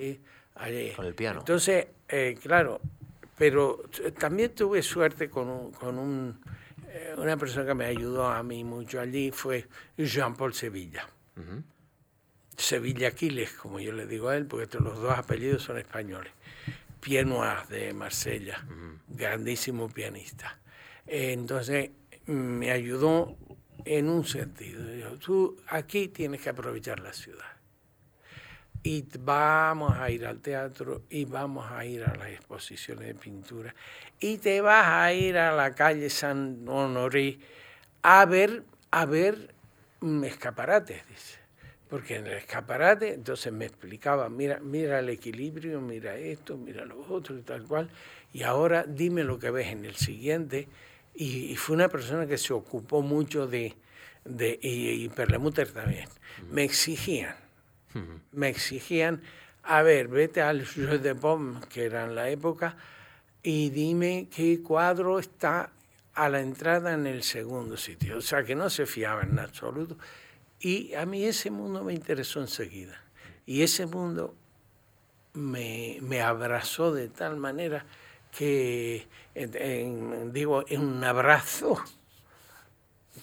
Con 0.96 1.06
el 1.06 1.14
piano. 1.14 1.40
Entonces, 1.40 1.86
eh, 2.08 2.38
claro, 2.42 2.80
pero 3.36 3.82
también 4.18 4.54
tuve 4.54 4.82
suerte 4.82 5.28
con, 5.28 5.72
con 5.72 5.98
un, 5.98 6.40
eh, 6.88 7.14
una 7.16 7.36
persona 7.36 7.66
que 7.66 7.74
me 7.74 7.84
ayudó 7.84 8.26
a 8.26 8.42
mí 8.42 8.64
mucho 8.64 9.00
allí, 9.00 9.30
fue 9.30 9.66
Jean-Paul 9.96 10.54
Sevilla. 10.54 11.06
Sevilla 12.56 13.08
Aquiles, 13.08 13.52
como 13.52 13.78
yo 13.80 13.92
le 13.92 14.06
digo 14.06 14.30
a 14.30 14.36
él, 14.36 14.46
porque 14.46 14.78
los 14.78 14.98
dos 14.98 15.16
apellidos 15.18 15.62
son 15.62 15.76
españoles. 15.76 16.32
Pianois 17.00 17.68
de 17.68 17.92
Marsella, 17.92 18.64
grandísimo 19.08 19.88
pianista. 19.88 20.58
entonces 21.06 21.90
me 22.26 22.72
ayudó 22.72 23.36
en 23.86 24.10
un 24.10 24.24
sentido. 24.24 24.82
Tú 25.18 25.56
aquí 25.68 26.08
tienes 26.08 26.40
que 26.42 26.50
aprovechar 26.50 27.00
la 27.00 27.12
ciudad. 27.12 27.46
Y 28.82 29.04
vamos 29.18 29.96
a 29.96 30.10
ir 30.10 30.26
al 30.26 30.40
teatro 30.40 31.02
y 31.08 31.24
vamos 31.24 31.70
a 31.70 31.84
ir 31.84 32.04
a 32.04 32.14
las 32.14 32.28
exposiciones 32.28 33.08
de 33.08 33.14
pintura. 33.14 33.74
Y 34.20 34.38
te 34.38 34.60
vas 34.60 34.86
a 34.86 35.12
ir 35.12 35.38
a 35.38 35.52
la 35.52 35.74
calle 35.74 36.10
San 36.10 36.68
Honoré 36.68 37.38
a 38.02 38.24
ver, 38.26 38.62
a 38.90 39.06
ver 39.06 39.54
escaparates, 40.22 41.06
dice 41.08 41.46
porque 41.88 42.16
en 42.16 42.26
el 42.26 42.34
escaparate 42.34 43.14
entonces 43.14 43.52
me 43.52 43.66
explicaba, 43.66 44.28
mira, 44.28 44.58
mira 44.60 44.98
el 44.98 45.08
equilibrio, 45.08 45.80
mira 45.80 46.16
esto, 46.16 46.56
mira 46.56 46.84
lo 46.84 47.00
otro 47.08 47.38
y 47.38 47.42
tal 47.42 47.64
cual, 47.64 47.88
y 48.32 48.42
ahora 48.42 48.84
dime 48.86 49.22
lo 49.24 49.38
que 49.38 49.50
ves 49.50 49.68
en 49.68 49.84
el 49.84 49.94
siguiente. 49.94 50.68
Y, 51.16 51.56
fue 51.56 51.74
una 51.74 51.88
persona 51.88 52.26
que 52.26 52.38
se 52.38 52.52
ocupó 52.52 53.02
mucho 53.02 53.46
de, 53.46 53.74
de 54.24 54.58
y, 54.60 55.08
Perlemuter 55.08 55.72
también, 55.72 56.08
me 56.50 56.64
exigían, 56.64 57.34
me 58.32 58.48
exigían, 58.48 59.22
a 59.62 59.82
ver, 59.82 60.08
vete 60.08 60.42
al 60.42 60.66
Jeu 60.66 60.98
de 60.98 61.14
Pomme, 61.14 61.60
que 61.68 61.84
era 61.84 62.04
en 62.04 62.14
la 62.14 62.28
época, 62.28 62.76
y 63.42 63.70
dime 63.70 64.28
qué 64.34 64.62
cuadro 64.62 65.18
está 65.18 65.72
a 66.14 66.28
la 66.28 66.40
entrada 66.40 66.94
en 66.94 67.06
el 67.06 67.22
segundo 67.22 67.76
sitio. 67.76 68.18
O 68.18 68.20
sea, 68.20 68.42
que 68.42 68.54
no 68.54 68.68
se 68.70 68.86
fiaba 68.86 69.22
en 69.22 69.38
absoluto. 69.38 69.96
Y 70.58 70.94
a 70.94 71.06
mí 71.06 71.24
ese 71.24 71.50
mundo 71.50 71.84
me 71.84 71.92
interesó 71.92 72.40
enseguida. 72.40 73.00
Y 73.44 73.62
ese 73.62 73.86
mundo 73.86 74.34
me, 75.34 76.20
abrazó 76.22 76.92
de 76.92 77.08
tal 77.08 77.36
manera 77.36 77.84
que, 78.36 79.06
digo, 80.32 80.64
en 80.68 80.80
un 80.82 81.04
abrazo 81.04 81.82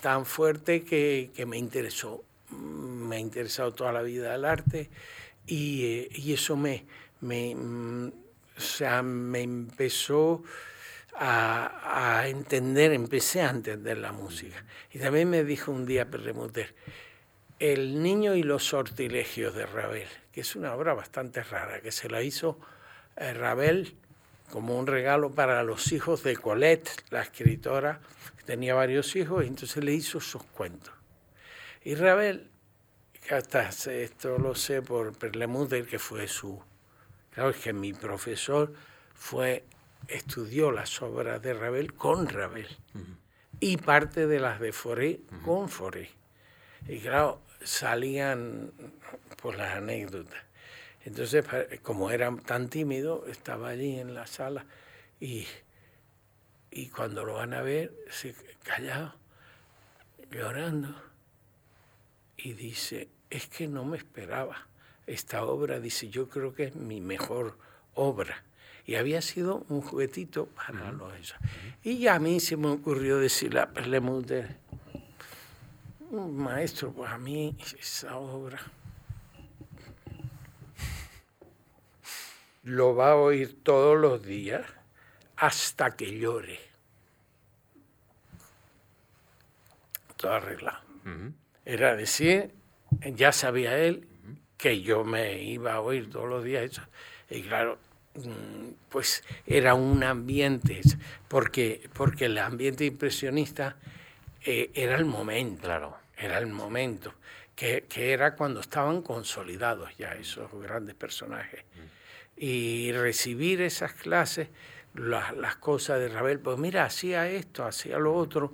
tan 0.02 0.26
fuerte 0.26 0.84
que, 0.84 1.32
me 1.45 1.58
interesó. 1.58 2.23
Me 2.49 3.17
ha 3.17 3.19
interesado 3.19 3.73
toda 3.73 3.91
la 3.91 4.02
vida 4.02 4.34
el 4.34 4.45
arte 4.45 4.89
y, 5.45 6.34
eso 6.34 6.56
me, 6.56 6.86
me, 7.21 7.56
o 7.56 8.62
sea, 8.62 9.04
me 9.04 9.41
empezó 9.41 10.43
a, 11.15 12.17
a, 12.19 12.28
entender, 12.28 12.91
empecé 12.91 13.41
a 13.41 13.52
entender 13.52 13.99
la 13.99 14.13
música. 14.13 14.65
Y 14.91 14.97
también 14.97 15.30
me 15.30 15.43
dijo 15.43 15.71
un 15.71 15.86
día 15.86 16.10
Perremuter, 16.10 16.73
el 17.60 18.02
niño 18.02 18.36
y 18.36 18.41
los 18.41 18.63
sortilegios 18.65 19.54
de 19.54 19.67
Ravel, 19.67 20.08
que 20.32 20.41
es 20.41 20.56
una 20.56 20.73
obra 20.73 20.95
bastante 20.95 21.43
rara, 21.43 21.82
que 21.82 21.91
se 21.91 22.10
la 22.10 22.23
hizo 22.23 22.60
eh, 23.15 23.34
Ravel 23.34 23.95
como 24.54 24.78
un 24.78 24.86
regalo 24.86 25.32
para 25.32 25.63
los 25.63 25.92
hijos 25.94 26.22
de 26.22 26.38
Colette, 26.38 26.88
la 27.10 27.24
escritora, 27.24 28.00
que 28.38 28.44
tenía 28.44 28.76
varios 28.76 29.16
hijos, 29.16 29.44
y 29.44 29.48
entonces 29.48 29.84
le 29.84 29.94
hizo 29.94 30.20
sus 30.20 30.44
cuentos. 30.44 30.94
Y 31.84 31.96
Ravel, 31.96 32.52
hasta 33.32 33.68
esto 33.68 34.38
lo 34.38 34.54
sé 34.54 34.84
por 34.84 35.18
Perlemuter, 35.18 35.88
que 35.88 35.98
fue 35.98 36.28
su... 36.28 36.62
Claro, 37.32 37.50
es 37.50 37.56
que 37.58 37.74
mi 37.74 37.94
profesor 37.94 38.72
fue, 39.16 39.63
estudió 40.08 40.72
las 40.72 41.02
obras 41.02 41.42
de 41.42 41.56
Ravel 41.56 41.96
con 41.96 42.30
Ravel, 42.30 42.68
y 43.60 43.78
parte 43.78 44.28
de 44.28 44.39
las 44.39 44.60
de 44.60 44.72
Foré 44.72 45.22
con 45.44 45.68
Foré. 45.68 46.12
Y 46.88 47.00
claro, 47.00 47.42
salían 47.63 48.72
por 49.42 49.56
las 49.56 49.74
anécdotas. 49.74 50.44
Entonces, 51.06 51.46
como 51.82 52.12
era 52.12 52.34
tan 52.38 52.70
tímido, 52.70 53.26
estaba 53.28 53.70
allí 53.70 54.00
en 54.00 54.13
la 54.13 54.26
sala 54.26 54.66
y, 55.20 55.46
y 56.72 56.88
cuando 56.88 57.26
lo 57.26 57.36
van 57.36 57.54
a 57.54 57.62
ver, 57.62 57.94
se 58.10 58.34
callado, 58.63 59.13
llorando, 60.32 60.96
y 62.38 62.54
dice, 62.54 63.10
es 63.30 63.48
que 63.48 63.68
no 63.68 63.84
me 63.84 63.98
esperaba. 63.98 64.68
Esta 65.06 65.44
obra, 65.44 65.80
dice, 65.82 66.10
yo 66.10 66.30
creo 66.30 66.54
que 66.54 66.66
es 66.66 66.76
mi 66.76 67.02
mejor 67.02 67.58
obra. 67.94 68.44
Y 68.86 68.96
había 68.96 69.22
sido 69.22 69.66
un 69.70 69.82
juguetito 69.82 70.46
para 70.48 70.92
los 70.92 71.13
eso. 71.16 71.36
Y 71.84 72.08
a 72.08 72.20
mí 72.20 72.39
se 72.39 72.56
me 72.58 72.68
ocurrió 72.68 73.18
decirle 73.18 73.60
a 73.60 73.70
Perlemuter, 73.72 74.58
maestro, 76.12 76.92
pues 76.92 77.12
a 77.12 77.18
mí 77.18 77.58
esa 77.80 78.18
obra 78.18 78.60
lo 82.63 82.95
va 82.95 83.12
a 83.12 83.15
oír 83.15 83.63
todos 83.63 83.99
los 83.99 84.23
días 84.23 84.65
hasta 85.36 85.95
que 85.95 86.17
llore. 86.17 86.60
Todo 90.17 90.34
arreglado. 90.34 90.80
Era 91.65 91.95
decir, 91.95 92.52
ya 93.02 93.32
sabía 93.32 93.78
él 93.78 94.08
que 94.58 94.82
yo 94.82 95.04
me 95.04 95.41
iba 95.43 95.73
a 95.73 95.82
oír 95.82 96.10
todos 96.10 96.30
los 96.30 96.43
días 96.43 96.82
Y 97.30 97.41
claro, 97.41 97.78
mm, 98.15 98.69
pues 98.89 99.23
era 99.45 99.73
un 99.73 100.04
ambiente, 100.04 100.82
porque, 101.28 101.89
porque 101.93 102.26
el 102.26 102.38
ambiente 102.38 102.86
impresionista 102.86 103.76
eh, 104.41 104.71
era 104.73 104.95
el 104.95 105.06
momento. 105.06 105.63
Claro 105.63 106.04
era 106.17 106.38
el 106.38 106.47
momento, 106.47 107.13
que, 107.56 107.86
era 107.95 108.36
cuando 108.36 108.62
estaban 108.62 109.02
consolidados 109.02 109.95
ya 109.97 110.13
esos 110.13 110.52
grandes 110.54 110.95
personajes. 110.95 111.63
Y 112.36 112.91
recibir 112.91 113.62
esas 113.62 113.93
clases, 113.93 114.50
las, 114.96 115.56
cosas 115.58 116.00
de 116.00 116.10
Ravel, 116.10 116.39
pues 116.39 116.58
mira, 116.58 116.86
hacía 116.86 117.30
esto, 117.30 117.63
hacía 117.63 117.98
lo 117.98 118.15
otro, 118.15 118.54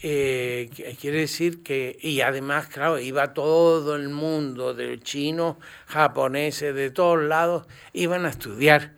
eh, 0.00 0.70
quiere 1.00 1.20
decir 1.20 1.62
que, 1.62 1.98
y 2.00 2.20
además, 2.20 2.66
claro, 2.68 2.98
iba 2.98 3.32
todo 3.32 3.96
el 3.96 4.08
mundo, 4.08 4.74
de 4.74 4.98
chinos, 5.00 5.56
japoneses, 5.86 6.74
de 6.74 6.90
todos 6.90 7.22
lados, 7.22 7.66
iban 7.92 8.26
a 8.26 8.30
estudiar 8.30 8.92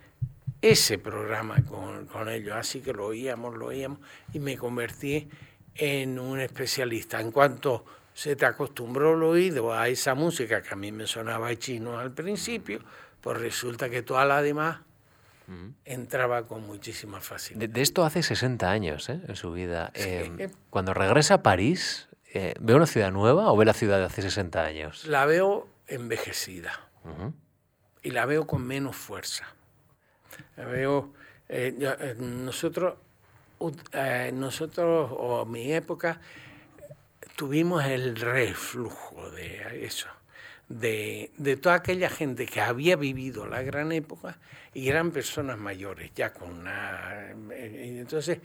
ese 0.61 0.97
programa 0.97 1.63
con, 1.63 2.07
con 2.07 2.29
ellos, 2.29 2.55
así 2.55 2.81
que 2.81 2.93
lo 2.93 3.07
oíamos, 3.07 3.55
lo 3.55 3.67
oíamos, 3.67 3.99
y 4.33 4.39
me 4.39 4.57
convertí 4.57 5.29
en 5.75 6.19
un 6.19 6.39
especialista. 6.39 7.21
En 7.21 7.31
cuanto 7.31 7.85
se 8.13 8.35
te 8.35 8.45
acostumbró 8.45 9.13
el 9.13 9.23
oído 9.23 9.73
a 9.73 9.87
esa 9.87 10.15
música 10.15 10.61
que 10.61 10.73
a 10.73 10.75
mí 10.75 10.91
me 10.91 11.05
sonaba 11.05 11.55
chino 11.55 11.99
al 11.99 12.11
principio, 12.11 12.79
pues 13.21 13.37
resulta 13.39 13.89
que 13.89 14.01
toda 14.01 14.25
la 14.25 14.41
demás 14.41 14.79
entraba 15.85 16.45
con 16.45 16.67
muchísima 16.67 17.21
facilidad. 17.21 17.69
De, 17.69 17.81
esto 17.81 18.03
hace 18.03 18.21
60 18.21 18.69
años 18.69 19.09
¿eh? 19.09 19.21
en 19.27 19.35
su 19.35 19.53
vida. 19.53 19.91
Em, 19.93 20.51
cuando 20.69 20.93
regresa 20.93 21.35
a 21.35 21.43
París, 21.43 22.09
eh, 22.33 22.53
¿ve 22.59 22.75
una 22.75 22.85
ciudad 22.85 23.11
nueva 23.11 23.51
o 23.51 23.55
ve 23.55 23.63
la 23.63 23.73
ciudad 23.73 23.97
de 23.97 24.05
hace 24.05 24.21
60 24.23 24.61
años? 24.61 25.05
La 25.07 25.25
veo 25.25 25.67
envejecida 25.87 26.89
y 28.03 28.11
la 28.11 28.25
veo 28.25 28.45
con 28.45 28.67
menos 28.67 28.97
fuerza. 28.97 29.45
La 30.57 30.65
veo, 30.65 31.13
eh, 31.47 32.15
nosotros, 32.19 32.95
nosotros, 34.33 35.09
o 35.13 35.45
mi 35.45 35.71
época, 35.71 36.19
tuvimos 37.37 37.85
el 37.85 38.17
reflujo 38.17 39.31
de 39.31 39.85
eso, 39.85 40.07
de, 40.69 41.59
toda 41.61 41.75
aquella 41.75 42.09
gente 42.09 42.45
que 42.45 42.61
había 42.61 42.95
vivido 42.95 43.47
la 43.47 43.61
gran 43.61 43.91
época 43.91 44.37
y 44.73 44.89
eran 44.89 45.11
personas 45.11 45.57
mayores, 45.57 46.11
ya 46.15 46.33
con 46.33 46.51
una... 46.51 47.31
Entonces 47.51 48.39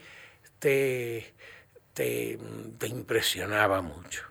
te, 0.58 1.34
te, 1.94 2.38
impresionaba 2.86 3.82
mucho. 3.82 4.24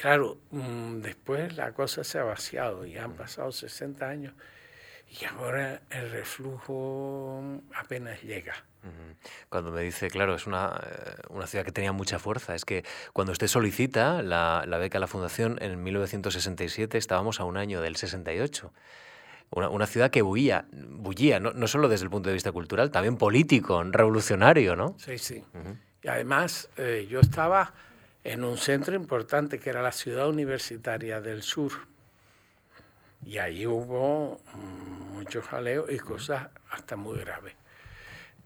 Claro, 0.00 0.38
mm, 0.50 1.00
después 1.00 1.56
la 1.56 1.72
cosa 1.72 2.02
se 2.04 2.18
ha 2.18 2.24
vaciado 2.24 2.86
y 2.86 2.96
han 2.96 3.14
pasado 3.14 3.52
60 3.52 4.08
años 4.08 4.34
y 5.20 5.24
ahora 5.26 5.82
el 5.90 6.10
reflujo 6.10 7.60
apenas 7.74 8.22
llega. 8.22 8.54
Cuando 9.48 9.70
me 9.70 9.82
dice, 9.82 10.10
claro, 10.10 10.34
es 10.34 10.46
una, 10.46 10.80
eh, 10.84 11.22
una, 11.28 11.46
ciudad 11.46 11.64
que 11.64 11.70
tenía 11.70 11.92
mucha 11.92 12.18
fuerza, 12.18 12.54
es 12.54 12.64
que 12.64 12.84
cuando 13.12 13.32
usted 13.32 13.46
solicita 13.46 14.22
la, 14.22 14.64
la 14.66 14.78
beca 14.78 14.98
a 14.98 15.00
la 15.00 15.06
Fundación 15.06 15.58
en 15.60 15.80
1967 15.82 16.98
estábamos 16.98 17.38
a 17.38 17.44
un 17.44 17.56
año 17.56 17.80
del 17.80 17.94
68. 17.94 18.72
Una, 19.50 19.86
ciudad 19.86 20.10
que 20.10 20.22
bullía, 20.22 20.64
bullía 20.72 21.38
no, 21.38 21.52
no, 21.52 21.68
solo 21.68 21.88
desde 21.88 22.04
el 22.04 22.10
punto 22.10 22.30
de 22.30 22.32
vista 22.32 22.50
cultural, 22.52 22.90
también 22.90 23.18
político, 23.18 23.84
revolucionario, 23.84 24.76
¿no? 24.76 24.96
Sí, 24.98 25.18
sí. 25.18 25.44
Y 26.02 26.08
además 26.08 26.70
eh, 26.78 27.06
yo 27.10 27.20
estaba 27.20 27.74
en 28.24 28.44
un 28.44 28.56
centro 28.56 28.94
importante 28.94 29.58
que 29.58 29.68
era 29.68 29.82
la 29.82 29.92
ciudad 29.92 30.28
universitaria 30.28 31.20
del 31.20 31.42
sur. 31.42 31.72
Y 33.24 33.38
ahí 33.38 33.66
hubo 33.66 34.40
muchos 35.12 35.46
jaleos 35.46 35.90
y 35.90 35.98
cosas 35.98 36.48
hasta 36.70 36.96
muy 36.96 37.18
graves. 37.18 37.54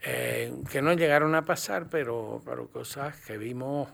Eh, 0.02 0.52
que 0.70 0.82
no 0.82 0.92
llegaron 0.92 1.34
a 1.34 1.44
pasar, 1.44 1.88
pero, 1.88 2.42
pero 2.44 2.68
cosas 2.68 3.16
que 3.16 3.38
vimos, 3.38 3.88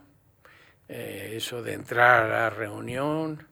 eh, 0.88 1.34
eso 1.36 1.62
de 1.62 1.74
entrar 1.74 2.24
a 2.24 2.28
la 2.28 2.50
reunión, 2.50 3.46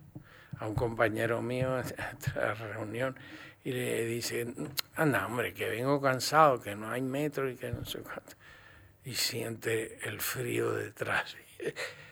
a 0.59 0.67
un 0.67 0.75
compañero 0.75 1.41
mío 1.41 1.77
a 2.35 2.39
la 2.39 2.55
reunión 2.55 3.17
y 3.65 3.73
le 3.73 4.05
dice, 4.05 4.47
anda 4.95 5.27
hombre, 5.27 5.53
que 5.53 5.69
vengo 5.69 6.01
cansado, 6.01 6.61
que 6.61 6.75
no 6.75 6.91
hay 6.91 7.03
metro 7.03 7.49
y 7.51 7.57
que 7.57 7.71
no 7.71 7.85
sé 7.85 8.01
cuánto. 8.01 8.33
Y 9.05 9.15
siente 9.15 9.99
el 10.09 10.21
frío 10.21 10.73
detrás 10.73 11.37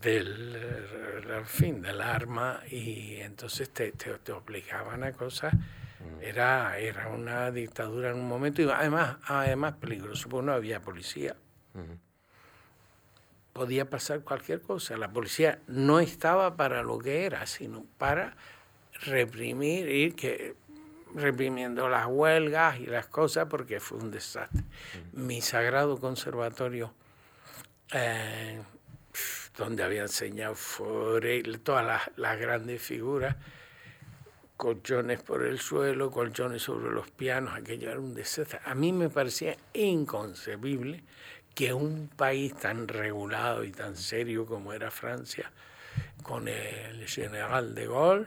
del, 0.00 1.44
fin, 1.44 1.80
del 1.80 2.00
arma 2.00 2.60
y 2.68 3.16
entonces 3.16 3.70
te, 3.70 3.92
te, 3.92 4.32
obligaban 4.32 5.04
a 5.04 5.12
cosas. 5.12 5.54
Mm. 5.54 6.22
Era, 6.22 6.78
era 6.78 7.08
una 7.08 7.50
dictadura 7.50 8.10
en 8.10 8.16
un 8.16 8.28
momento 8.28 8.62
y 8.62 8.68
además, 8.68 9.16
además 9.24 9.74
peligroso, 9.74 10.28
porque 10.28 10.46
no 10.46 10.52
había 10.52 10.80
policía. 10.80 11.36
Podía 13.52 13.88
pasar 13.88 14.20
cualquier 14.20 14.60
cosa. 14.60 14.96
La 14.96 15.10
policía 15.10 15.60
no 15.66 16.00
estaba 16.00 16.56
para 16.56 16.82
lo 16.82 16.98
que 16.98 17.24
era, 17.24 17.46
sino 17.46 17.84
para 17.96 18.36
reprimir 19.04 19.88
y 19.88 20.12
que 20.12 20.56
reprimiendo 21.14 21.88
las 21.88 22.06
huelgas 22.06 22.80
y 22.80 22.86
las 22.86 23.06
cosas 23.06 23.46
porque 23.48 23.80
fue 23.80 23.98
un 23.98 24.10
desastre. 24.10 24.62
Mi 25.12 25.40
sagrado 25.40 25.98
conservatorio 25.98 26.92
eh, 27.92 28.60
donde 29.56 29.82
había 29.82 30.02
enseñado 30.02 30.54
Forel, 30.54 31.60
todas 31.60 32.10
las, 32.16 32.38
grandes 32.38 32.82
figuras, 32.82 33.36
colchones 34.56 35.22
por 35.22 35.44
el 35.44 35.58
suelo, 35.58 36.10
colchones 36.10 36.62
sobre 36.62 36.92
los 36.92 37.10
pianos, 37.10 37.54
aquello 37.54 37.90
era 37.90 38.00
un 38.00 38.14
desastre. 38.14 38.60
A 38.64 38.74
mí 38.74 38.92
me 38.92 39.08
parecía 39.08 39.56
inconcebible 39.72 41.02
que 41.54 41.72
un 41.72 42.08
país 42.08 42.54
tan 42.54 42.86
regulado 42.86 43.64
y 43.64 43.72
tan 43.72 43.96
serio 43.96 44.44
como 44.44 44.72
era 44.72 44.90
Francia, 44.90 45.50
con 46.22 46.48
el 46.48 47.06
general 47.08 47.74
de 47.74 47.86
Gaulle, 47.86 48.26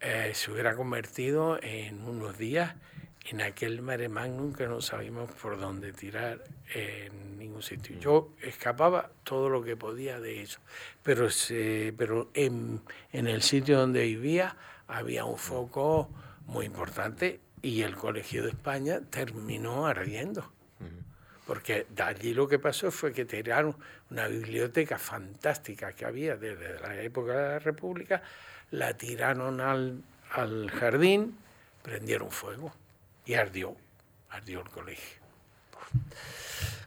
eh, 0.00 0.32
se 0.34 0.50
hubiera 0.50 0.76
convertido 0.76 1.58
en 1.62 2.02
unos 2.02 2.38
días 2.38 2.74
en 3.26 3.42
aquel 3.42 3.82
mare 3.82 4.08
magnum 4.08 4.52
que 4.52 4.66
no 4.66 4.80
sabíamos 4.80 5.30
por 5.32 5.60
dónde 5.60 5.92
tirar 5.92 6.42
ningún 7.40 7.62
sitio. 7.62 7.98
Yo 7.98 8.30
escapaba 8.42 9.10
todo 9.24 9.48
lo 9.48 9.62
que 9.62 9.76
podía 9.76 10.20
de 10.20 10.42
eso, 10.42 10.60
pero, 11.02 11.28
pero 11.96 12.30
en, 12.34 12.80
en 13.12 13.26
el 13.26 13.42
sitio 13.42 13.78
donde 13.78 14.04
vivía 14.04 14.56
había 14.86 15.24
un 15.24 15.38
foco 15.38 16.08
muy 16.46 16.66
importante 16.66 17.40
y 17.62 17.82
el 17.82 17.96
Colegio 17.96 18.42
de 18.42 18.50
España 18.50 19.00
terminó 19.10 19.86
ardiendo. 19.86 20.52
Porque 21.46 21.86
de 21.90 22.02
allí 22.04 22.32
lo 22.32 22.46
que 22.46 22.60
pasó 22.60 22.92
fue 22.92 23.12
que 23.12 23.24
tiraron 23.24 23.74
una 24.08 24.28
biblioteca 24.28 24.98
fantástica 24.98 25.92
que 25.92 26.04
había 26.04 26.36
desde 26.36 26.78
la 26.78 27.02
época 27.02 27.32
de 27.32 27.48
la 27.48 27.58
República, 27.58 28.22
la 28.70 28.96
tiraron 28.96 29.60
al, 29.60 30.00
al 30.30 30.70
jardín, 30.70 31.36
prendieron 31.82 32.30
fuego 32.30 32.72
y 33.26 33.34
ardió, 33.34 33.74
ardió 34.28 34.60
el 34.60 34.68
colegio. 34.68 35.20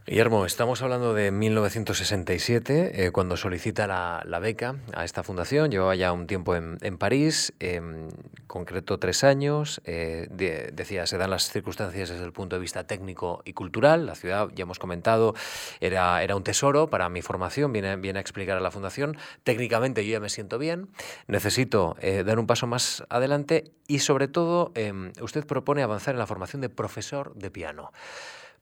Guillermo, 0.06 0.46
estamos 0.46 0.82
hablando 0.82 1.14
de 1.14 1.32
1967, 1.32 3.06
eh, 3.06 3.12
cuando 3.12 3.38
solicita 3.38 3.88
la, 3.88 4.40
beca 4.40 4.76
a 4.94 5.06
esta 5.06 5.24
fundación. 5.24 5.72
Llevaba 5.72 5.96
ya 5.96 6.12
un 6.12 6.28
tiempo 6.28 6.58
en, 6.58 6.98
París, 6.98 7.54
en 7.62 8.10
concreto 8.46 9.00
tres 9.00 9.24
años. 9.24 9.82
Eh, 9.86 10.28
decía, 10.74 11.08
se 11.08 11.18
dan 11.18 11.30
las 11.30 11.50
circunstancias 11.50 12.10
desde 12.10 12.26
el 12.26 12.34
punto 12.34 12.58
de 12.58 12.60
vista 12.60 12.86
técnico 12.86 13.44
y 13.46 13.54
cultural. 13.54 14.06
La 14.06 14.16
ciudad, 14.16 14.50
ya 14.54 14.64
hemos 14.64 14.78
comentado, 14.78 15.36
era, 15.80 16.22
era 16.22 16.36
un 16.36 16.44
tesoro 16.44 16.90
para 16.90 17.08
mi 17.08 17.22
formación, 17.22 17.72
viene, 17.72 17.96
viene 17.96 18.20
a 18.20 18.22
explicar 18.22 18.58
a 18.58 18.60
la 18.60 18.72
fundación. 18.72 19.16
Técnicamente 19.46 20.06
yo 20.06 20.12
ya 20.12 20.20
me 20.20 20.28
siento 20.28 20.60
bien, 20.60 20.90
necesito 21.28 21.96
eh, 22.02 22.26
dar 22.26 22.40
un 22.40 22.46
paso 22.46 22.68
más 22.68 23.06
adelante 23.08 23.72
y 23.88 24.00
sobre 24.00 24.28
todo 24.28 24.74
em, 24.76 25.14
usted 25.22 25.46
propone 25.46 25.82
avanzar 25.82 26.14
en 26.14 26.20
la 26.20 26.28
formación 26.28 26.62
de 26.62 26.68
profesor 26.68 27.34
de 27.36 27.50
piano. 27.50 27.94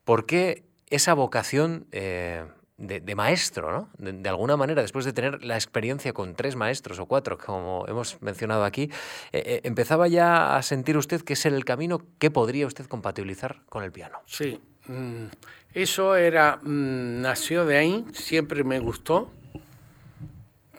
¿Por 0.03 0.25
qué 0.25 0.70
esa 0.91 1.13
vocación 1.13 1.87
eh, 1.91 2.45
de, 2.77 3.15
maestro, 3.15 3.71
¿no? 3.71 3.89
De, 3.97 4.29
alguna 4.29 4.57
manera, 4.57 4.81
después 4.81 5.05
de 5.05 5.13
tener 5.13 5.43
la 5.43 5.55
experiencia 5.55 6.13
con 6.13 6.35
tres 6.35 6.55
maestros 6.55 6.99
o 6.99 7.05
cuatro, 7.05 7.37
como 7.37 7.85
hemos 7.87 8.21
mencionado 8.21 8.65
aquí, 8.65 8.89
eh, 9.31 9.43
eh, 9.45 9.61
¿empezaba 9.63 10.07
ya 10.07 10.55
a 10.55 10.61
sentir 10.61 10.97
usted 10.97 11.21
que 11.21 11.33
ese 11.33 11.49
era 11.49 11.57
el 11.57 11.65
camino 11.65 12.01
que 12.19 12.31
podría 12.31 12.67
usted 12.67 12.85
compatibilizar 12.87 13.61
con 13.69 13.83
el 13.83 13.91
piano? 13.91 14.19
Sí, 14.25 14.59
mm, 14.87 15.25
eso 15.73 16.15
era, 16.15 16.57
mm, 16.57 17.21
nació 17.21 17.65
de 17.65 17.77
ahí, 17.77 18.05
siempre 18.13 18.63
me 18.63 18.79
gustó. 18.79 19.31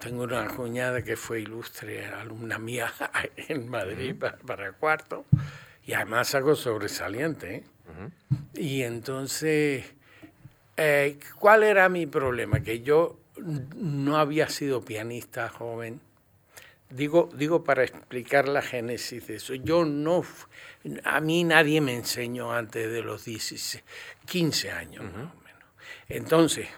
Tengo 0.01 0.25
una 0.25 0.49
cuñada 0.49 1.03
que 1.03 1.17
fue 1.17 1.41
ilustre, 1.41 2.07
alumna 2.07 2.59
mía 2.59 2.93
en 3.49 3.69
Madrid 3.69 4.17
para, 4.45 4.73
cuarto, 4.73 5.25
y 5.85 5.93
además 5.93 6.35
algo 6.35 6.57
sobresaliente. 6.57 7.65
Y 8.55 8.83
entonces 8.83 9.85
eh, 10.77 11.19
¿Cuál 11.39 11.63
era 11.63 11.89
mi 11.89 12.07
problema? 12.07 12.61
Que 12.61 12.81
yo 12.81 13.19
no 13.77 14.17
había 14.17 14.49
sido 14.49 14.83
pianista 14.85 15.49
joven. 15.49 16.01
Digo, 16.91 17.31
digo 17.35 17.65
para 17.65 17.85
explicar 17.85 18.49
la 18.49 18.61
génesis 18.61 19.27
de 19.27 19.37
eso. 19.37 19.55
Yo 19.55 19.85
no, 19.85 20.25
a 21.05 21.21
mí 21.21 21.45
nadie 21.45 21.81
me 21.81 21.95
enseñó 21.95 22.53
antes 22.53 22.91
de 22.91 23.03
los 23.03 23.25
16, 23.25 23.83
15 24.27 24.71
años 24.71 25.05
más 25.05 25.33
o 25.33 25.41
menos. 25.43 25.65
Entonces, 26.09 26.69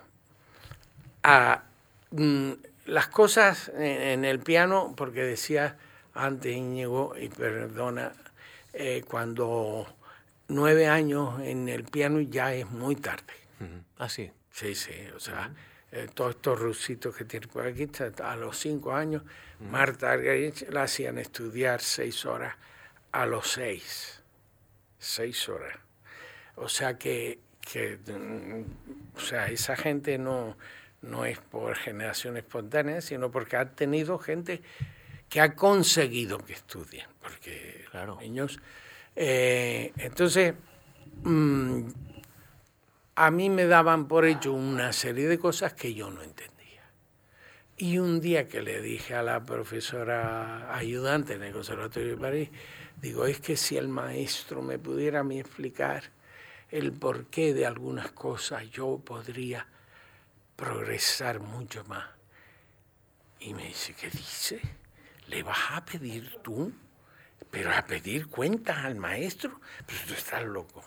mm, 2.10 2.52
las 2.86 3.08
cosas 3.08 3.72
en, 3.76 4.24
el 4.24 4.38
piano, 4.38 4.94
porque 4.96 5.22
decía 5.22 5.76
antes 6.14 6.54
Íñigo, 6.54 7.14
y 7.18 7.28
perdona, 7.28 8.12
eh, 8.72 9.02
cuando 9.08 9.86
nueve 10.46 10.86
años 10.86 11.40
en 11.40 11.68
el 11.68 11.84
piano 11.84 12.20
ya 12.20 12.54
es 12.54 12.70
muy 12.70 12.94
tarde. 12.94 13.43
Ah, 13.98 14.08
sí. 14.08 14.30
Sí, 14.50 14.74
sí, 14.74 14.92
o 15.14 15.18
sea, 15.18 15.52
eh, 15.90 16.08
todos 16.14 16.36
estos 16.36 16.58
rusitos 16.60 17.16
que 17.16 17.24
tienen 17.24 17.48
por 17.48 17.66
aquí, 17.66 17.88
a 18.22 18.36
los 18.36 18.58
cinco 18.58 18.94
años, 18.94 19.22
Marta 19.60 20.16
la 20.16 20.82
hacían 20.82 21.18
estudiar 21.18 21.80
seis 21.80 22.24
horas 22.24 22.54
a 23.12 23.26
los 23.26 23.48
seis. 23.50 24.22
Seis 24.98 25.48
horas. 25.48 25.76
O 26.56 26.68
sea 26.68 26.98
que, 26.98 27.38
que 27.60 27.98
mm, 28.06 29.16
o 29.16 29.20
sea, 29.20 29.48
esa 29.48 29.76
gente 29.76 30.18
no, 30.18 30.56
no 31.02 31.24
es 31.24 31.38
por 31.38 31.76
generación 31.76 32.36
espontánea, 32.36 33.00
sino 33.00 33.30
porque 33.30 33.56
ha 33.56 33.70
tenido 33.70 34.18
gente 34.18 34.62
que 35.28 35.40
ha 35.40 35.54
conseguido 35.54 36.38
que 36.38 36.52
estudien, 36.52 37.06
porque 37.20 37.86
claro. 37.90 38.18
niños... 38.20 38.60
Eh, 39.16 39.92
entonces, 39.96 40.54
mm, 41.22 41.88
a 43.16 43.30
mí 43.30 43.48
me 43.48 43.66
daban 43.66 44.08
por 44.08 44.24
hecho 44.24 44.52
una 44.52 44.92
serie 44.92 45.28
de 45.28 45.38
cosas 45.38 45.72
que 45.74 45.94
yo 45.94 46.10
no 46.10 46.22
entendía. 46.22 46.54
Y 47.76 47.98
un 47.98 48.20
día 48.20 48.48
que 48.48 48.62
le 48.62 48.80
dije 48.80 49.14
a 49.14 49.22
la 49.22 49.44
profesora 49.44 50.74
ayudante 50.74 51.34
en 51.34 51.42
el 51.42 51.52
Conservatorio 51.52 52.10
de 52.10 52.16
París, 52.16 52.48
digo, 53.00 53.26
es 53.26 53.40
que 53.40 53.56
si 53.56 53.76
el 53.76 53.88
maestro 53.88 54.62
me 54.62 54.78
pudiera 54.78 55.20
a 55.20 55.24
mí 55.24 55.40
explicar 55.40 56.04
el 56.70 56.92
porqué 56.92 57.54
de 57.54 57.66
algunas 57.66 58.10
cosas, 58.12 58.68
yo 58.70 59.00
podría 59.04 59.66
progresar 60.56 61.40
mucho 61.40 61.84
más. 61.84 62.06
Y 63.40 63.54
me 63.54 63.66
dice, 63.68 63.94
¿qué 63.94 64.10
dice? 64.10 64.60
¿Le 65.28 65.42
vas 65.42 65.70
a 65.70 65.84
pedir 65.84 66.38
tú? 66.42 66.72
¿Pero 67.50 67.72
a 67.72 67.82
pedir 67.86 68.28
cuentas 68.28 68.78
al 68.78 68.96
maestro? 68.96 69.60
Pues 69.86 70.04
tú 70.04 70.14
estás 70.14 70.42
loco. 70.44 70.84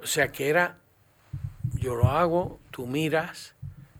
O 0.00 0.06
sea 0.06 0.32
que 0.32 0.48
era, 0.48 0.79
yo 1.80 1.94
lo 1.94 2.10
hago, 2.10 2.60
tú 2.70 2.86
miras 2.86 3.54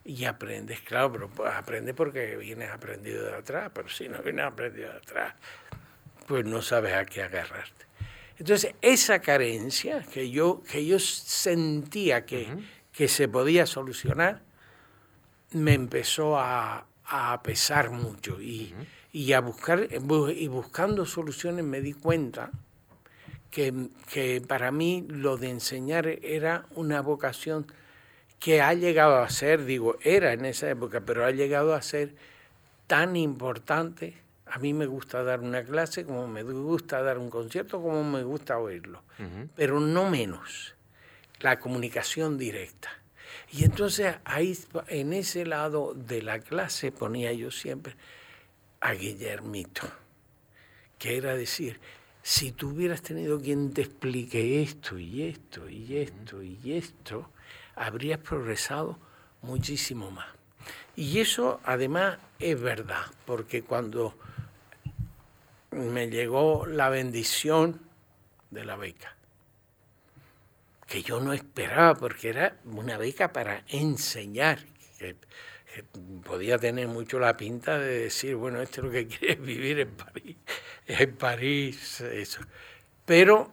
y 0.04 0.24
aprendes, 0.24 0.80
claro, 0.80 1.12
pero 1.12 1.28
pues, 1.28 1.52
aprendes 1.52 1.94
porque 1.94 2.36
vienes 2.36 2.70
aprendido 2.70 3.26
de 3.26 3.34
atrás, 3.34 3.70
pero 3.74 3.88
si 3.88 4.08
no 4.08 4.22
vienes 4.22 4.44
aprendido 4.44 4.90
de 4.90 4.98
atrás, 4.98 5.34
pues 6.26 6.44
no 6.44 6.62
sabes 6.62 6.94
a 6.94 7.04
qué 7.04 7.22
agarrarte. 7.22 7.86
Entonces, 8.38 8.74
esa 8.80 9.20
carencia 9.20 10.02
que 10.02 10.30
yo, 10.30 10.62
que 10.62 10.86
yo 10.86 10.98
sentía 10.98 12.24
que, 12.24 12.48
que 12.92 13.08
se 13.08 13.28
podía 13.28 13.66
solucionar, 13.66 14.40
me 15.52 15.74
empezó 15.74 16.38
a, 16.38 16.86
a 17.04 17.42
pesar 17.42 17.90
mucho 17.90 18.40
y, 18.40 18.74
Y, 19.12 19.32
a 19.32 19.40
buscar, 19.40 19.88
y 19.90 20.48
buscando 20.48 21.04
soluciones 21.04 21.64
me 21.64 21.80
di 21.80 21.92
cuenta 21.92 22.50
que, 23.50 23.88
que 24.12 24.42
para 24.46 24.70
mí 24.70 25.04
lo 25.08 25.36
de 25.36 25.50
enseñar 25.50 26.06
era 26.06 26.66
una 26.74 27.00
vocación 27.00 27.66
que 28.40 28.62
ha 28.62 28.72
llegado 28.74 29.18
a 29.18 29.28
ser, 29.28 29.64
digo, 29.64 29.96
era 30.02 30.32
en 30.32 30.46
esa 30.46 30.68
época, 30.70 31.02
pero 31.02 31.26
ha 31.26 31.30
llegado 31.30 31.74
a 31.74 31.82
ser 31.82 32.14
tan 32.86 33.14
importante. 33.14 34.16
A 34.46 34.58
mí 34.58 34.72
me 34.72 34.86
gusta 34.86 35.22
dar 35.22 35.40
una 35.40 35.62
clase, 35.62 36.04
como 36.04 36.26
me 36.26 36.42
gusta 36.42 37.02
dar 37.02 37.18
un 37.18 37.30
concierto, 37.30 37.80
como 37.80 38.02
me 38.02 38.24
gusta 38.24 38.58
oírlo, 38.58 39.02
pero 39.54 39.78
no 39.78 40.10
menos 40.10 40.74
la 41.40 41.60
comunicación 41.60 42.38
directa. 42.38 42.90
Y 43.52 43.64
entonces 43.64 44.16
ahí, 44.24 44.58
en 44.88 45.12
ese 45.12 45.44
lado 45.44 45.92
de 45.94 46.22
la 46.22 46.40
clase, 46.40 46.92
ponía 46.92 47.32
yo 47.32 47.50
siempre 47.50 47.94
a 48.80 48.92
Guillermito, 48.92 49.82
que 50.98 51.16
era 51.16 51.36
decir, 51.36 51.78
si 52.22 52.52
tú 52.52 52.70
hubieras 52.70 53.02
tenido 53.02 53.40
quien 53.40 53.72
te 53.72 53.82
explique 53.82 54.62
esto 54.62 54.98
y 54.98 55.22
esto 55.22 55.68
y 55.68 55.96
esto 55.96 56.42
y 56.42 56.72
esto, 56.72 57.30
habrías 57.74 58.18
progresado 58.18 58.98
muchísimo 59.42 60.10
más. 60.10 60.28
Y 60.96 61.20
eso 61.20 61.60
además 61.64 62.18
es 62.38 62.60
verdad, 62.60 63.06
porque 63.24 63.62
cuando 63.62 64.14
me 65.70 66.08
llegó 66.08 66.66
la 66.66 66.88
bendición 66.90 67.80
de 68.50 68.64
la 68.64 68.76
beca, 68.76 69.16
que 70.86 71.02
yo 71.02 71.20
no 71.20 71.32
esperaba, 71.32 71.94
porque 71.94 72.30
era 72.30 72.56
una 72.64 72.98
beca 72.98 73.32
para 73.32 73.64
enseñar, 73.68 74.58
que, 74.98 75.16
podía 76.24 76.58
tener 76.58 76.88
mucho 76.88 77.18
la 77.18 77.36
pinta 77.36 77.78
de 77.78 78.00
decir, 78.00 78.36
bueno, 78.36 78.60
esto 78.60 78.80
es 78.80 78.84
lo 78.86 78.90
que 78.90 79.06
quieres 79.18 79.40
vivir 79.40 79.80
en 79.80 79.90
París, 79.90 80.36
en 80.86 81.16
París, 81.16 82.00
eso. 82.00 82.40
Pero, 83.04 83.52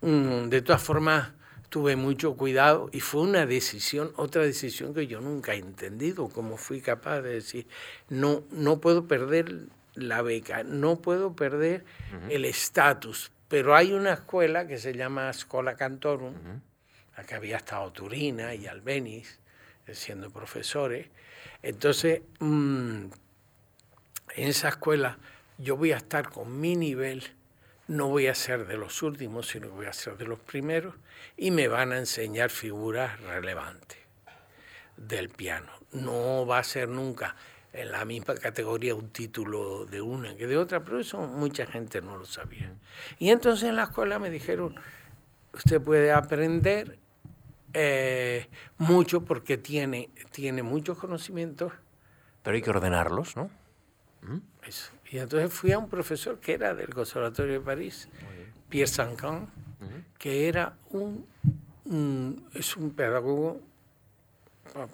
mm, 0.00 0.48
de 0.48 0.62
todas 0.62 0.82
formas, 0.82 1.32
tuve 1.68 1.96
mucho 1.96 2.36
cuidado 2.36 2.88
y 2.92 3.00
fue 3.00 3.22
una 3.22 3.46
decisión, 3.46 4.12
otra 4.16 4.42
decisión 4.42 4.94
que 4.94 5.06
yo 5.06 5.20
nunca 5.20 5.54
he 5.54 5.58
entendido, 5.58 6.28
como 6.28 6.56
fui 6.56 6.80
capaz 6.80 7.20
de 7.20 7.34
decir, 7.34 7.66
no, 8.08 8.44
no 8.52 8.80
puedo 8.80 9.08
perder 9.08 9.66
la 9.94 10.22
beca, 10.22 10.62
no 10.62 11.00
puedo 11.00 11.34
perder 11.34 11.84
el 12.30 12.44
estatus, 12.44 13.32
pero 13.48 13.74
hay 13.74 13.92
una 13.92 14.12
escuela 14.12 14.66
que 14.66 14.78
se 14.78 14.94
llama 14.94 15.30
Escola 15.30 15.76
Cantorum, 15.76 16.34
la 17.16 17.24
que 17.24 17.34
había 17.34 17.56
estado 17.56 17.92
Turina 17.92 18.54
y 18.54 18.66
Albeniz 18.66 19.40
eh, 19.86 19.94
siendo 19.94 20.30
profesores, 20.30 21.08
entonces 21.64 22.20
mm, 22.40 23.06
en 24.36 24.48
esa 24.48 24.68
escuela 24.68 25.18
yo 25.56 25.76
voy 25.76 25.92
a 25.92 25.96
estar 25.96 26.28
con 26.28 26.60
mi 26.60 26.76
nivel, 26.76 27.24
no 27.88 28.08
voy 28.08 28.26
a 28.26 28.34
ser 28.34 28.66
de 28.66 28.76
los 28.76 29.02
últimos, 29.02 29.48
sino 29.48 29.68
que 29.68 29.74
voy 29.74 29.86
a 29.86 29.92
ser 29.94 30.18
de 30.18 30.26
los 30.26 30.38
primeros, 30.40 30.94
y 31.38 31.50
me 31.50 31.68
van 31.68 31.92
a 31.92 31.98
enseñar 31.98 32.50
figuras 32.50 33.18
relevantes 33.20 33.98
del 34.98 35.30
piano. 35.30 35.70
No 35.92 36.44
va 36.46 36.58
a 36.58 36.64
ser 36.64 36.88
nunca 36.88 37.34
en 37.72 37.90
la 37.90 38.04
misma 38.04 38.34
categoría 38.34 38.94
un 38.94 39.08
título 39.08 39.86
de 39.86 40.02
una 40.02 40.36
que 40.36 40.46
de 40.46 40.58
otra, 40.58 40.84
pero 40.84 41.00
eso 41.00 41.18
mucha 41.26 41.64
gente 41.64 42.02
no 42.02 42.18
lo 42.18 42.26
sabía. 42.26 42.74
Y 43.18 43.30
entonces 43.30 43.70
en 43.70 43.76
la 43.76 43.84
escuela 43.84 44.18
me 44.18 44.28
dijeron, 44.28 44.74
usted 45.54 45.80
puede 45.80 46.12
aprender 46.12 46.98
eh, 47.74 48.48
mucho 48.78 49.24
porque 49.24 49.58
tiene, 49.58 50.08
tiene 50.30 50.62
muchos 50.62 50.96
conocimientos. 50.96 51.72
Pero 52.42 52.54
hay 52.54 52.62
que 52.62 52.70
ordenarlos, 52.70 53.36
¿no? 53.36 53.50
¿Mm? 54.22 54.38
Eso. 54.66 54.92
Y 55.10 55.18
entonces 55.18 55.52
fui 55.52 55.72
a 55.72 55.78
un 55.78 55.88
profesor 55.88 56.38
que 56.40 56.54
era 56.54 56.74
del 56.74 56.94
Conservatorio 56.94 57.54
de 57.54 57.60
París, 57.60 58.08
Pierre 58.68 58.90
Sancan, 58.90 59.48
que 60.18 60.48
era 60.48 60.76
un, 60.90 61.26
es 62.54 62.76
un 62.76 62.90
pedagogo, 62.90 63.60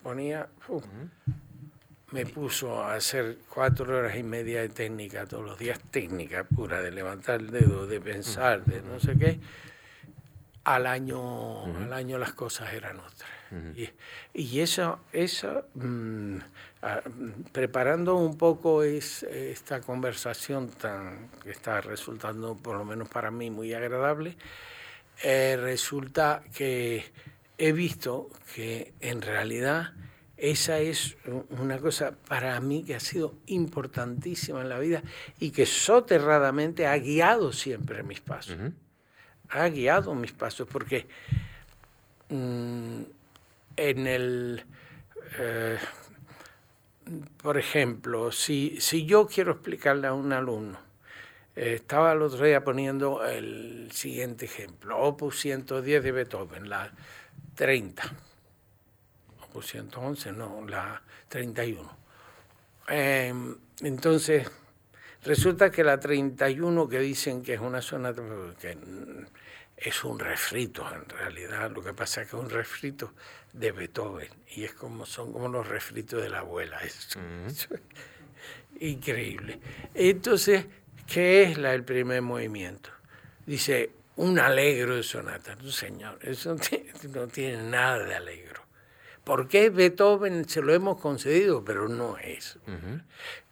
ponía, 0.03 0.49
me 2.11 2.27
puso 2.27 2.83
a 2.83 2.95
hacer 2.95 3.39
cuatro 3.49 3.97
horas 3.97 4.17
y 4.17 4.23
media 4.23 4.61
de 4.63 4.69
técnica 4.69 5.27
todos 5.27 5.45
los 5.45 5.59
días, 5.59 5.79
técnica 5.91 6.45
pura, 6.45 6.83
de 6.83 6.91
levantar 6.91 7.41
el 7.41 7.51
dedo, 7.51 7.87
de 7.87 8.01
pensar, 8.01 8.65
de 8.65 8.83
no 8.83 8.99
sé 8.99 9.17
qué. 9.17 9.39
Al 10.63 10.87
año, 10.87 11.65
al 11.65 11.93
año 11.93 12.19
las 12.19 12.35
cosas 12.35 12.73
eran 12.75 13.01
otras. 13.01 13.31
Y, 13.75 13.89
y, 14.33 14.61
eso, 14.61 15.01
eso 15.13 15.65
mm, 15.75 16.37
preparando 17.51 18.17
un 18.17 18.39
poco 18.39 18.85
es, 18.85 19.25
esta 19.25 19.81
conversación 19.81 20.69
tan, 20.69 21.29
que 21.43 21.51
está 21.51 21.81
resultando, 21.81 22.57
por 22.57 22.77
lo 22.77 22.85
menos 22.85 23.09
para 23.09 23.31
mí, 23.33 23.51
muy 23.51 23.75
agradable, 23.75 24.37
eh, 25.23 25.59
resulta 25.61 26.43
que 26.55 27.05
he 27.59 27.73
visto 27.73 28.31
que 28.55 28.95
en 29.01 29.21
realidad 29.21 29.93
esa 30.37 30.79
es 30.79 31.19
una 31.51 31.79
cosa 31.79 32.15
para 32.27 32.59
mí 32.61 32.83
que 32.85 32.95
ha 32.95 33.01
sido 33.01 33.35
importantísima 33.47 34.63
en 34.63 34.71
la 34.71 34.79
vida 34.79 35.03
y 35.39 35.51
que 35.51 35.67
soterradamente 35.67 36.87
ha 36.87 36.97
guiado 36.97 37.53
siempre 37.53 38.03
mis 38.03 38.21
pasos. 38.21 38.57
Ha 39.51 39.69
guiado 39.69 40.15
mis 40.15 40.33
pasos 40.33 40.69
porque 40.71 41.07
mm, 42.29 43.03
en 43.77 44.07
el... 44.07 44.65
Eh, 45.39 45.79
por 47.43 47.59
ejemplo, 47.59 48.31
si, 48.31 48.81
si 48.81 49.05
yo 49.05 49.27
quiero 49.27 49.53
explicarle 49.53 50.07
a 50.07 50.13
un 50.13 50.33
alumno 50.33 50.91
eh, 51.57 51.75
estaba 51.75 52.13
el 52.13 52.23
otro 52.23 52.45
día 52.45 52.63
poniendo 52.63 53.25
el 53.27 53.91
siguiente 53.93 54.45
ejemplo, 54.45 54.99
Opus 54.99 55.41
110 55.41 56.03
de 56.03 56.13
Beethoven, 56.13 56.69
la 56.69 56.91
30. 57.55 58.03
Opus 59.43 59.67
111, 59.67 60.33
no, 60.33 60.65
la 60.67 61.03
31. 61.29 61.99
Em, 62.89 63.57
entonces, 63.83 64.51
resulta 65.25 65.71
que 65.71 65.85
la 65.85 65.99
31 65.99 66.89
que 66.89 66.99
dicen 67.01 67.43
que 67.43 67.55
es 67.55 67.61
una 67.61 67.83
sonata, 67.83 68.23
que 68.61 68.79
es 69.81 70.05
un 70.05 70.19
refrito 70.19 70.87
en 70.95 71.09
realidad, 71.09 71.71
lo 71.71 71.83
que 71.83 71.95
pasa 71.95 72.23
es 72.23 72.31
que 72.31 72.37
es 72.37 72.43
un 72.43 72.51
refrito 72.51 73.15
de 73.53 73.73
Beethoven 73.73 74.29
y 74.55 74.65
es 74.65 74.75
como 74.75 75.07
son 75.07 75.33
como 75.33 75.49
los 75.49 75.67
refritos 75.67 76.23
de 76.23 76.29
la 76.29 76.41
abuela, 76.41 76.79
eso, 76.85 77.19
increíble. 78.79 79.59
Entonces, 79.95 80.67
¿Qué 81.11 81.43
es 81.43 81.59
la, 81.59 81.75
el 81.75 81.83
primer 81.83 82.23
movimiento? 82.23 82.91
Dice, 83.45 83.91
un 84.15 84.39
alegro 84.39 84.95
de 84.95 85.03
sonata. 85.03 85.57
No, 85.57 85.69
señor, 85.73 86.21
eso 86.23 86.55
no 87.13 87.27
tiene, 87.27 87.65
nada 87.65 88.05
de 88.05 88.15
alegro. 88.15 88.63
¿Por 89.25 89.49
qué 89.49 89.71
Beethoven 89.71 90.49
se 90.49 90.63
lo 90.63 90.73
hemos 90.73 91.01
concedido? 91.01 91.65
Pero 91.65 91.89
no 91.89 92.17
es. 92.19 92.61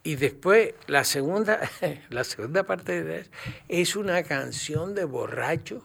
Y 0.05 0.15
después, 0.15 0.75
la 0.87 1.03
segunda, 1.03 1.69
la 2.11 2.23
segunda 2.23 2.63
parte 2.63 3.03
de 3.03 3.21
eso 3.21 3.31
es 3.67 3.97
una 3.97 4.23
canción 4.23 4.95
de 4.95 5.05
borrachos, 5.05 5.83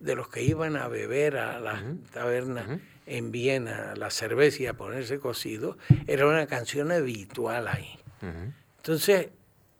de 0.00 0.14
los 0.14 0.28
que 0.28 0.42
iban 0.42 0.76
a 0.76 0.88
beber 0.88 1.36
a 1.36 1.60
la 1.60 1.82
taberna 2.12 2.80
en 3.06 3.30
Viena, 3.30 3.94
la 3.96 4.10
cerveza 4.10 4.62
y 4.62 4.66
a 4.66 4.74
ponerse 4.74 5.18
cocido. 5.18 5.78
Era 6.06 6.26
una 6.26 6.46
canción 6.46 6.90
habitual 6.90 7.68
ahí. 7.68 7.98
Entonces, 8.78 9.28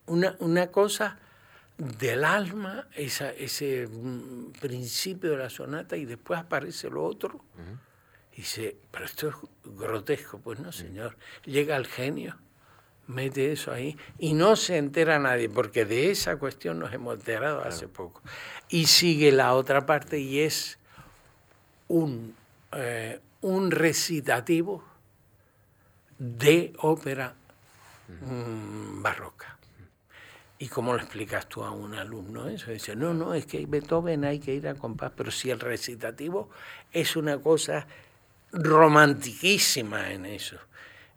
una, 0.05 0.35
una 0.39 0.67
cosa 0.67 1.19
del 1.77 2.23
alma, 2.23 2.87
esa, 2.93 3.31
ese 3.31 3.87
mm, 3.87 4.51
principio 4.59 5.31
de 5.31 5.37
la 5.37 5.49
sonata, 5.49 5.97
y 5.97 6.05
después 6.05 6.39
aparece 6.39 6.89
lo 6.89 7.03
otro. 7.03 7.43
Y 8.33 8.37
dice, 8.37 8.77
pero 8.91 9.05
esto 9.05 9.29
es 9.29 9.35
grotesco. 9.63 10.39
Pues 10.39 10.59
no, 10.59 10.71
señor. 10.71 11.17
Llega 11.45 11.75
el 11.75 11.87
genio, 11.87 12.37
mete 13.11 13.51
eso 13.51 13.71
ahí, 13.71 13.97
y 14.17 14.33
no 14.33 14.55
se 14.55 14.77
entera 14.77 15.19
nadie, 15.19 15.49
porque 15.49 15.85
de 15.85 16.11
esa 16.11 16.37
cuestión 16.37 16.79
nos 16.79 16.93
hemos 16.93 17.15
enterado 17.15 17.63
hace 17.63 17.87
poco. 17.87 18.21
Y 18.69 18.87
sigue 18.87 19.31
la 19.31 19.53
otra 19.53 19.85
parte, 19.85 20.19
y 20.19 20.39
es 20.39 20.79
un, 21.87 22.35
eh, 22.71 23.19
un 23.41 23.71
recitativo 23.71 24.83
de 26.17 26.73
ópera 26.79 27.33
mm, 28.07 29.01
barroca. 29.01 29.57
¿Y 30.61 30.67
cómo 30.67 30.93
lo 30.93 30.99
explicas 30.99 31.49
tú 31.49 31.63
a 31.63 31.71
un 31.71 31.95
alumno 31.95 32.47
eso? 32.47 32.69
Dice, 32.69 32.95
no, 32.95 33.15
no, 33.15 33.33
es 33.33 33.47
que 33.47 33.65
Beethoven 33.65 34.25
hay 34.25 34.39
que 34.39 34.53
ir 34.53 34.67
a 34.67 34.75
compás, 34.75 35.11
pero 35.17 35.31
si 35.31 35.49
el 35.49 35.59
recitativo 35.59 36.51
es 36.91 37.15
una 37.15 37.39
cosa 37.39 37.87
romantiquísima 38.51 40.11
en 40.11 40.27
eso. 40.27 40.57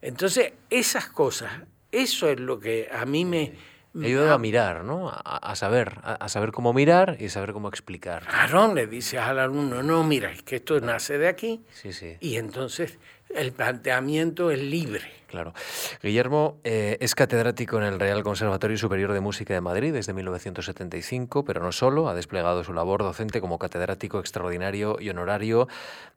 Entonces, 0.01 0.55
esas 0.71 1.09
cosas, 1.09 1.53
eso 1.95 2.29
es 2.29 2.41
lo 2.41 2.59
que 2.59 2.89
a 2.93 3.05
mí 3.07 3.25
me... 3.25 3.53
Me 3.93 4.09
ayuda 4.09 4.35
a 4.35 4.39
mirar, 4.39 4.83
¿no? 4.83 5.09
A, 5.09 5.55
saber, 5.55 6.01
a, 6.03 6.29
saber 6.29 6.51
cómo 6.51 6.73
mirar 6.73 7.17
y 7.21 7.29
saber 7.29 7.53
cómo 7.53 7.69
explicar. 7.69 8.27
Claro, 8.27 8.75
le 8.75 8.89
dices 8.89 9.21
al 9.21 9.39
alumno, 9.39 9.85
no, 9.85 10.03
mira, 10.03 10.33
es 10.33 10.43
que 10.43 10.57
esto 10.57 10.81
nace 10.81 11.17
de 11.17 11.29
aquí. 11.29 11.61
Sí, 11.71 11.93
sí. 11.93 12.17
Y 12.19 12.35
entonces 12.35 12.99
el 13.33 13.53
planteamiento 13.53 14.51
es 14.51 14.61
libre. 14.61 15.03
Claro. 15.35 15.53
Guillermo 16.01 16.61
eh, 16.63 16.97
es 17.01 17.17
catedrático 17.17 17.77
en 17.79 17.83
el 17.83 17.99
Real 17.99 18.23
Conservatorio 18.23 18.79
Superior 18.79 19.13
de 19.13 19.19
Música 19.19 19.53
de 19.53 19.61
Madrid 19.61 19.93
desde 19.93 20.13
1975, 20.13 21.45
pero 21.45 21.61
no 21.61 21.73
solo, 21.73 22.09
ha 22.09 22.15
desplegado 22.15 22.63
su 22.63 22.73
labor 22.73 23.03
docente 23.03 23.41
como 23.41 23.59
catedrático 23.59 24.21
extraordinario 24.21 24.97
y 25.01 25.11
honorario 25.11 25.67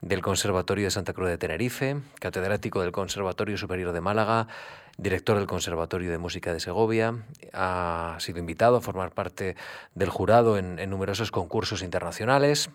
del 0.02 0.22
Conservatorio 0.22 0.86
de 0.86 0.92
Santa 0.92 1.14
Cruz 1.14 1.30
de 1.30 1.40
Tenerife, 1.40 1.98
catedrático 2.20 2.82
del 2.82 2.92
Conservatorio 2.92 3.58
Superior 3.58 3.92
de 3.92 4.02
Málaga, 4.02 4.48
director 4.98 5.38
del 5.38 5.48
Conservatorio 5.48 6.12
de 6.12 6.18
Música 6.18 6.52
de 6.54 6.60
Segovia, 6.60 7.26
ha 7.54 8.18
sido 8.20 8.40
invitado 8.40 8.78
a 8.78 8.82
formar 8.82 9.12
parte 9.14 9.56
del 9.96 10.10
jurado 10.10 10.58
en, 10.58 10.80
en 10.80 10.90
numerosos 10.90 11.32
concursos 11.32 11.82
internacionales, 11.82 12.70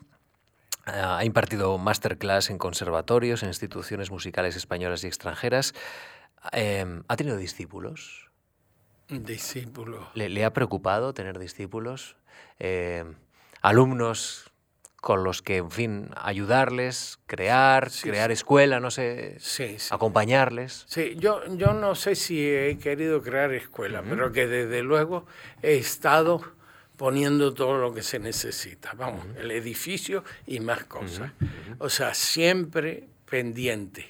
ha 0.85 1.25
impartido 1.25 1.79
masterclass 1.79 2.51
en 2.51 2.59
conservatorios, 2.59 3.43
en 3.43 3.49
instituciones 3.49 4.11
musicales 4.11 4.57
españolas 4.57 5.05
y 5.05 5.07
extranjeras. 5.07 5.75
Em, 6.51 7.05
¿Ha 7.07 7.17
tenido 7.17 7.37
discípulos? 7.37 8.31
Discípulos. 9.09 10.09
¿Le, 10.15 10.45
ha 10.45 10.53
preocupado 10.53 11.15
tener 11.15 11.39
discípulos? 11.39 12.17
Em, 12.59 13.15
¿Alumnos 13.61 14.52
con 15.03 15.25
los 15.25 15.43
que, 15.43 15.57
en 15.57 15.71
fin, 15.73 16.11
ayudarles, 16.15 17.19
crear, 17.27 17.91
crear 18.03 18.31
escuela, 18.31 18.79
no 18.79 18.93
sé, 18.93 19.37
acompañarles? 19.91 20.85
Sí, 20.87 21.17
yo, 21.19 21.43
yo 21.57 21.73
no 21.73 21.97
sé 21.97 22.15
si 22.15 22.49
he 22.49 22.79
querido 22.79 23.21
crear 23.21 23.53
escuela, 23.53 24.05
pero 24.09 24.31
que 24.31 24.47
desde 24.47 24.85
luego 24.85 25.27
he 25.61 25.75
estado 25.75 26.41
poniendo 26.97 27.53
todo 27.53 27.79
lo 27.79 27.93
que 27.93 28.05
se 28.05 28.21
necesita, 28.21 28.93
vamos, 28.95 29.27
el 29.37 29.51
edificio 29.51 30.23
y 30.47 30.61
más 30.61 30.85
cosas. 30.85 31.33
O 31.81 31.91
sea, 31.91 32.15
siempre 32.15 33.09
pendiente 33.29 34.07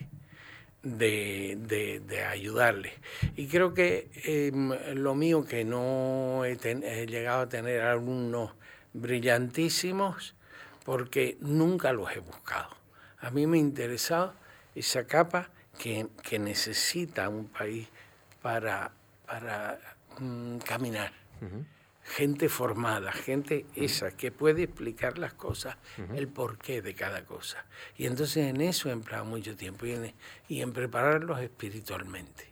de, 0.82 2.26
ayudarle. 2.30 2.92
Y 3.34 3.46
creo 3.46 3.72
que 3.72 4.10
em, 4.24 4.72
lo 4.96 5.14
mío 5.14 5.46
que 5.46 5.64
no 5.64 6.44
he, 6.44 6.56
llegado 7.06 7.40
a 7.40 7.48
tener 7.48 7.80
alumnos 7.80 8.50
brillantísimos 8.92 10.34
porque 10.84 11.36
nunca 11.40 11.92
los 11.92 12.10
he 12.12 12.20
buscado. 12.20 12.70
A 13.18 13.30
mí 13.30 13.46
me 13.46 13.58
ha 13.58 13.60
interesado 13.60 14.34
esa 14.74 15.06
capa 15.06 15.50
que, 15.78 16.08
necesita 16.38 17.28
un 17.28 17.46
país 17.46 17.88
para, 18.40 18.92
para 19.26 19.78
mm, 20.18 20.58
caminar 20.58 21.12
gente 22.04 22.48
formada, 22.48 23.12
gente 23.12 23.66
esa 23.74 24.16
que 24.16 24.32
puede 24.32 24.64
explicar 24.64 25.18
las 25.18 25.34
cosas, 25.34 25.76
el 26.14 26.28
porqué 26.28 26.82
de 26.82 26.94
cada 26.94 27.24
cosa. 27.24 27.64
Y 27.96 28.06
entonces 28.06 28.48
en 28.48 28.60
eso 28.60 28.88
he 28.88 28.92
empleado 28.92 29.24
mucho 29.24 29.56
tiempo 29.56 29.86
y 29.86 29.92
en, 29.92 30.14
y 30.48 30.62
en 30.62 30.72
prepararlos 30.72 31.40
espiritualmente. 31.40 32.50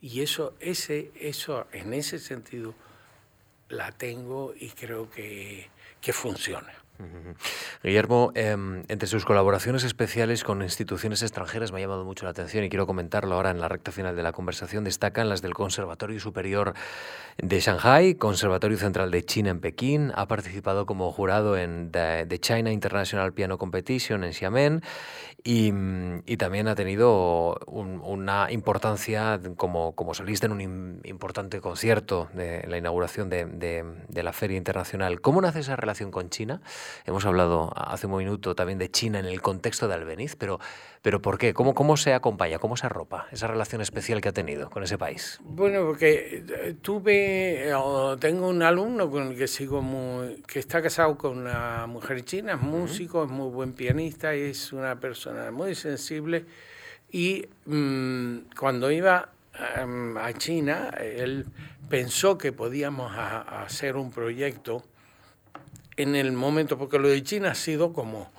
Y 0.00 0.20
eso, 0.20 0.56
ese, 0.60 1.12
eso, 1.14 1.66
en 1.72 1.94
ese 1.94 2.18
sentido, 2.18 2.74
la 3.68 3.92
tengo 3.92 4.54
y 4.56 4.70
creo 4.70 5.10
que, 5.10 5.68
que 6.00 6.12
funciona. 6.12 6.72
Guillermo, 7.82 8.32
em, 8.34 8.82
entre 8.88 9.06
sus 9.06 9.24
colaboraciones 9.24 9.84
especiales 9.84 10.44
con 10.44 10.62
instituciones 10.62 11.22
extranjeras 11.22 11.72
me 11.72 11.78
ha 11.78 11.82
llamado 11.82 12.04
mucho 12.04 12.24
la 12.24 12.30
atención 12.30 12.64
y 12.64 12.68
quiero 12.68 12.86
comentarlo 12.86 13.34
ahora 13.34 13.50
en 13.50 13.60
la 13.60 13.68
recta 13.68 13.92
final 13.92 14.16
de 14.16 14.22
la 14.22 14.32
conversación. 14.32 14.84
Destacan 14.84 15.28
las 15.28 15.42
del 15.42 15.54
Conservatorio 15.54 16.18
Superior 16.20 16.74
de 17.38 17.60
Shanghai, 17.60 18.14
Conservatorio 18.14 18.78
Central 18.78 19.10
de 19.10 19.24
China 19.24 19.50
en 19.50 19.60
Pekín. 19.60 20.12
Ha 20.14 20.26
participado 20.26 20.86
como 20.86 21.10
jurado 21.12 21.56
en 21.56 21.90
The, 21.90 22.38
China 22.40 22.72
International 22.72 23.32
Piano 23.32 23.58
Competition 23.58 24.24
en 24.24 24.32
Xiamen 24.32 24.82
y, 25.42 25.70
también 26.36 26.68
ha 26.68 26.74
tenido 26.74 27.58
una 27.66 28.50
importancia 28.50 29.40
como, 29.56 29.94
como 29.94 30.12
solista 30.12 30.46
en 30.46 30.52
un 30.52 31.00
importante 31.04 31.60
concierto 31.60 32.28
de 32.34 32.66
la 32.66 32.78
inauguración 32.78 33.30
de 33.30 34.22
la 34.22 34.32
Feria 34.32 34.56
Internacional. 34.56 35.20
¿Cómo 35.20 35.40
nace 35.40 35.60
esa 35.60 35.76
relación 35.76 36.10
con 36.10 36.30
China? 36.30 36.60
Hemos 37.04 37.24
hablado 37.24 37.72
hace 37.76 38.06
un 38.06 38.16
minuto 38.16 38.54
también 38.54 38.78
de 38.78 38.90
China 38.90 39.18
en 39.18 39.26
el 39.26 39.42
contexto 39.42 39.88
de 39.88 39.94
Albeniz, 39.94 40.36
pero, 40.36 40.60
pero 41.02 41.20
¿por 41.22 41.38
qué? 41.38 41.54
¿Cómo, 41.54 41.74
¿Cómo 41.74 41.96
se 41.96 42.14
acompaña, 42.14 42.58
cómo 42.58 42.76
se 42.76 42.86
arropa 42.86 43.26
esa 43.32 43.46
relación 43.46 43.80
especial 43.80 44.20
que 44.20 44.28
ha 44.28 44.32
tenido 44.32 44.70
con 44.70 44.82
ese 44.82 44.98
país? 44.98 45.38
Bueno, 45.42 45.84
porque 45.84 46.44
eh, 46.48 46.74
tuve, 46.80 47.70
tengo 48.20 48.48
un 48.48 48.62
alumno 48.62 49.10
con 49.10 49.28
el 49.28 49.36
que 49.36 49.48
sigo 49.48 49.82
muy, 49.82 50.42
que 50.46 50.58
está 50.58 50.82
casado 50.82 51.16
con 51.16 51.38
una 51.38 51.86
mujer 51.86 52.24
china, 52.24 52.54
es 52.54 52.60
músico, 52.60 53.24
es 53.24 53.30
muy 53.30 53.50
buen 53.50 53.72
pianista, 53.72 54.34
es 54.34 54.72
una 54.72 54.98
persona 54.98 55.50
muy 55.50 55.74
sensible 55.74 56.44
y 57.10 57.46
mm, 57.66 58.38
cuando 58.58 58.90
iba 58.90 59.30
em, 59.76 60.16
a 60.16 60.32
China, 60.32 60.90
él 61.00 61.46
pensó 61.88 62.36
que 62.36 62.52
podíamos 62.52 63.12
hacer 63.16 63.96
un 63.96 64.10
proyecto 64.10 64.82
en 65.96 66.14
el 66.16 66.32
momento, 66.32 66.78
porque 66.78 66.98
lo 66.98 67.08
de 67.08 67.22
China 67.22 67.52
ha 67.52 67.54
sido 67.54 67.92
como, 67.92 68.30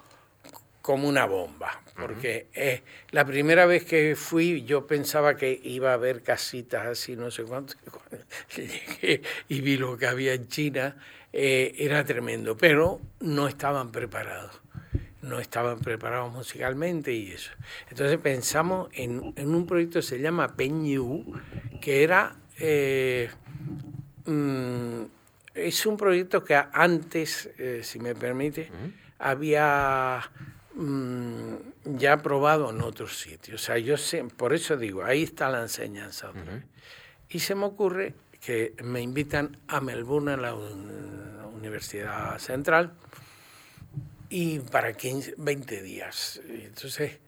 como 0.81 1.07
una 1.07 1.25
bomba, 1.25 1.81
porque 1.95 2.47
es 2.53 2.81
la 3.11 3.25
primera 3.25 3.65
vez 3.65 3.83
que 3.83 4.15
fui 4.15 4.63
yo 4.63 4.87
pensaba 4.87 5.35
que 5.35 5.59
iba 5.63 5.91
a 5.91 5.93
haber 5.93 6.23
casitas 6.23 6.85
así, 6.85 7.15
no 7.15 7.31
sé 7.31 7.43
cuánto, 7.43 7.75
llegué 8.55 9.21
y 9.49 9.61
vi 9.61 9.77
lo 9.77 9.97
que 9.97 10.07
había 10.07 10.33
en 10.33 10.47
China, 10.47 10.95
eh, 11.33 11.75
era 11.77 12.05
tremendo, 12.05 12.55
pero 12.55 13.01
no 13.19 13.47
estaban 13.47 13.91
preparados 13.91 14.61
no 15.27 15.39
estaban 15.39 15.79
preparados 15.79 16.31
musicalmente 16.31 17.13
y 17.13 17.31
eso. 17.31 17.51
Entonces 17.89 18.17
pensamos 18.17 18.89
en, 18.93 19.33
un 19.37 19.67
proyecto 19.67 19.99
que 19.99 20.03
se 20.03 20.19
llama 20.19 20.55
Peñu, 20.55 21.25
que 21.81 22.03
era 22.03 22.35
eh, 22.59 23.29
mm, 24.25 25.03
es 25.57 25.85
un 25.85 25.97
proyecto 25.97 26.43
que 26.43 26.55
antes, 26.55 27.49
eh, 27.57 27.81
si 27.83 27.99
me 27.99 28.15
permite, 28.15 28.69
había 29.19 30.21
mm, 30.75 31.53
ya 31.97 32.17
probado 32.17 32.69
en 32.69 32.81
otros 32.81 33.17
sitios. 33.19 33.61
O 33.61 33.65
sea, 33.65 33.77
yo 33.77 33.97
sé, 33.97 34.23
por 34.23 34.53
eso 34.53 34.77
digo, 34.77 35.03
ahí 35.03 35.23
está 35.23 35.49
la 35.49 35.61
enseñanza. 35.61 36.31
Y 37.29 37.39
se 37.39 37.55
me 37.55 37.65
ocurre 37.65 38.13
que 38.39 38.73
me 38.83 39.01
invitan 39.01 39.57
a 39.67 39.81
Melbourne, 39.81 40.33
a 40.33 40.37
la 40.37 40.53
Universidad 40.53 42.37
Central, 42.39 42.93
y 44.29 44.59
para 44.59 44.93
15, 44.93 45.35
20 45.37 45.81
días. 45.81 46.41
Entonces, 46.47 47.19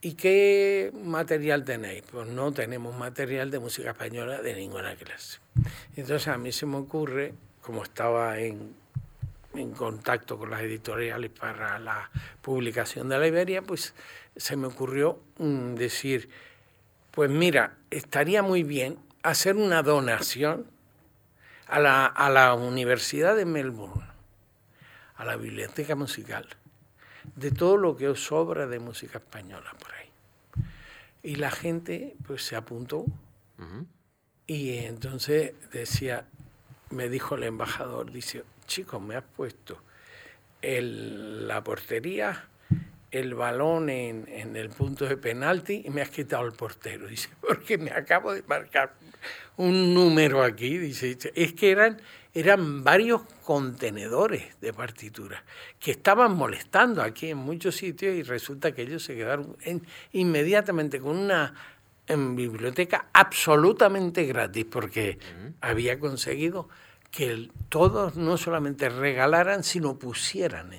¿y 0.00 0.14
qué 0.14 0.92
material 0.94 1.64
tenéis? 1.64 2.02
Pues 2.10 2.28
no 2.28 2.52
tenemos 2.52 2.96
material 2.96 3.50
de 3.50 3.58
música 3.58 3.90
española 3.90 4.42
de 4.42 4.54
ninguna 4.54 4.94
clase. 4.96 5.38
Entonces 5.96 6.28
a 6.28 6.36
mí 6.36 6.52
se 6.52 6.66
me 6.66 6.76
ocurre 6.76 7.34
como 7.64 7.82
estaba 7.82 8.38
en, 8.38 8.74
contacto 9.76 10.36
con 10.36 10.50
las 10.50 10.62
editoriales 10.62 11.30
para 11.30 11.78
la 11.78 12.10
publicación 12.42 13.08
de 13.08 13.18
la 13.18 13.26
Iberia, 13.26 13.62
pues 13.62 13.94
se 14.36 14.56
me 14.56 14.66
ocurrió 14.66 15.20
mm, 15.38 15.74
decir, 15.74 16.28
pues 17.12 17.30
mira, 17.30 17.76
estaría 17.90 18.42
muy 18.42 18.64
bien 18.64 18.98
hacer 19.22 19.54
una 19.56 19.82
donación 19.82 20.66
a 21.68 21.78
la, 21.78 22.06
a 22.06 22.28
la 22.30 22.54
Universidad 22.54 23.36
de 23.36 23.44
Melbourne, 23.44 24.04
a 25.14 25.24
la 25.24 25.36
Biblioteca 25.36 25.94
Musical, 25.94 26.48
de 27.36 27.52
todo 27.52 27.76
lo 27.76 27.96
que 27.96 28.08
os 28.08 28.24
sobra 28.24 28.66
de 28.66 28.80
música 28.80 29.18
española 29.18 29.72
por 29.78 29.94
ahí. 29.94 30.10
Y 31.22 31.36
la 31.36 31.52
gente 31.52 32.16
pues 32.26 32.44
se 32.44 32.56
apuntó. 32.56 33.06
Y 34.46 34.78
entonces 34.78 35.54
decía, 35.72 36.26
me 36.94 37.08
dijo 37.08 37.34
el 37.34 37.44
embajador, 37.44 38.10
dice, 38.10 38.44
chicos, 38.66 39.00
me 39.00 39.16
has 39.16 39.24
puesto 39.24 39.78
el, 40.62 41.46
la 41.46 41.62
portería, 41.62 42.48
el 43.10 43.34
balón 43.34 43.90
en, 43.90 44.26
en, 44.28 44.56
el 44.56 44.70
punto 44.70 45.06
de 45.06 45.16
penalti 45.16 45.82
y 45.84 45.90
me 45.90 46.02
has 46.02 46.10
quitado 46.10 46.44
el 46.46 46.52
portero. 46.52 47.06
Dice, 47.06 47.28
porque 47.40 47.78
me 47.78 47.90
acabo 47.90 48.32
de 48.32 48.42
marcar 48.42 48.94
un 49.56 49.94
número 49.94 50.42
aquí. 50.42 50.78
Dice, 50.78 51.16
es 51.34 51.52
que 51.52 51.70
eran, 51.70 52.00
eran 52.32 52.82
varios 52.82 53.22
contenedores 53.44 54.58
de 54.60 54.72
partituras 54.72 55.42
que 55.78 55.92
estaban 55.92 56.34
molestando 56.34 57.02
aquí 57.02 57.28
en 57.28 57.38
muchos 57.38 57.76
sitios 57.76 58.16
y 58.16 58.22
resulta 58.22 58.72
que 58.72 58.82
ellos 58.82 59.04
se 59.04 59.14
quedaron 59.14 59.56
inmediatamente 60.12 60.98
con 60.98 61.16
una 61.16 61.54
en 62.06 62.36
biblioteca 62.36 63.06
absolutamente 63.12 64.24
gratis 64.24 64.64
porque 64.64 65.18
había 65.60 65.98
conseguido 65.98 66.68
que 67.10 67.48
todos 67.68 68.16
no 68.16 68.36
solamente 68.36 68.88
regalaran, 68.88 69.62
sino 69.62 69.98
pusieran 69.98 70.70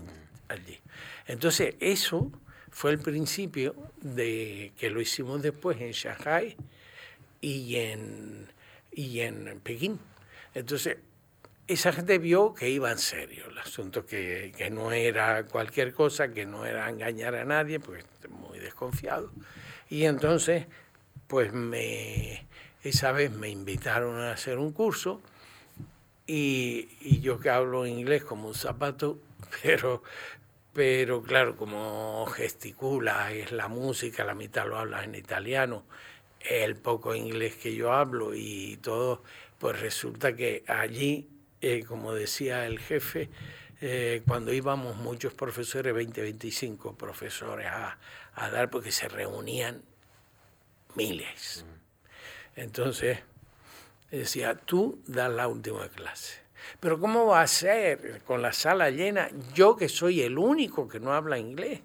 allí. 0.49 0.79
Entonces, 1.27 1.75
eso 1.79 2.31
fue 2.69 2.91
el 2.91 2.99
principio 2.99 3.75
de 4.01 4.73
que 4.77 4.89
lo 4.89 4.99
hicimos 5.01 5.41
después 5.41 5.79
en 5.79 5.91
Shanghai 5.91 6.57
y 7.41 7.77
en, 7.77 8.47
y 8.91 9.21
en 9.21 9.59
Pekín. 9.63 9.99
Entonces, 10.53 10.97
esa 11.67 11.91
gente 11.91 12.19
vio 12.19 12.53
que 12.53 12.69
iba 12.69 12.91
en 12.91 12.99
serio 12.99 13.45
el 13.49 13.57
asunto, 13.57 14.05
que, 14.05 14.51
no 14.71 14.91
era 14.91 15.45
cualquier 15.45 15.93
cosa, 15.93 16.27
que 16.27 16.45
no 16.45 16.65
era 16.65 16.89
engañar 16.89 17.35
a 17.35 17.45
nadie, 17.45 17.79
porque 17.79 18.03
muy 18.29 18.59
desconfiado. 18.59 19.31
Y 19.89 20.03
entonces, 20.05 20.65
pues 21.27 21.53
me, 21.53 22.45
esa 22.83 23.11
vez 23.11 23.31
me 23.31 23.49
invitaron 23.49 24.19
a 24.19 24.31
hacer 24.31 24.57
un 24.57 24.71
curso 24.71 25.21
y, 26.27 26.89
y 27.01 27.19
yo 27.21 27.39
que 27.39 27.49
hablo 27.49 27.85
inglés 27.85 28.23
como 28.23 28.47
un 28.47 28.55
zapato, 28.55 29.19
pero 29.63 30.03
pero 30.75 31.23
claro, 31.23 31.55
como 31.55 32.25
gesticula, 32.25 33.31
es 33.31 33.53
la 33.53 33.69
música, 33.69 34.25
la 34.25 34.35
mitad 34.35 34.67
lo 34.67 34.77
habla 34.77 35.05
en 35.05 35.15
italiano, 35.15 35.85
el 36.41 36.75
poco 36.75 37.15
inglés 37.15 37.55
que 37.55 37.73
yo 37.73 37.93
hablo 37.93 38.35
y 38.35 38.75
todo, 38.81 39.23
pues 39.57 39.79
resulta 39.79 40.35
que 40.35 40.65
allí, 40.67 41.29
eh, 41.61 41.85
como 41.87 42.13
decía 42.13 42.65
el 42.67 42.79
jefe, 42.79 43.29
eh, 43.79 44.21
cuando 44.27 44.51
íbamos 44.51 44.97
muchos 44.97 45.33
profesores, 45.33 45.93
20, 45.93 46.21
25 46.21 46.97
profesores 46.97 47.67
a, 47.67 47.97
a 48.33 48.49
dar, 48.49 48.69
porque 48.69 48.91
se 48.91 49.07
reunían 49.07 49.81
miles. 50.95 51.65
Entonces, 52.55 53.19
decía, 54.11 54.55
tú 54.55 55.01
das 55.07 55.31
la 55.31 55.47
última 55.47 55.87
clase 55.89 56.45
pero 56.79 56.99
¿cómo 56.99 57.27
va 57.27 57.41
a 57.41 57.47
ser 57.47 58.21
con 58.25 58.41
la 58.41 58.53
sala 58.53 58.89
llena 58.89 59.29
yo 59.53 59.75
que 59.75 59.89
soy 59.89 60.21
el 60.21 60.37
único 60.37 60.87
que 60.87 60.99
no 60.99 61.13
habla 61.13 61.37
inglés? 61.37 61.81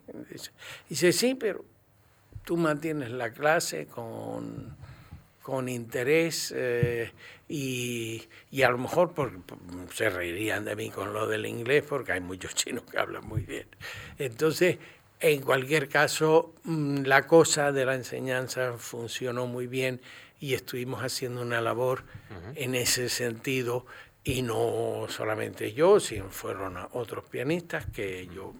Dice, 0.88 1.12
sí, 1.12 1.34
pero 1.34 1.64
tú 2.44 2.56
mantienes 2.56 3.10
la 3.10 3.32
clase 3.32 3.86
con, 3.86 4.76
con 5.42 5.68
interés 5.68 6.52
eh, 6.56 7.12
y, 7.48 8.22
y, 8.50 8.62
a 8.62 8.70
lo 8.70 8.78
mejor 8.78 9.12
se 9.92 10.08
reirían 10.08 10.64
de 10.64 10.76
mí 10.76 10.90
con 10.90 11.12
lo 11.12 11.26
del 11.26 11.46
inglés 11.46 11.84
porque 11.88 12.12
hay 12.12 12.20
muchos 12.20 12.54
chinos 12.54 12.84
que 12.84 12.98
hablan 12.98 13.26
muy 13.26 13.42
bien. 13.42 13.66
Entonces, 14.18 14.78
en 15.20 15.42
cualquier 15.42 15.88
caso, 15.88 16.54
mm, 16.64 17.02
la 17.04 17.26
cosa 17.26 17.72
de 17.72 17.84
la 17.84 17.94
enseñanza 17.94 18.74
funcionó 18.78 19.46
muy 19.46 19.66
bien 19.66 20.00
y 20.38 20.54
estuvimos 20.54 21.02
haciendo 21.02 21.42
una 21.42 21.60
labor 21.60 22.04
en 22.54 22.74
ese 22.74 23.08
sentido. 23.10 23.84
Y 24.24 24.42
no 24.42 25.06
solamente 25.08 25.72
yo, 25.72 26.00
sino 26.00 26.30
fueron 26.30 26.76
otros 26.92 27.24
pianistas 27.24 27.86
que 27.86 28.26
yo 28.34 28.54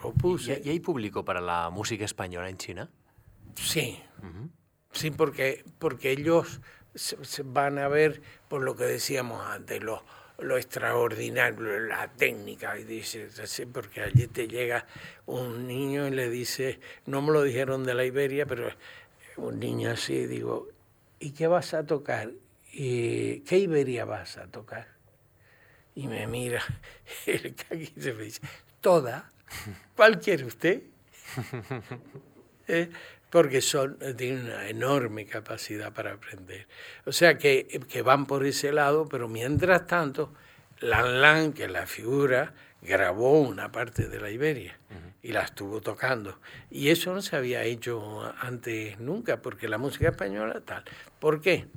propuse. 0.00 0.60
¿Y, 0.64 0.70
hay 0.70 0.80
público 0.80 1.24
para 1.24 1.40
la 1.40 1.70
música 1.70 2.04
española 2.04 2.48
en 2.50 2.58
China? 2.58 2.90
Sí, 3.54 3.98
sí, 4.92 5.10
porque, 5.10 5.64
porque 5.78 6.12
ellos 6.12 6.60
se, 6.94 7.42
van 7.42 7.78
a 7.78 7.88
ver 7.88 8.20
por 8.48 8.62
lo 8.62 8.76
que 8.76 8.84
decíamos 8.84 9.44
antes, 9.46 9.82
lo, 9.82 10.02
lo 10.42 10.56
extraordinario, 10.56 11.80
la 11.80 12.08
técnica, 12.08 12.78
y 12.78 12.84
dices 12.84 13.38
así, 13.38 13.66
porque 13.66 14.02
allí 14.02 14.26
te 14.26 14.48
llega 14.48 14.86
un 15.26 15.66
niño 15.66 16.08
y 16.08 16.10
le 16.10 16.28
dice, 16.30 16.80
no 17.06 17.22
me 17.22 17.32
lo 17.32 17.42
dijeron 17.42 17.84
de 17.84 17.94
la 17.94 18.04
Iberia, 18.04 18.46
pero 18.46 18.68
un 19.36 19.58
niño 19.58 19.90
así, 19.90 20.26
digo, 20.26 20.68
¿y 21.18 21.30
qué 21.30 21.46
vas 21.46 21.74
a 21.74 21.86
tocar? 21.86 22.30
¿Y 22.72 23.40
¿Qué 23.40 23.58
Iberia 23.58 24.04
vas 24.04 24.38
a 24.38 24.46
tocar? 24.46 24.92
y 25.94 26.08
me 26.08 26.26
mira 26.26 26.62
el 27.26 27.54
caqui 27.54 27.86
se 27.98 28.12
me 28.14 28.24
dice, 28.24 28.40
toda, 28.80 29.30
¿cuál 29.96 30.18
quiere 30.20 30.44
usted? 30.44 30.82
¿Eh? 32.68 32.90
Porque 33.32 33.62
son, 33.62 33.96
tienen 34.18 34.44
una 34.44 34.68
enorme 34.68 35.24
capacidad 35.24 35.90
para 35.90 36.12
aprender. 36.12 36.68
O 37.06 37.12
sea 37.12 37.38
que, 37.38 37.80
que 37.88 38.02
van 38.02 38.26
por 38.26 38.44
ese 38.44 38.72
lado, 38.72 39.08
pero 39.08 39.26
mientras 39.26 39.86
tanto, 39.86 40.34
Lan 40.80 41.22
Lan, 41.22 41.52
que 41.54 41.66
la 41.66 41.86
figura, 41.86 42.52
grabó 42.82 43.40
una 43.40 43.72
parte 43.72 44.06
de 44.06 44.20
la 44.20 44.28
Iberia 44.28 44.78
y 45.22 45.32
la 45.32 45.44
estuvo 45.44 45.80
tocando. 45.80 46.40
Y 46.70 46.90
eso 46.90 47.14
no 47.14 47.22
se 47.22 47.34
había 47.34 47.62
hecho 47.62 48.20
antes 48.38 49.00
nunca, 49.00 49.40
porque 49.40 49.66
la 49.66 49.78
música 49.78 50.10
española 50.10 50.60
tal. 50.60 50.84
¿Por 51.18 51.40
qué? 51.40 51.68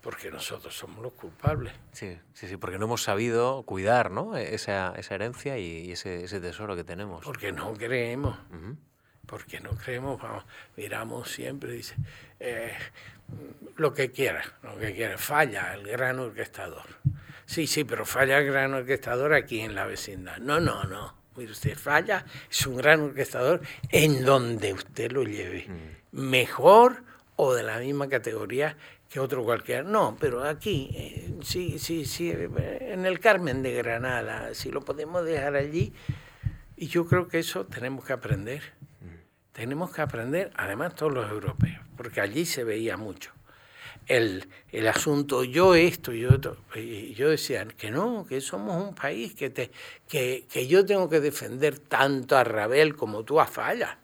Porque 0.00 0.30
nosotros 0.30 0.74
somos 0.74 1.02
los 1.02 1.12
culpables. 1.12 1.74
Sí, 1.92 2.16
sí, 2.32 2.48
sí, 2.48 2.56
porque 2.56 2.78
no 2.78 2.86
hemos 2.86 3.02
sabido 3.02 3.64
cuidar 3.64 4.10
¿no? 4.10 4.34
esa, 4.34 4.94
esa 4.96 5.14
herencia 5.14 5.58
y, 5.58 5.92
ese, 5.92 6.24
ese, 6.24 6.40
tesoro 6.40 6.74
que 6.74 6.84
tenemos. 6.84 7.22
Porque 7.22 7.52
no 7.52 7.74
creemos. 7.74 8.38
Porque 9.30 9.60
no 9.60 9.70
creemos, 9.70 10.20
vamos, 10.20 10.44
miramos 10.76 11.30
siempre, 11.30 11.70
dice, 11.70 11.94
eh, 12.40 12.72
lo 13.76 13.94
que 13.94 14.10
quiera, 14.10 14.42
lo 14.64 14.76
que 14.76 14.92
quiera, 14.92 15.16
falla 15.18 15.72
el 15.74 15.86
gran 15.86 16.18
orquestador. 16.18 16.82
Sí, 17.46 17.68
sí, 17.68 17.84
pero 17.84 18.04
falla 18.04 18.38
el 18.38 18.46
gran 18.46 18.74
orquestador 18.74 19.32
aquí 19.32 19.60
en 19.60 19.76
la 19.76 19.86
vecindad. 19.86 20.38
No, 20.38 20.58
no, 20.58 20.82
no. 20.82 21.14
Mire 21.36 21.52
usted, 21.52 21.78
falla, 21.78 22.24
es 22.50 22.66
un 22.66 22.78
gran 22.78 23.02
orquestador 23.02 23.60
en 23.90 24.24
donde 24.24 24.72
usted 24.72 25.12
lo 25.12 25.22
lleve. 25.22 25.68
Mejor 26.10 27.04
o 27.36 27.54
de 27.54 27.62
la 27.62 27.78
misma 27.78 28.08
categoría 28.08 28.76
que 29.08 29.20
otro 29.20 29.44
cualquiera. 29.44 29.84
No, 29.84 30.16
pero 30.18 30.42
aquí, 30.42 30.90
eh, 30.92 31.34
sí, 31.42 31.78
sí, 31.78 32.04
sí, 32.04 32.32
en 32.32 33.06
el 33.06 33.20
Carmen 33.20 33.62
de 33.62 33.74
Granada, 33.74 34.54
si 34.54 34.72
lo 34.72 34.80
podemos 34.80 35.24
dejar 35.24 35.54
allí, 35.54 35.92
y 36.76 36.88
yo 36.88 37.06
creo 37.06 37.28
que 37.28 37.38
eso 37.38 37.64
tenemos 37.66 38.04
que 38.04 38.12
aprender. 38.12 38.80
Tenemos 39.52 39.92
que 39.92 40.02
aprender, 40.02 40.52
además 40.56 40.94
todos 40.94 41.12
los 41.12 41.30
europeos, 41.30 41.84
porque 41.96 42.20
allí 42.20 42.46
se 42.46 42.64
veía 42.64 42.96
mucho. 42.96 43.32
El, 44.06 44.48
el 44.72 44.88
asunto 44.88 45.44
yo 45.44 45.74
esto, 45.74 46.12
yo 46.12 46.30
y 46.74 47.14
yo 47.14 47.28
decía 47.28 47.64
que 47.66 47.90
no, 47.90 48.26
que 48.26 48.40
somos 48.40 48.82
un 48.82 48.94
país 48.94 49.34
que, 49.34 49.50
te, 49.50 49.70
que, 50.08 50.46
que 50.50 50.66
yo 50.66 50.84
tengo 50.84 51.08
que 51.08 51.20
defender 51.20 51.78
tanto 51.78 52.36
a 52.36 52.44
Rabel 52.44 52.96
como 52.96 53.24
tú 53.24 53.40
a 53.40 53.46
Falla 53.46 53.98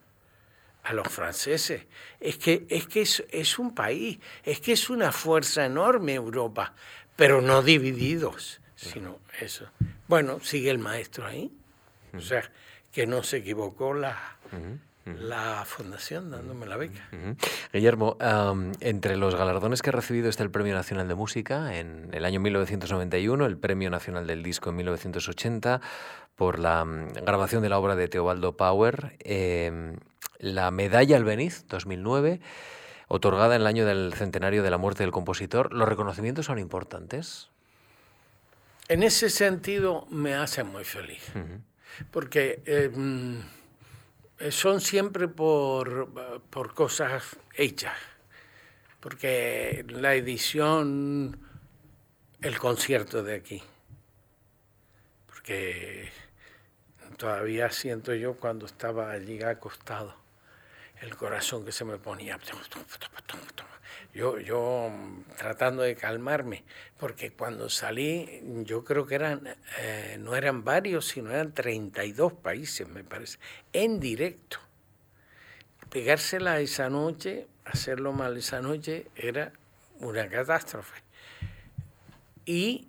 a 0.86 0.92
los 0.92 1.08
franceses. 1.08 1.82
Es 2.20 2.38
que 2.38 2.64
es, 2.68 2.86
que 2.86 3.02
es, 3.02 3.58
un 3.58 3.74
país, 3.74 4.18
es 4.44 4.60
que 4.60 4.72
es 4.72 4.88
una 4.88 5.10
fuerza 5.10 5.66
enorme 5.66 6.14
Europa, 6.14 6.74
pero 7.16 7.42
no 7.42 7.62
divididos, 7.62 8.60
sino 8.76 9.18
eso. 9.40 9.68
Bueno, 10.06 10.38
sigue 10.40 10.70
el 10.70 10.78
maestro 10.78 11.26
ahí. 11.26 11.50
O 12.14 12.20
sea, 12.20 12.50
que 12.92 13.06
no 13.06 13.22
se 13.22 13.38
equivocó 13.38 13.94
la, 13.94 14.38
la 15.06 15.64
fundación 15.64 16.30
dándome 16.30 16.66
la 16.66 16.76
beca. 16.76 17.08
Guillermo, 17.72 18.16
entre 18.80 19.16
los 19.16 19.34
galardones 19.36 19.80
que 19.80 19.90
ha 19.90 19.92
recibido 19.92 20.28
está 20.28 20.42
el 20.42 20.50
Premio 20.50 20.74
Nacional 20.74 21.06
de 21.06 21.14
Música 21.14 21.76
en 21.78 22.10
el 22.12 22.24
año 22.24 22.40
1991, 22.40 23.46
el 23.46 23.56
Premio 23.56 23.88
Nacional 23.88 24.26
del 24.26 24.42
Disco 24.42 24.70
en 24.70 24.76
1980 24.76 25.80
por 26.34 26.58
la 26.58 26.84
grabación 27.24 27.62
de 27.62 27.68
la 27.68 27.78
obra 27.78 27.94
de 27.94 28.08
Teobaldo 28.08 28.56
Power. 28.56 29.16
Em, 29.20 29.96
la 30.38 30.70
Medalla 30.70 31.16
Albeniz 31.16 31.64
2009, 31.68 32.40
otorgada 33.08 33.54
en 33.54 33.62
el 33.62 33.66
año 33.66 33.86
del 33.86 34.12
centenario 34.14 34.62
de 34.62 34.70
la 34.70 34.76
muerte 34.76 35.04
del 35.04 35.12
compositor. 35.12 35.72
¿Los 35.72 35.88
reconocimientos 35.88 36.46
son 36.46 36.58
importantes? 36.58 37.48
En 38.88 39.02
ese 39.02 39.30
sentido 39.30 40.06
me 40.10 40.34
hace 40.34 40.62
muy 40.62 40.84
feliz, 40.84 41.32
porque 42.10 42.62
em, 42.66 43.42
son 44.50 44.80
siempre 44.80 45.28
por, 45.28 46.40
por 46.50 46.74
cosas 46.74 47.36
hechas, 47.54 47.96
porque 49.00 49.84
la 49.88 50.14
edición, 50.14 51.38
el 52.40 52.58
concierto 52.58 53.22
de 53.22 53.34
aquí, 53.34 53.62
porque 55.26 56.10
todavía 57.16 57.70
siento 57.70 58.14
yo 58.14 58.34
cuando 58.34 58.66
estaba 58.66 59.10
allí 59.10 59.42
acostado 59.42 60.26
el 61.00 61.16
corazón 61.16 61.64
que 61.64 61.72
se 61.72 61.84
me 61.84 61.98
ponía. 61.98 62.38
Yo, 64.16 64.38
yo 64.38 64.90
tratando 65.36 65.82
de 65.82 65.94
calmarme, 65.94 66.64
porque 66.96 67.32
cuando 67.32 67.68
salí, 67.68 68.42
yo 68.64 68.82
creo 68.82 69.06
que 69.06 69.14
eran, 69.14 69.46
eh, 69.78 70.16
no 70.18 70.34
eran 70.34 70.64
varios, 70.64 71.06
sino 71.08 71.30
eran 71.30 71.52
32 71.52 72.32
países, 72.32 72.88
me 72.88 73.04
parece, 73.04 73.38
en 73.74 74.00
directo. 74.00 74.56
Pegársela 75.90 76.60
esa 76.60 76.88
noche, 76.88 77.46
hacerlo 77.66 78.14
mal 78.14 78.38
esa 78.38 78.62
noche, 78.62 79.06
era 79.16 79.52
una 80.00 80.26
catástrofe. 80.30 81.02
Y 82.46 82.88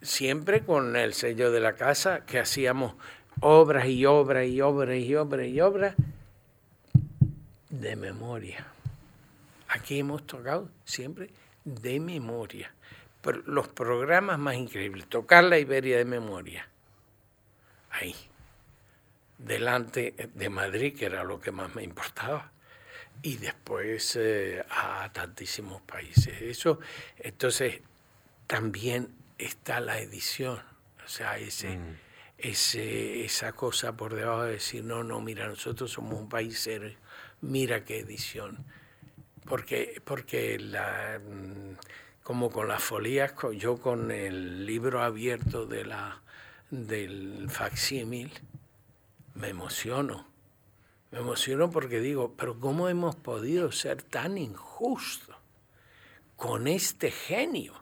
siempre 0.00 0.64
con 0.64 0.94
el 0.94 1.14
sello 1.14 1.50
de 1.50 1.58
la 1.58 1.74
casa, 1.74 2.24
que 2.24 2.38
hacíamos 2.38 2.94
obras 3.40 3.86
y 3.86 4.06
obras 4.06 4.46
y 4.46 4.60
obras 4.60 4.98
y 4.98 5.16
obras 5.16 5.48
y 5.48 5.60
obras 5.60 5.96
de 7.70 7.96
memoria. 7.96 8.68
Aquí 9.70 9.98
hemos 9.98 10.26
tocado 10.26 10.70
siempre 10.84 11.30
de 11.64 12.00
memoria. 12.00 12.72
Pero 13.20 13.42
los 13.46 13.68
programas 13.68 14.38
más 14.38 14.54
increíbles, 14.54 15.06
tocar 15.08 15.44
la 15.44 15.58
Iberia 15.58 15.98
de 15.98 16.04
memoria. 16.04 16.68
Ahí. 17.90 18.14
Delante 19.38 20.14
de 20.34 20.48
Madrid, 20.48 20.96
que 20.96 21.06
era 21.06 21.24
lo 21.24 21.40
que 21.40 21.50
más 21.50 21.74
me 21.74 21.82
importaba. 21.82 22.52
Y 23.22 23.36
después 23.36 24.16
eh, 24.16 24.64
a 24.70 25.10
tantísimos 25.12 25.82
países. 25.82 26.40
Eso, 26.40 26.80
entonces, 27.18 27.80
también 28.46 29.14
está 29.38 29.80
la 29.80 29.98
edición. 29.98 30.62
O 31.04 31.08
sea, 31.08 31.38
ese. 31.38 31.76
Mm 31.76 32.10
ese, 32.40 33.24
esa 33.24 33.52
cosa 33.52 33.96
por 33.96 34.14
debajo 34.14 34.44
de 34.44 34.52
decir, 34.52 34.84
no, 34.84 35.04
no, 35.04 35.20
mira, 35.20 35.46
nosotros 35.46 35.90
somos 35.92 36.18
un 36.18 36.28
país 36.28 36.58
serio, 36.58 36.96
mira 37.40 37.84
qué 37.84 37.98
edición. 37.98 38.64
Porque, 39.44 40.00
porque 40.04 40.58
la, 40.58 41.18
mm, 41.18 41.76
como 42.22 42.50
con 42.50 42.68
las 42.68 42.82
folías, 42.82 43.34
yo 43.56 43.78
con 43.78 44.10
el 44.10 44.66
libro 44.66 45.02
abierto 45.02 45.66
de 45.66 45.84
la, 45.84 46.20
del 46.70 47.48
facsímil, 47.50 48.30
me 49.34 49.48
emociono. 49.48 50.28
Me 51.10 51.18
emociono 51.18 51.70
porque 51.70 52.00
digo, 52.00 52.34
pero 52.36 52.60
¿cómo 52.60 52.88
hemos 52.88 53.16
podido 53.16 53.72
ser 53.72 54.02
tan 54.02 54.38
injustos 54.38 55.34
con 56.36 56.68
este 56.68 57.10
genio? 57.10 57.74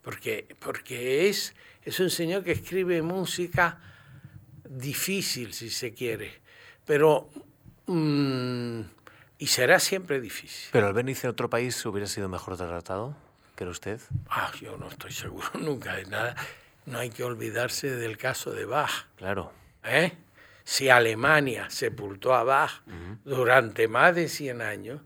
Porque, 0.00 0.56
porque 0.58 1.28
es, 1.28 1.54
es 1.82 2.00
un 2.00 2.08
señor 2.08 2.44
que 2.44 2.52
escribe 2.52 3.02
música 3.02 3.80
difícil, 4.68 5.52
si 5.52 5.70
se 5.70 5.92
quiere, 5.92 6.40
pero... 6.86 7.28
Mm, 7.86 8.82
y 9.38 9.46
será 9.46 9.78
siempre 9.78 10.20
difícil. 10.20 10.68
¿Pero 10.72 10.88
al 10.88 10.92
venir 10.92 11.16
en 11.22 11.30
otro 11.30 11.48
país 11.48 11.84
hubiera 11.86 12.06
sido 12.06 12.28
mejor 12.28 12.56
tratado 12.56 13.16
que 13.54 13.64
usted? 13.64 14.00
Ah, 14.28 14.52
yo 14.60 14.76
no 14.76 14.88
estoy 14.88 15.12
seguro 15.12 15.48
nunca 15.54 15.96
de 15.96 16.06
nada. 16.06 16.36
No 16.86 16.98
hay 16.98 17.10
que 17.10 17.22
olvidarse 17.22 17.94
del 17.94 18.16
caso 18.16 18.50
de 18.50 18.64
Bach. 18.64 19.06
Claro. 19.16 19.52
¿Eh? 19.84 20.12
Si 20.64 20.88
Alemania 20.88 21.68
sepultó 21.70 22.34
a 22.34 22.44
Bach 22.44 22.82
durante 23.24 23.88
más 23.88 24.14
de 24.14 24.28
100 24.28 24.62
años... 24.62 25.00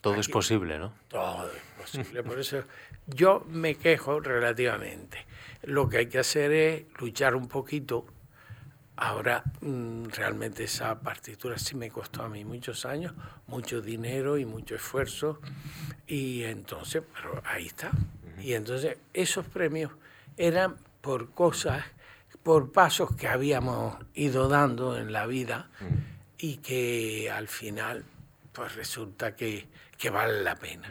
Todo 0.00 0.14
es 0.14 0.28
posible, 0.28 0.78
¿no? 0.78 0.94
Todo 1.08 1.50
es 1.52 1.62
posible. 1.80 2.22
Por 2.22 2.38
eso 2.40 2.64
yo 3.06 3.44
me 3.48 3.74
quejo 3.74 4.20
relativamente. 4.20 5.26
Lo 5.62 5.88
que 5.88 5.98
hay 5.98 6.06
que 6.06 6.18
hacer 6.18 6.52
es 6.52 6.84
luchar 6.98 7.34
un 7.34 7.48
poquito. 7.48 8.06
Ahora, 9.02 9.42
mm, 9.62 10.08
realmente 10.10 10.64
esa 10.64 11.00
partitura 11.00 11.56
sí 11.56 11.74
me 11.74 11.90
costó 11.90 12.22
a 12.22 12.28
mí 12.28 12.44
muchos 12.44 12.84
años, 12.84 13.14
mucho 13.46 13.80
dinero 13.80 14.36
y 14.36 14.44
mucho 14.44 14.74
esfuerzo. 14.74 15.40
Y 16.06 16.42
entonces, 16.42 17.02
pero 17.14 17.42
ahí 17.46 17.68
está. 17.68 17.90
Y 18.42 18.52
entonces 18.52 18.98
esos 19.14 19.46
premios 19.46 19.90
eran 20.36 20.76
por 21.00 21.30
cosas, 21.30 21.82
por 22.42 22.72
pasos 22.72 23.16
que 23.16 23.26
habíamos 23.26 23.96
ido 24.12 24.48
dando 24.48 24.98
en 24.98 25.14
la 25.14 25.26
vida 25.26 25.70
y 26.36 26.58
que 26.58 27.30
al 27.30 27.48
final, 27.48 28.04
pues 28.52 28.74
resulta 28.74 29.34
que, 29.34 29.66
que 29.96 30.10
vale 30.10 30.42
la 30.42 30.56
pena. 30.56 30.90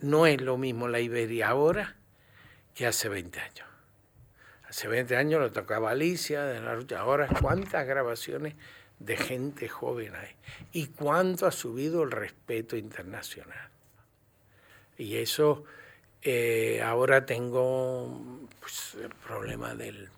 No 0.00 0.26
es 0.26 0.40
lo 0.40 0.58
mismo 0.58 0.88
la 0.88 0.98
Iberia 0.98 1.50
ahora 1.50 1.94
que 2.74 2.88
hace 2.88 3.08
20 3.08 3.38
años. 3.38 3.69
Hace 4.70 4.86
20 4.86 5.16
años 5.16 5.40
lo 5.40 5.50
tocaba 5.50 5.90
Alicia 5.90 6.44
de 6.44 6.60
la 6.60 6.76
Ruta. 6.76 7.00
Ahora, 7.00 7.26
¿cuántas 7.40 7.84
grabaciones 7.88 8.54
de 9.00 9.16
gente 9.16 9.68
joven 9.68 10.14
hay? 10.14 10.28
¿Y 10.72 10.86
cuánto 10.86 11.48
ha 11.48 11.50
subido 11.50 12.04
el 12.04 12.12
respeto 12.12 12.76
internacional? 12.76 13.68
Y 14.96 15.16
eso, 15.16 15.64
eh, 16.22 16.80
ahora 16.84 17.26
tengo 17.26 18.46
pues, 18.60 18.96
el 19.02 19.10
problema 19.10 19.74
del, 19.74 20.08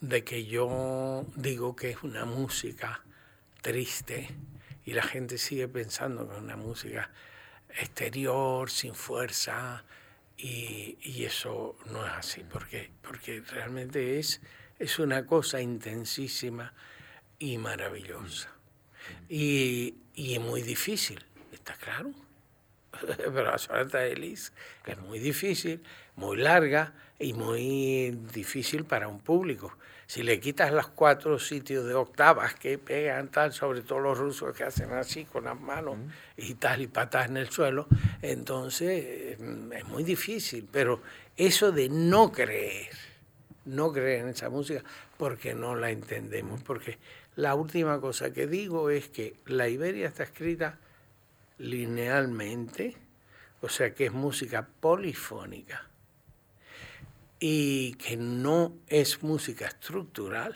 de 0.00 0.24
que 0.24 0.46
yo 0.46 1.26
digo 1.36 1.76
que 1.76 1.90
es 1.90 2.02
una 2.02 2.24
música 2.24 3.02
triste 3.60 4.30
y 4.86 4.94
la 4.94 5.02
gente 5.02 5.36
sigue 5.36 5.68
pensando 5.68 6.26
que 6.26 6.34
es 6.34 6.40
una 6.40 6.56
música 6.56 7.10
exterior, 7.78 8.70
sin 8.70 8.94
fuerza, 8.94 9.84
y, 10.42 11.24
eso 11.24 11.76
no 11.86 12.04
es 12.04 12.12
así, 12.12 12.42
porque, 12.50 12.90
porque 13.02 13.42
realmente 13.42 14.18
es, 14.18 14.40
es 14.78 14.98
una 14.98 15.26
cosa 15.26 15.60
intensísima 15.60 16.72
y 17.38 17.58
maravillosa. 17.58 18.50
Y, 19.28 19.96
y 20.14 20.34
es 20.34 20.40
muy 20.40 20.62
difícil, 20.62 21.24
¿está 21.52 21.74
claro? 21.74 22.12
Pero 23.16 23.44
la 23.44 23.58
sonata 23.58 23.98
de 23.98 24.16
Lis 24.16 24.52
es 24.86 24.98
muy 24.98 25.18
difícil, 25.18 25.82
muy 26.16 26.38
larga 26.38 26.94
y 27.18 27.32
muy 27.34 28.10
difícil 28.32 28.84
para 28.84 29.08
un 29.08 29.20
público 29.20 29.76
si 30.10 30.24
le 30.24 30.40
quitas 30.40 30.72
los 30.72 30.88
cuatro 30.88 31.38
sitios 31.38 31.86
de 31.86 31.94
octavas 31.94 32.54
que 32.54 32.78
pegan 32.78 33.28
tal, 33.28 33.52
sobre 33.52 33.82
todo 33.82 34.00
los 34.00 34.18
rusos 34.18 34.56
que 34.56 34.64
hacen 34.64 34.90
así 34.90 35.24
con 35.24 35.44
las 35.44 35.60
manos 35.60 35.98
y 36.36 36.54
tal 36.54 36.82
y 36.82 36.88
patas 36.88 37.28
en 37.28 37.36
el 37.36 37.48
suelo, 37.48 37.86
entonces 38.20 39.38
mm, 39.38 39.72
es 39.72 39.84
muy 39.86 40.02
difícil. 40.02 40.68
Pero 40.68 41.00
eso 41.36 41.70
de 41.70 41.88
no 41.88 42.32
creer, 42.32 42.90
no 43.66 43.92
creer 43.92 44.22
en 44.22 44.30
esa 44.30 44.50
música, 44.50 44.82
porque 45.16 45.54
no 45.54 45.76
la 45.76 45.92
entendemos. 45.92 46.60
Porque 46.64 46.98
la 47.36 47.54
última 47.54 48.00
cosa 48.00 48.32
que 48.32 48.48
digo 48.48 48.90
es 48.90 49.08
que 49.08 49.36
la 49.46 49.68
Iberia 49.68 50.08
está 50.08 50.24
escrita 50.24 50.80
linealmente, 51.58 52.96
o 53.60 53.68
sea 53.68 53.94
que 53.94 54.06
es 54.06 54.12
música 54.12 54.66
polifónica 54.80 55.89
y 57.40 57.94
que 57.94 58.18
no 58.18 58.76
es 58.86 59.22
música 59.22 59.66
estructural. 59.66 60.54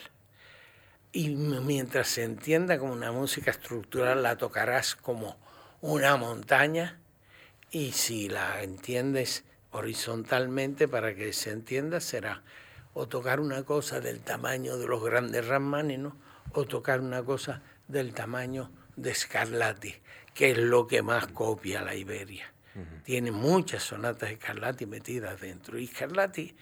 Y 1.13 1.31
mientras 1.31 2.09
se 2.09 2.25
entienda 2.25 2.79
como 2.79 2.93
una 2.93 3.11
música 3.11 3.51
estructural, 3.51 4.23
la 4.23 4.37
tocarás 4.37 4.95
como 4.95 5.39
una 5.81 6.17
montaña 6.17 7.01
y 7.71 7.93
si 7.93 8.29
la 8.29 8.63
entiendes 8.63 9.45
horizontalmente 9.71 10.87
para 10.87 11.15
que 11.15 11.33
se 11.33 11.51
entienda 11.51 12.01
será 12.01 12.43
o 12.93 13.09
tocar 13.09 13.41
una 13.41 13.65
cosa 13.65 14.01
del 14.01 14.21
tamaño 14.21 14.77
de 14.77 14.87
los 14.87 15.03
grandes 15.03 15.47
Rachmaninoff 15.47 16.15
o 16.53 16.65
tocar 16.65 17.01
una 17.01 17.23
cosa 17.25 17.63
del 17.89 18.15
tamaño 18.15 18.71
de 18.97 19.15
Scarlatti, 19.15 19.95
que 20.33 20.53
es 20.53 20.59
lo 20.59 20.87
que 20.87 21.03
más 21.03 21.27
copia 21.29 21.83
la 21.83 21.95
Iberia. 21.95 22.53
Tiene 23.05 23.31
muchas 23.31 23.85
sonatas 23.85 24.31
de 24.31 24.37
Scarlatti 24.37 24.87
metidas 24.87 25.41
dentro 25.41 25.79
y 25.79 25.87
Scarlatti 25.87 26.57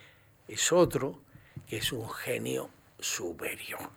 es 0.55 0.73
otro 0.73 1.21
que 1.67 1.79
es 1.79 1.93
un 1.93 2.09
genio 2.11 2.71
superior. 2.99 3.91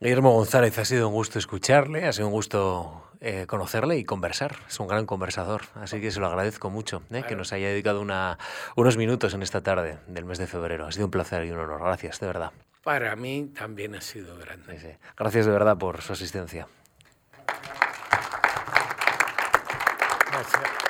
Guillermo 0.00 0.32
González, 0.32 0.78
ha 0.78 0.84
sido 0.84 1.08
un 1.08 1.14
gusto 1.14 1.38
escucharle, 1.38 2.06
ha 2.06 2.12
sido 2.12 2.28
un 2.28 2.32
gusto 2.32 3.06
eh, 3.20 3.46
conocerle 3.46 3.96
y 3.96 4.04
conversar. 4.04 4.56
Es 4.68 4.78
un 4.78 4.86
gran 4.86 5.06
conversador, 5.06 5.62
así 5.74 6.00
que 6.00 6.10
se 6.10 6.20
lo 6.20 6.26
agradezco 6.26 6.70
mucho 6.70 7.02
eh, 7.10 7.24
que 7.26 7.34
nos 7.34 7.52
haya 7.52 7.68
dedicado 7.68 8.02
unos 8.02 8.96
minutos 8.96 9.34
en 9.34 9.42
esta 9.42 9.62
tarde 9.62 9.98
del 10.06 10.24
mes 10.24 10.38
de 10.38 10.46
febrero. 10.46 10.86
Ha 10.86 10.92
sido 10.92 11.06
un 11.06 11.10
placer 11.10 11.44
y 11.44 11.50
un 11.50 11.58
honor. 11.58 11.80
Gracias, 11.82 12.20
de 12.20 12.26
verdad. 12.26 12.52
Para 12.82 13.16
mí 13.16 13.50
también 13.58 13.94
ha 13.94 14.00
sido 14.00 14.36
grande. 14.36 14.98
Gracias 15.16 15.46
de 15.46 15.52
verdad 15.52 15.76
por 15.76 16.02
su 16.02 16.12
asistencia. 16.12 16.68
Gracias. 20.30 20.85